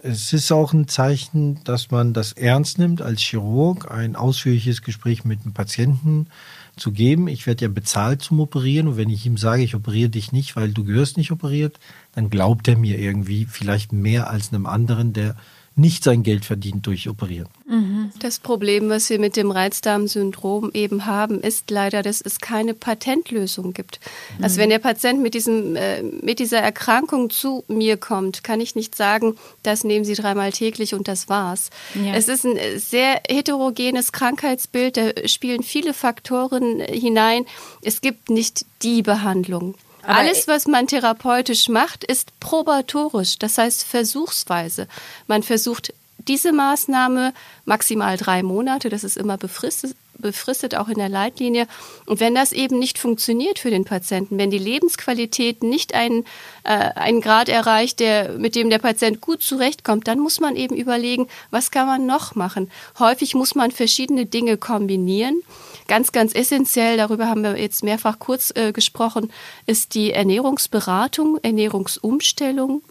Es 0.00 0.32
ist 0.32 0.52
auch 0.52 0.72
ein 0.72 0.86
Zeichen, 0.86 1.62
dass 1.64 1.90
man 1.90 2.12
das 2.12 2.32
ernst 2.32 2.78
nimmt, 2.78 3.02
als 3.02 3.20
Chirurg 3.20 3.90
ein 3.90 4.14
ausführliches 4.14 4.82
Gespräch 4.82 5.24
mit 5.24 5.44
dem 5.44 5.54
Patienten 5.54 6.28
zu 6.76 6.92
geben. 6.92 7.26
Ich 7.26 7.48
werde 7.48 7.64
ja 7.64 7.68
bezahlt 7.68 8.22
zum 8.22 8.38
Operieren 8.38 8.86
und 8.86 8.96
wenn 8.96 9.10
ich 9.10 9.26
ihm 9.26 9.36
sage, 9.36 9.62
ich 9.62 9.74
operiere 9.74 10.08
dich 10.08 10.30
nicht, 10.30 10.54
weil 10.54 10.72
du 10.72 10.84
gehörst 10.84 11.16
nicht 11.16 11.32
operiert, 11.32 11.80
dann 12.12 12.30
glaubt 12.30 12.68
er 12.68 12.76
mir 12.76 12.98
irgendwie 12.98 13.46
vielleicht 13.46 13.92
mehr 13.92 14.30
als 14.30 14.52
einem 14.52 14.66
anderen, 14.66 15.12
der 15.12 15.34
nicht 15.78 16.04
sein 16.04 16.22
Geld 16.22 16.44
verdient 16.44 16.86
durch 16.86 17.08
Operieren. 17.08 17.48
Mhm. 17.68 18.10
Das 18.18 18.38
Problem, 18.38 18.88
was 18.88 19.08
wir 19.10 19.18
mit 19.18 19.36
dem 19.36 19.50
Reizdarmsyndrom 19.50 20.70
eben 20.74 21.06
haben, 21.06 21.40
ist 21.40 21.70
leider, 21.70 22.02
dass 22.02 22.20
es 22.20 22.40
keine 22.40 22.74
Patentlösung 22.74 23.72
gibt. 23.72 24.00
Mhm. 24.36 24.44
Also 24.44 24.58
wenn 24.58 24.70
der 24.70 24.80
Patient 24.80 25.22
mit, 25.22 25.34
diesem, 25.34 25.76
äh, 25.76 26.02
mit 26.02 26.40
dieser 26.40 26.58
Erkrankung 26.58 27.30
zu 27.30 27.64
mir 27.68 27.96
kommt, 27.96 28.42
kann 28.42 28.60
ich 28.60 28.74
nicht 28.74 28.96
sagen, 28.96 29.36
das 29.62 29.84
nehmen 29.84 30.04
Sie 30.04 30.14
dreimal 30.14 30.52
täglich 30.52 30.94
und 30.94 31.08
das 31.08 31.28
war's. 31.28 31.70
Ja. 31.94 32.14
Es 32.14 32.28
ist 32.28 32.44
ein 32.44 32.58
sehr 32.76 33.22
heterogenes 33.28 34.12
Krankheitsbild, 34.12 34.96
da 34.96 35.10
spielen 35.26 35.62
viele 35.62 35.94
Faktoren 35.94 36.80
hinein. 36.80 37.44
Es 37.82 38.00
gibt 38.00 38.30
nicht 38.30 38.66
die 38.82 39.02
Behandlung. 39.02 39.74
Aber 40.08 40.20
Alles, 40.20 40.48
was 40.48 40.66
man 40.66 40.86
therapeutisch 40.86 41.68
macht, 41.68 42.02
ist 42.02 42.40
probatorisch, 42.40 43.38
das 43.38 43.58
heißt 43.58 43.84
versuchsweise. 43.84 44.88
Man 45.26 45.42
versucht 45.42 45.92
diese 46.16 46.50
Maßnahme 46.50 47.34
maximal 47.66 48.16
drei 48.16 48.42
Monate, 48.42 48.88
das 48.88 49.04
ist 49.04 49.18
immer 49.18 49.36
befristet, 49.36 49.94
befristet 50.18 50.74
auch 50.74 50.88
in 50.88 50.98
der 50.98 51.08
Leitlinie. 51.08 51.66
Und 52.06 52.20
wenn 52.20 52.34
das 52.34 52.52
eben 52.52 52.78
nicht 52.78 52.98
funktioniert 52.98 53.58
für 53.58 53.70
den 53.70 53.84
Patienten, 53.84 54.38
wenn 54.38 54.50
die 54.50 54.58
Lebensqualität 54.58 55.62
nicht 55.62 55.94
einen, 55.94 56.24
äh, 56.64 56.90
einen 56.94 57.20
Grad 57.20 57.48
erreicht, 57.48 58.00
der, 58.00 58.32
mit 58.32 58.54
dem 58.54 58.70
der 58.70 58.78
Patient 58.78 59.20
gut 59.20 59.42
zurechtkommt, 59.42 60.08
dann 60.08 60.18
muss 60.18 60.40
man 60.40 60.56
eben 60.56 60.76
überlegen, 60.76 61.28
was 61.50 61.70
kann 61.70 61.86
man 61.86 62.06
noch 62.06 62.34
machen. 62.34 62.70
Häufig 62.98 63.34
muss 63.34 63.54
man 63.54 63.70
verschiedene 63.70 64.26
Dinge 64.26 64.56
kombinieren. 64.56 65.42
Ganz, 65.86 66.12
ganz 66.12 66.34
essentiell, 66.34 66.98
darüber 66.98 67.28
haben 67.28 67.42
wir 67.42 67.58
jetzt 67.58 67.82
mehrfach 67.82 68.18
kurz 68.18 68.52
äh, 68.54 68.72
gesprochen, 68.72 69.32
ist 69.64 69.94
die 69.94 70.12
Ernährungsberatung, 70.12 71.38
Ernährungsumstellung. 71.42 72.82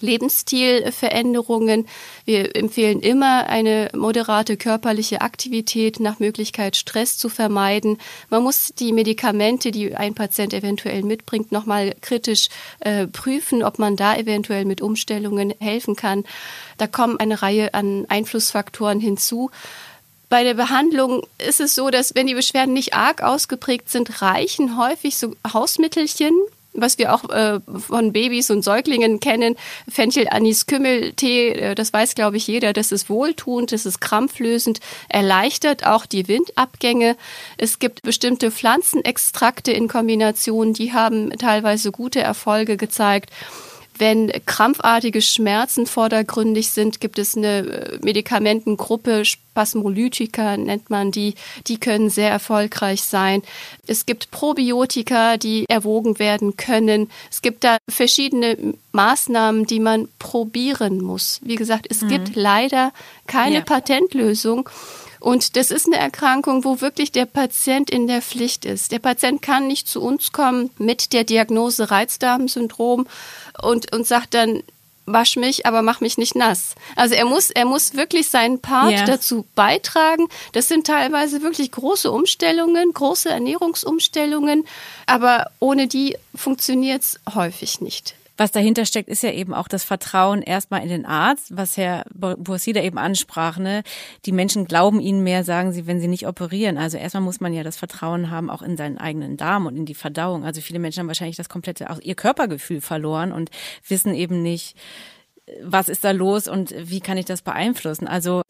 Lebensstilveränderungen. 0.00 1.86
Wir 2.24 2.56
empfehlen 2.56 3.00
immer 3.00 3.46
eine 3.48 3.90
moderate 3.94 4.56
körperliche 4.56 5.20
Aktivität, 5.20 6.00
nach 6.00 6.18
Möglichkeit 6.18 6.76
Stress 6.76 7.18
zu 7.18 7.28
vermeiden. 7.28 7.98
Man 8.30 8.42
muss 8.42 8.72
die 8.78 8.92
Medikamente, 8.92 9.70
die 9.70 9.94
ein 9.94 10.14
Patient 10.14 10.54
eventuell 10.54 11.02
mitbringt, 11.02 11.52
nochmal 11.52 11.94
kritisch 12.00 12.48
äh, 12.80 13.06
prüfen, 13.06 13.62
ob 13.62 13.78
man 13.78 13.96
da 13.96 14.16
eventuell 14.16 14.64
mit 14.64 14.80
Umstellungen 14.80 15.54
helfen 15.60 15.96
kann. 15.96 16.24
Da 16.78 16.86
kommen 16.86 17.18
eine 17.20 17.42
Reihe 17.42 17.74
an 17.74 18.06
Einflussfaktoren 18.08 19.00
hinzu. 19.00 19.50
Bei 20.32 20.44
der 20.44 20.54
Behandlung 20.54 21.26
ist 21.36 21.60
es 21.60 21.74
so, 21.74 21.90
dass 21.90 22.14
wenn 22.14 22.26
die 22.26 22.34
Beschwerden 22.34 22.72
nicht 22.72 22.94
arg 22.94 23.22
ausgeprägt 23.22 23.90
sind, 23.90 24.22
reichen 24.22 24.78
häufig 24.78 25.18
so 25.18 25.34
Hausmittelchen, 25.52 26.32
was 26.74 26.98
wir 26.98 27.14
auch 27.14 27.28
äh, 27.30 27.60
von 27.78 28.12
Babys 28.12 28.50
und 28.50 28.62
Säuglingen 28.62 29.20
kennen, 29.20 29.56
Fenchel, 29.88 30.28
Anis, 30.28 30.66
Kümmel, 30.66 31.12
Tee, 31.12 31.50
äh, 31.50 31.74
das 31.74 31.92
weiß, 31.92 32.14
glaube 32.14 32.36
ich, 32.36 32.46
jeder. 32.46 32.72
Das 32.72 32.92
ist 32.92 33.08
wohltuend, 33.08 33.72
das 33.72 33.86
ist 33.86 34.00
krampflösend, 34.00 34.80
erleichtert 35.08 35.86
auch 35.86 36.06
die 36.06 36.28
Windabgänge. 36.28 37.16
Es 37.58 37.78
gibt 37.78 38.02
bestimmte 38.02 38.50
Pflanzenextrakte 38.50 39.72
in 39.72 39.88
Kombination, 39.88 40.72
die 40.72 40.92
haben 40.92 41.30
teilweise 41.38 41.92
gute 41.92 42.20
Erfolge 42.20 42.76
gezeigt. 42.76 43.30
Wenn 44.02 44.32
krampfartige 44.46 45.22
Schmerzen 45.22 45.86
vordergründig 45.86 46.72
sind, 46.72 47.00
gibt 47.00 47.20
es 47.20 47.36
eine 47.36 47.58
äh, 47.58 47.98
Medikamentengruppe, 48.02 49.24
Spasmolytika 49.24 50.56
nennt 50.56 50.90
man 50.90 51.12
die, 51.12 51.36
die 51.68 51.78
können 51.78 52.10
sehr 52.10 52.28
erfolgreich 52.28 53.02
sein. 53.02 53.42
Es 53.86 54.04
gibt 54.04 54.32
Probiotika, 54.32 55.36
die 55.36 55.66
erwogen 55.68 56.18
werden 56.18 56.56
können. 56.56 57.10
Es 57.30 57.42
gibt 57.42 57.62
da 57.62 57.76
verschiedene 57.88 58.74
Maßnahmen, 58.90 59.66
die 59.66 59.78
man 59.78 60.08
probieren 60.18 61.00
muss. 61.00 61.38
Wie 61.44 61.54
gesagt, 61.54 61.86
es 61.88 62.02
mhm. 62.02 62.08
gibt 62.08 62.34
leider 62.34 62.92
keine 63.28 63.58
ja. 63.58 63.60
Patentlösung. 63.60 64.68
Und 65.22 65.54
das 65.54 65.70
ist 65.70 65.86
eine 65.86 65.98
Erkrankung, 65.98 66.64
wo 66.64 66.80
wirklich 66.80 67.12
der 67.12 67.26
Patient 67.26 67.90
in 67.90 68.08
der 68.08 68.20
Pflicht 68.22 68.64
ist. 68.64 68.90
Der 68.90 68.98
Patient 68.98 69.40
kann 69.40 69.68
nicht 69.68 69.86
zu 69.86 70.02
uns 70.02 70.32
kommen 70.32 70.70
mit 70.78 71.12
der 71.12 71.22
Diagnose 71.22 71.92
Reizdarmsyndrom 71.92 73.06
und, 73.62 73.94
und 73.94 74.04
sagt 74.04 74.34
dann, 74.34 74.64
wasch 75.06 75.36
mich, 75.36 75.64
aber 75.64 75.82
mach 75.82 76.00
mich 76.00 76.18
nicht 76.18 76.34
nass. 76.34 76.74
Also 76.96 77.14
er 77.14 77.24
muss, 77.24 77.50
er 77.50 77.66
muss 77.66 77.94
wirklich 77.94 78.30
seinen 78.30 78.58
Part 78.58 78.90
yeah. 78.90 79.04
dazu 79.04 79.46
beitragen. 79.54 80.26
Das 80.54 80.66
sind 80.66 80.88
teilweise 80.88 81.40
wirklich 81.40 81.70
große 81.70 82.10
Umstellungen, 82.10 82.92
große 82.92 83.28
Ernährungsumstellungen, 83.28 84.66
aber 85.06 85.52
ohne 85.60 85.86
die 85.86 86.16
funktioniert 86.34 87.02
es 87.02 87.20
häufig 87.32 87.80
nicht 87.80 88.16
was 88.36 88.50
dahinter 88.50 88.86
steckt, 88.86 89.08
ist 89.08 89.22
ja 89.22 89.30
eben 89.30 89.54
auch 89.54 89.68
das 89.68 89.84
Vertrauen 89.84 90.42
erstmal 90.42 90.82
in 90.82 90.88
den 90.88 91.06
Arzt, 91.06 91.56
was 91.56 91.76
Herr 91.76 92.04
Bursida 92.14 92.82
eben 92.82 92.98
ansprach. 92.98 93.58
Ne? 93.58 93.82
Die 94.24 94.32
Menschen 94.32 94.64
glauben 94.64 95.00
ihnen 95.00 95.22
mehr, 95.22 95.44
sagen 95.44 95.72
sie, 95.72 95.86
wenn 95.86 96.00
sie 96.00 96.08
nicht 96.08 96.26
operieren. 96.26 96.78
Also 96.78 96.96
erstmal 96.96 97.22
muss 97.22 97.40
man 97.40 97.52
ja 97.52 97.62
das 97.62 97.76
Vertrauen 97.76 98.30
haben, 98.30 98.50
auch 98.50 98.62
in 98.62 98.76
seinen 98.76 98.98
eigenen 98.98 99.36
Darm 99.36 99.66
und 99.66 99.76
in 99.76 99.86
die 99.86 99.94
Verdauung. 99.94 100.44
Also 100.44 100.60
viele 100.60 100.78
Menschen 100.78 101.00
haben 101.00 101.08
wahrscheinlich 101.08 101.36
das 101.36 101.48
komplette, 101.48 101.90
auch 101.90 102.00
ihr 102.00 102.14
Körpergefühl 102.14 102.80
verloren 102.80 103.32
und 103.32 103.50
wissen 103.88 104.14
eben 104.14 104.42
nicht, 104.42 104.76
was 105.62 105.88
ist 105.88 106.04
da 106.04 106.12
los 106.12 106.46
und 106.46 106.72
wie 106.78 107.00
kann 107.00 107.18
ich 107.18 107.24
das 107.24 107.42
beeinflussen? 107.42 108.06
Also 108.06 108.42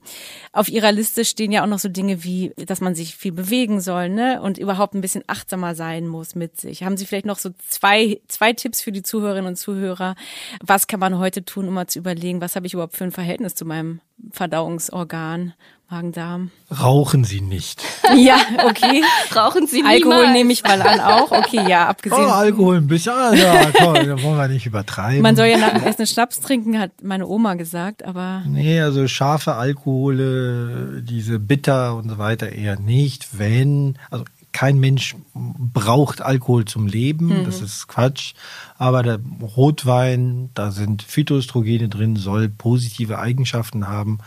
auf 0.52 0.68
ihrer 0.68 0.92
Liste 0.92 1.24
stehen 1.24 1.50
ja 1.50 1.62
auch 1.62 1.68
noch 1.68 1.78
so 1.78 1.88
Dinge 1.88 2.22
wie, 2.22 2.52
dass 2.66 2.82
man 2.82 2.94
sich 2.94 3.16
viel 3.16 3.32
bewegen 3.32 3.80
soll, 3.80 4.10
ne? 4.10 4.42
Und 4.42 4.58
überhaupt 4.58 4.94
ein 4.94 5.00
bisschen 5.00 5.24
achtsamer 5.26 5.74
sein 5.74 6.06
muss 6.06 6.34
mit 6.34 6.60
sich. 6.60 6.82
Haben 6.82 6.98
Sie 6.98 7.06
vielleicht 7.06 7.26
noch 7.26 7.38
so 7.38 7.50
zwei, 7.66 8.20
zwei 8.28 8.52
Tipps 8.52 8.82
für 8.82 8.92
die 8.92 9.02
Zuhörerinnen 9.02 9.46
und 9.46 9.56
Zuhörer? 9.56 10.16
Was 10.62 10.86
kann 10.86 11.00
man 11.00 11.18
heute 11.18 11.44
tun, 11.44 11.68
um 11.68 11.74
mal 11.74 11.86
zu 11.86 11.98
überlegen, 11.98 12.42
was 12.42 12.56
habe 12.56 12.66
ich 12.66 12.74
überhaupt 12.74 12.96
für 12.96 13.04
ein 13.04 13.12
Verhältnis 13.12 13.54
zu 13.54 13.64
meinem 13.64 14.00
Verdauungsorgan? 14.30 15.54
Magen-Darm. 15.92 16.50
Rauchen 16.70 17.24
Sie 17.24 17.40
nicht. 17.40 17.82
Ja, 18.14 18.36
okay. 18.68 19.02
Rauchen 19.34 19.66
Sie 19.66 19.76
niemals. 19.76 20.02
Alkohol 20.04 20.32
nehme 20.32 20.52
ich 20.52 20.62
mal 20.62 20.82
an 20.82 21.00
auch. 21.00 21.30
Okay, 21.30 21.66
ja, 21.66 21.86
abgesehen. 21.88 22.20
Oh, 22.22 22.28
Alkohol 22.28 22.76
ein 22.76 22.86
bisschen. 22.86 23.12
Ah, 23.12 23.32
ja, 23.32 23.70
komm, 23.78 23.94
da 23.94 24.22
wollen 24.22 24.36
wir 24.36 24.48
nicht 24.48 24.66
übertreiben. 24.66 25.22
Man 25.22 25.34
soll 25.34 25.46
ja 25.46 25.56
nach 25.56 25.72
dem 25.72 25.84
Essen 25.84 26.06
Schnaps 26.06 26.40
trinken, 26.40 26.78
hat 26.78 26.90
meine 27.02 27.26
Oma 27.26 27.54
gesagt, 27.54 28.04
aber. 28.04 28.42
Nee, 28.46 28.80
also 28.80 29.08
scharfe 29.08 29.54
Alkohole, 29.54 31.02
diese 31.02 31.38
bitter 31.38 31.96
und 31.96 32.10
so 32.10 32.18
weiter 32.18 32.50
eher 32.52 32.78
nicht. 32.78 33.38
Wenn, 33.38 33.96
also 34.10 34.24
kein 34.52 34.78
Mensch 34.78 35.16
braucht 35.34 36.20
Alkohol 36.20 36.66
zum 36.66 36.86
Leben, 36.86 37.40
mhm. 37.40 37.44
das 37.44 37.62
ist 37.62 37.88
Quatsch. 37.88 38.34
Aber 38.76 39.02
der 39.02 39.20
Rotwein, 39.56 40.50
da 40.54 40.70
sind 40.70 41.02
Phytoöstrogene 41.02 41.88
drin, 41.88 42.16
soll 42.16 42.50
positive 42.50 43.18
Eigenschaften 43.18 43.88
haben, 43.88 44.18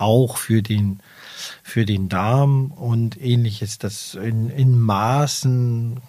auch 0.00 0.36
für 0.36 0.62
den, 0.62 1.00
für 1.62 1.84
den 1.84 2.08
Darm 2.08 2.72
und 2.72 3.20
ähnliches. 3.20 3.78
Das 3.78 4.14
in, 4.14 4.50
in 4.50 4.78
Maßen 4.78 6.00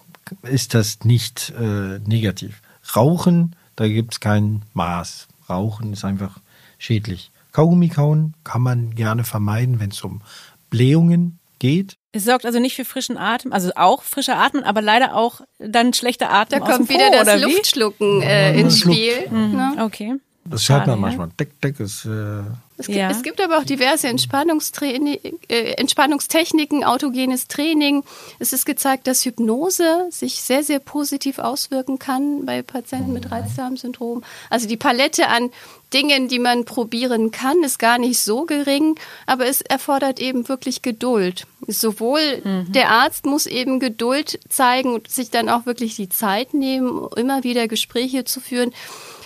ist 0.42 0.74
das 0.74 1.00
nicht 1.04 1.52
äh, 1.58 1.98
negativ. 2.00 2.62
Rauchen, 2.96 3.56
da 3.76 3.88
gibt 3.88 4.14
es 4.14 4.20
kein 4.20 4.62
Maß. 4.72 5.28
Rauchen 5.48 5.92
ist 5.92 6.04
einfach 6.04 6.38
schädlich. 6.78 7.30
Kaugummi 7.52 7.88
kauen 7.88 8.34
kann 8.44 8.62
man 8.62 8.94
gerne 8.94 9.24
vermeiden, 9.24 9.78
wenn 9.78 9.90
es 9.90 10.02
um 10.02 10.22
Blähungen 10.70 11.38
geht. 11.58 11.96
Es 12.12 12.24
sorgt 12.24 12.44
also 12.44 12.58
nicht 12.58 12.74
für 12.76 12.84
frischen 12.84 13.16
Atem, 13.16 13.52
also 13.52 13.72
auch 13.76 14.02
frischer 14.02 14.36
Atmen, 14.38 14.64
aber 14.64 14.82
leider 14.82 15.14
auch 15.14 15.42
dann 15.58 15.92
schlechter 15.92 16.30
Atem. 16.30 16.60
Da 16.60 16.66
kommt 16.66 16.88
wieder 16.88 17.10
Po, 17.10 17.24
das 17.24 17.40
Luftschlucken 17.40 18.22
äh, 18.22 18.58
ins 18.58 18.80
Spiel. 18.80 19.28
Mhm. 19.30 19.52
Ne? 19.52 19.76
Okay. 19.80 20.14
Das 20.44 20.68
hört 20.68 20.86
man 20.86 21.00
manchmal. 21.00 21.28
Deck, 21.38 21.60
deck 21.60 21.78
ist. 21.78 22.04
Äh 22.04 22.42
es, 22.76 22.86
gibt, 22.86 22.98
ja. 22.98 23.10
es 23.10 23.22
gibt 23.22 23.40
aber 23.40 23.58
auch 23.58 23.64
diverse 23.64 24.08
äh, 24.08 25.72
Entspannungstechniken, 25.74 26.82
autogenes 26.82 27.46
Training. 27.46 28.02
Es 28.40 28.52
ist 28.52 28.66
gezeigt, 28.66 29.06
dass 29.06 29.24
Hypnose 29.24 30.08
sich 30.10 30.42
sehr, 30.42 30.64
sehr 30.64 30.80
positiv 30.80 31.38
auswirken 31.38 32.00
kann 32.00 32.44
bei 32.44 32.62
Patienten 32.62 33.12
mit 33.12 33.30
Reizdarmsyndrom. 33.30 34.24
Also 34.50 34.66
die 34.66 34.76
Palette 34.76 35.28
an 35.28 35.50
Dingen, 35.92 36.26
die 36.26 36.40
man 36.40 36.64
probieren 36.64 37.30
kann, 37.30 37.62
ist 37.62 37.78
gar 37.78 37.98
nicht 37.98 38.18
so 38.18 38.44
gering, 38.44 38.96
aber 39.26 39.46
es 39.46 39.60
erfordert 39.60 40.18
eben 40.18 40.48
wirklich 40.48 40.82
Geduld. 40.82 41.46
Sowohl 41.68 42.40
mhm. 42.42 42.72
der 42.72 42.90
Arzt 42.90 43.26
muss 43.26 43.46
eben 43.46 43.78
Geduld 43.78 44.40
zeigen 44.48 44.94
und 44.94 45.08
sich 45.08 45.30
dann 45.30 45.48
auch 45.48 45.66
wirklich 45.66 45.94
die 45.94 46.08
Zeit 46.08 46.54
nehmen, 46.54 47.06
immer 47.14 47.44
wieder 47.44 47.68
Gespräche 47.68 48.24
zu 48.24 48.40
führen 48.40 48.72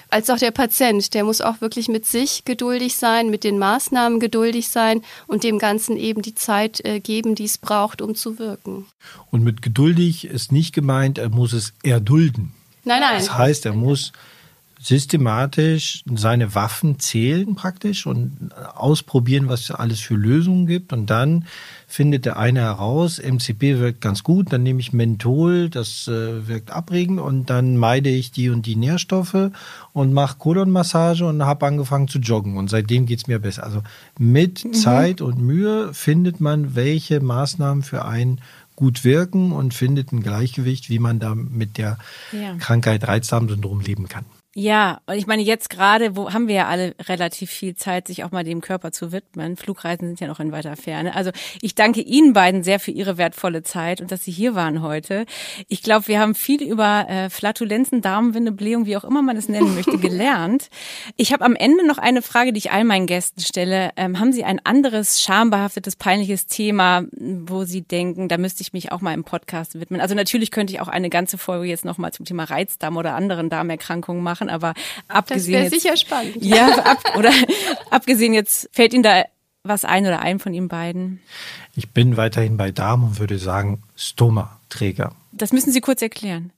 als 0.09 0.31
auch 0.31 0.39
der 0.39 0.51
Patient. 0.51 1.15
Der 1.15 1.25
muss 1.25 1.41
auch 1.41 1.61
wirklich 1.61 1.89
mit 1.89 2.07
sich 2.07 2.45
geduldig 2.45 2.97
sein, 2.97 3.31
mit 3.31 3.45
den 3.45 3.59
Maßnahmen 3.59 4.21
geduldig 4.21 4.69
sein 4.69 5.03
und 5.27 5.45
dem 5.45 5.59
Ganzen 5.59 5.97
eben 5.97 6.23
die 6.23 6.35
Zeit 6.35 6.85
äh, 6.85 7.01
geben, 7.01 7.35
die 7.35 7.45
es 7.45 7.59
braucht, 7.59 8.03
um 8.03 8.15
zu 8.15 8.39
wirken. 8.39 8.87
Und 9.31 9.43
mit 9.43 9.63
geduldig 9.63 10.27
ist 10.27 10.53
nicht 10.53 10.75
gemeint, 10.75 11.19
er 11.19 11.29
muss 11.29 11.53
es 11.53 11.73
erdulden. 11.83 12.53
Nein, 12.85 13.01
nein. 13.01 13.19
Das 13.19 13.37
heißt, 13.37 13.67
er 13.67 13.73
muss 13.73 14.13
systematisch 14.87 16.05
seine 16.15 16.55
Waffen 16.55 17.01
zählen 17.01 17.57
praktisch 17.57 18.07
und 18.07 18.51
ausprobieren, 18.77 19.49
was 19.49 19.63
es 19.63 19.71
alles 19.73 19.99
für 19.99 20.15
Lösungen 20.15 20.69
gibt. 20.69 20.93
Und 20.93 21.11
dann 21.11 21.45
findet 21.89 22.25
der 22.25 22.37
eine 22.37 22.61
heraus, 22.61 23.19
MCP 23.19 23.81
wirkt 23.81 24.01
ganz 24.01 24.23
gut, 24.23 24.53
dann 24.53 24.63
nehme 24.63 24.79
ich 24.79 24.93
Menthol, 24.93 25.71
das 25.71 26.07
äh, 26.07 26.47
wirkt 26.47 26.71
abregend 26.71 27.19
und 27.19 27.51
dann 27.51 27.77
meide 27.77 28.11
ich 28.11 28.31
die 28.31 28.49
und 28.49 28.65
die 28.65 28.77
Nährstoffe 28.77 29.51
und 29.93 30.13
mache 30.13 30.39
Kolonmassage 30.39 31.27
und 31.27 31.43
habe 31.43 31.67
angefangen 31.67 32.07
zu 32.07 32.21
joggen. 32.21 32.57
Und 32.57 32.71
seitdem 32.71 33.07
geht 33.07 33.19
es 33.19 33.27
mir 33.27 33.41
besser. 33.41 33.65
Also 33.65 33.83
mit 34.21 34.65
mhm. 34.65 34.73
Zeit 34.73 35.21
und 35.21 35.41
Mühe 35.41 35.93
findet 35.95 36.41
man, 36.41 36.77
welche 36.77 37.19
Maßnahmen 37.19 37.83
für 37.83 38.05
einen 38.05 38.41
gut 38.77 39.03
wirken 39.03 39.51
und 39.51 39.75
findet 39.75 40.13
ein 40.13 40.23
Gleichgewicht, 40.23 40.91
wie 40.91 41.01
man 41.01 41.19
da 41.19 41.35
mit 41.35 41.77
der 41.77 41.99
ja. 42.31 42.55
Krankheit 42.59 43.09
Reizdarmsyndrom 43.09 43.81
leben 43.81 44.07
kann. 44.07 44.27
Ja, 44.59 45.03
und 45.05 45.17
ich 45.17 45.27
meine, 45.27 45.43
jetzt 45.43 45.69
gerade, 45.69 46.17
wo 46.17 46.33
haben 46.33 46.49
wir 46.49 46.55
ja 46.55 46.67
alle 46.67 46.95
relativ 47.11 47.51
viel 47.51 47.75
Zeit, 47.75 48.07
sich 48.07 48.25
auch 48.25 48.31
mal 48.31 48.43
dem 48.43 48.63
Körper 48.63 48.91
zu 48.91 49.13
widmen. 49.13 49.55
Flugreisen 49.59 50.09
sind 50.09 50.19
ja 50.19 50.29
noch 50.29 50.41
in 50.41 50.51
weiter 50.51 50.77
Ferne. 50.77 51.15
Also 51.15 51.31
ich 51.61 51.75
danke 51.75 52.01
Ihnen 52.01 52.33
beiden 52.33 52.63
sehr 52.63 52.81
für 52.81 52.91
Ihre 52.91 53.19
wertvolle 53.19 53.63
Zeit 53.63 54.01
und 54.01 54.11
dass 54.11 54.25
Sie 54.25 54.31
hier 54.31 54.55
waren 54.55 54.81
heute. 54.81 55.27
Ich 55.69 55.83
glaube, 55.83 56.09
wir 56.09 56.21
haben 56.21 56.35
viel 56.35 56.63
über 56.63 57.07
äh, 57.07 57.29
Flatulenzen, 57.29 58.01
Darmwinde, 58.01 58.51
Blähung, 58.51 58.87
wie 58.87 58.97
auch 58.97 59.05
immer 59.05 59.21
man 59.21 59.37
es 59.37 59.51
nennen 59.51 59.75
möchte, 59.75 59.99
gelernt. 60.01 60.71
Ich 61.17 61.35
habe 61.35 61.45
am 61.45 61.55
Ende 61.55 61.87
noch 61.87 61.99
eine 61.99 62.23
Frage, 62.23 62.55
die 62.55 62.59
ich 62.59 62.71
all 62.71 62.85
meinen 62.85 63.07
Gästen 63.07 63.43
stelle. 63.43 63.91
Ähm, 63.99 64.19
haben 64.19 64.33
Sie 64.33 64.45
ein 64.45 64.65
anderes 64.65 65.21
schambehaftetes, 65.21 65.97
peinliches 65.97 66.47
Thema, 66.47 67.03
wo 67.13 67.65
Sie 67.65 67.83
denken, 67.83 68.31
da 68.31 68.39
müsste 68.39 68.63
ich 68.63 68.73
mich 68.73 68.91
auch 68.91 69.03
mal 69.03 69.13
im 69.13 69.25
Podcast 69.25 69.79
widmen? 69.79 70.01
Also 70.01 70.15
natürlich 70.15 70.51
könnte 70.51 70.73
ich 70.73 70.81
auch 70.81 70.89
eine 70.89 71.11
ganze 71.11 71.37
Folge 71.37 71.67
jetzt 71.67 71.85
nochmal 71.85 72.15
zum 72.15 72.25
Thema 72.25 72.45
Reizdarm 72.45 72.97
oder 72.97 73.15
anderen 73.15 73.51
Darmerkrankungen 73.51 74.23
machen 74.23 74.46
machen, 74.47 74.55
aber 74.55 74.75
abgesehen. 75.09 75.63
Das 75.63 75.73
wäre 75.73 75.81
sicher 75.81 75.97
spannend. 75.97 76.37
Ja, 76.41 76.69
ab, 76.85 77.17
oder 77.17 77.33
abgesehen 77.91 78.35
jetzt, 78.35 78.69
fällt 78.73 78.93
Ihnen 78.95 79.03
da 79.03 79.25
was 79.63 79.85
ein 79.85 80.07
oder 80.07 80.21
ein 80.21 80.39
von 80.39 80.55
Ihnen 80.55 80.69
beiden? 80.69 81.21
Ich 81.75 81.91
bin 81.91 82.17
weiterhin 82.17 82.57
bei 82.57 82.71
Darm 82.71 83.03
und 83.03 83.19
würde 83.19 83.39
sagen 83.39 83.83
Stoma-Träger. 83.97 85.13
Das 85.33 85.53
müssen 85.53 85.73
Sie 85.73 85.81
kurz 85.81 86.03
erklären. 86.03 86.53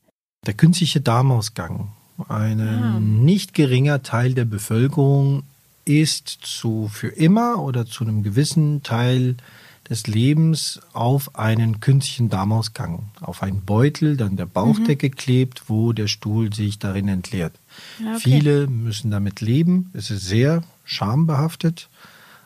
Der 0.47 0.55
künstliche 0.55 1.01
Darmausgang, 1.01 1.93
ein 2.29 2.61
ah. 2.61 3.01
nicht 3.01 3.55
geringer 3.55 4.03
Teil 4.03 4.35
der 4.35 4.45
Bevölkerung 4.45 5.45
ist 5.85 6.29
zu 6.43 6.89
für 6.93 7.09
immer 7.09 7.63
oder 7.63 7.87
zu 7.87 8.05
einem 8.05 8.23
gewissen 8.23 8.83
Teil 8.83 9.37
des 9.89 10.07
Lebens 10.07 10.81
auf 10.93 11.37
einen 11.37 11.81
künstlichen 11.81 12.29
Darmausgang, 12.29 13.11
auf 13.21 13.43
einen 13.43 13.63
Beutel, 13.65 14.17
dann 14.17 14.37
der 14.37 14.47
Bauchdecke 14.47 15.09
mhm. 15.09 15.15
klebt, 15.15 15.63
wo 15.69 15.93
der 15.93 16.09
Stuhl 16.09 16.53
sich 16.53 16.79
darin 16.79 17.09
entleert. 17.09 17.55
Okay. 18.01 18.19
Viele 18.21 18.67
müssen 18.67 19.11
damit 19.11 19.41
leben. 19.41 19.91
Es 19.95 20.11
ist 20.11 20.27
sehr 20.27 20.63
schambehaftet 20.85 21.89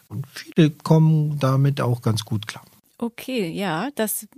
und 0.08 0.26
viele 0.32 0.70
kommen 0.70 1.38
damit 1.38 1.80
auch 1.80 2.02
ganz 2.02 2.24
gut 2.24 2.46
klar. 2.46 2.64
Okay, 3.02 3.50
ja, 3.50 3.90
das 3.96 4.28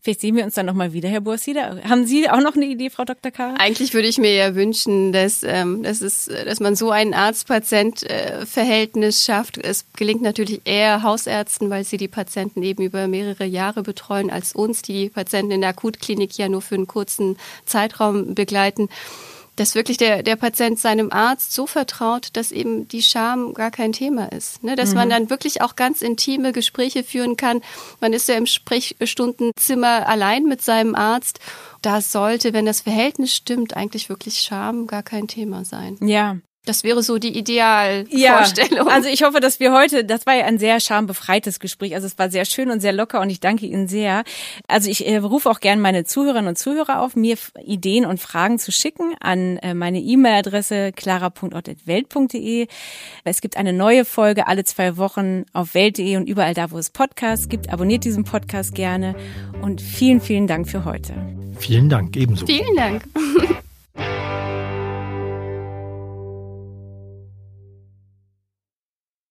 vielleicht 0.00 0.20
sehen 0.20 0.36
wir 0.36 0.44
uns 0.44 0.54
dann 0.54 0.66
nochmal 0.66 0.92
wieder, 0.92 1.08
Herr 1.08 1.22
Bursida. 1.22 1.82
Haben 1.82 2.06
Sie 2.06 2.30
auch 2.30 2.40
noch 2.40 2.54
eine 2.54 2.66
Idee, 2.66 2.88
Frau 2.88 3.04
Dr. 3.04 3.32
K? 3.32 3.54
Eigentlich 3.58 3.94
würde 3.94 4.06
ich 4.06 4.18
mir 4.18 4.32
ja 4.32 4.54
wünschen, 4.54 5.12
dass, 5.12 5.42
ähm, 5.42 5.82
dass, 5.82 6.02
es, 6.02 6.26
dass 6.26 6.60
man 6.60 6.76
so 6.76 6.92
ein 6.92 7.14
Arzt-Patient-Verhältnis 7.14 9.24
schafft. 9.24 9.58
Es 9.58 9.86
gelingt 9.96 10.22
natürlich 10.22 10.60
eher 10.66 11.02
Hausärzten, 11.02 11.68
weil 11.68 11.82
sie 11.82 11.96
die 11.96 12.06
Patienten 12.06 12.62
eben 12.62 12.84
über 12.84 13.08
mehrere 13.08 13.44
Jahre 13.44 13.82
betreuen, 13.82 14.30
als 14.30 14.54
uns, 14.54 14.82
die 14.82 14.92
die 14.92 15.08
Patienten 15.08 15.50
in 15.50 15.62
der 15.62 15.70
Akutklinik 15.70 16.38
ja 16.38 16.48
nur 16.48 16.62
für 16.62 16.76
einen 16.76 16.86
kurzen 16.86 17.36
Zeitraum 17.66 18.36
begleiten 18.36 18.88
dass 19.56 19.74
wirklich 19.74 19.96
der, 19.96 20.22
der 20.22 20.36
Patient 20.36 20.78
seinem 20.78 21.12
Arzt 21.12 21.52
so 21.52 21.66
vertraut, 21.66 22.28
dass 22.34 22.52
eben 22.52 22.88
die 22.88 23.02
Scham 23.02 23.54
gar 23.54 23.70
kein 23.70 23.92
Thema 23.92 24.32
ist. 24.32 24.62
Ne? 24.64 24.76
Dass 24.76 24.90
mhm. 24.90 24.96
man 24.96 25.10
dann 25.10 25.30
wirklich 25.30 25.60
auch 25.60 25.76
ganz 25.76 26.02
intime 26.02 26.52
Gespräche 26.52 27.04
führen 27.04 27.36
kann. 27.36 27.60
Man 28.00 28.12
ist 28.12 28.28
ja 28.28 28.36
im 28.36 28.46
Sprechstundenzimmer 28.46 30.08
allein 30.08 30.44
mit 30.44 30.62
seinem 30.62 30.94
Arzt. 30.94 31.40
Da 31.82 32.00
sollte, 32.00 32.52
wenn 32.52 32.66
das 32.66 32.82
Verhältnis 32.82 33.34
stimmt, 33.34 33.76
eigentlich 33.76 34.08
wirklich 34.08 34.40
Scham 34.40 34.86
gar 34.86 35.02
kein 35.02 35.28
Thema 35.28 35.64
sein. 35.64 35.98
Ja, 36.00 36.36
das 36.64 36.84
wäre 36.84 37.02
so 37.02 37.18
die 37.18 37.36
Idealvorstellung. 37.36 38.86
Ja, 38.86 38.94
also 38.94 39.08
ich 39.08 39.24
hoffe, 39.24 39.40
dass 39.40 39.58
wir 39.58 39.72
heute, 39.72 40.04
das 40.04 40.26
war 40.26 40.34
ja 40.34 40.44
ein 40.44 40.58
sehr 40.58 40.78
schambefreites 40.78 41.58
Gespräch. 41.58 41.94
Also 41.96 42.06
es 42.06 42.18
war 42.18 42.30
sehr 42.30 42.44
schön 42.44 42.70
und 42.70 42.80
sehr 42.80 42.92
locker 42.92 43.20
und 43.20 43.30
ich 43.30 43.40
danke 43.40 43.66
Ihnen 43.66 43.88
sehr. 43.88 44.22
Also 44.68 44.88
ich 44.88 45.06
äh, 45.06 45.16
rufe 45.16 45.50
auch 45.50 45.58
gerne 45.58 45.82
meine 45.82 46.04
Zuhörerinnen 46.04 46.48
und 46.48 46.56
Zuhörer 46.56 47.00
auf, 47.00 47.16
mir 47.16 47.36
Ideen 47.64 48.06
und 48.06 48.20
Fragen 48.20 48.60
zu 48.60 48.70
schicken 48.70 49.14
an 49.18 49.56
äh, 49.58 49.74
meine 49.74 49.98
E-Mail-Adresse 50.00 50.92
clara.ort.welt.de. 50.92 52.68
Es 53.24 53.40
gibt 53.40 53.56
eine 53.56 53.72
neue 53.72 54.04
Folge 54.04 54.46
alle 54.46 54.62
zwei 54.62 54.96
Wochen 54.96 55.44
auf 55.52 55.74
welt.de 55.74 56.16
und 56.16 56.28
überall 56.28 56.54
da, 56.54 56.70
wo 56.70 56.78
es 56.78 56.90
Podcasts 56.90 57.48
gibt. 57.48 57.72
Abonniert 57.72 58.04
diesen 58.04 58.22
Podcast 58.22 58.76
gerne 58.76 59.16
und 59.62 59.80
vielen, 59.80 60.20
vielen 60.20 60.46
Dank 60.46 60.68
für 60.68 60.84
heute. 60.84 61.14
Vielen 61.58 61.88
Dank, 61.88 62.16
ebenso. 62.16 62.46
Vielen 62.46 62.76
Dank. 62.76 63.02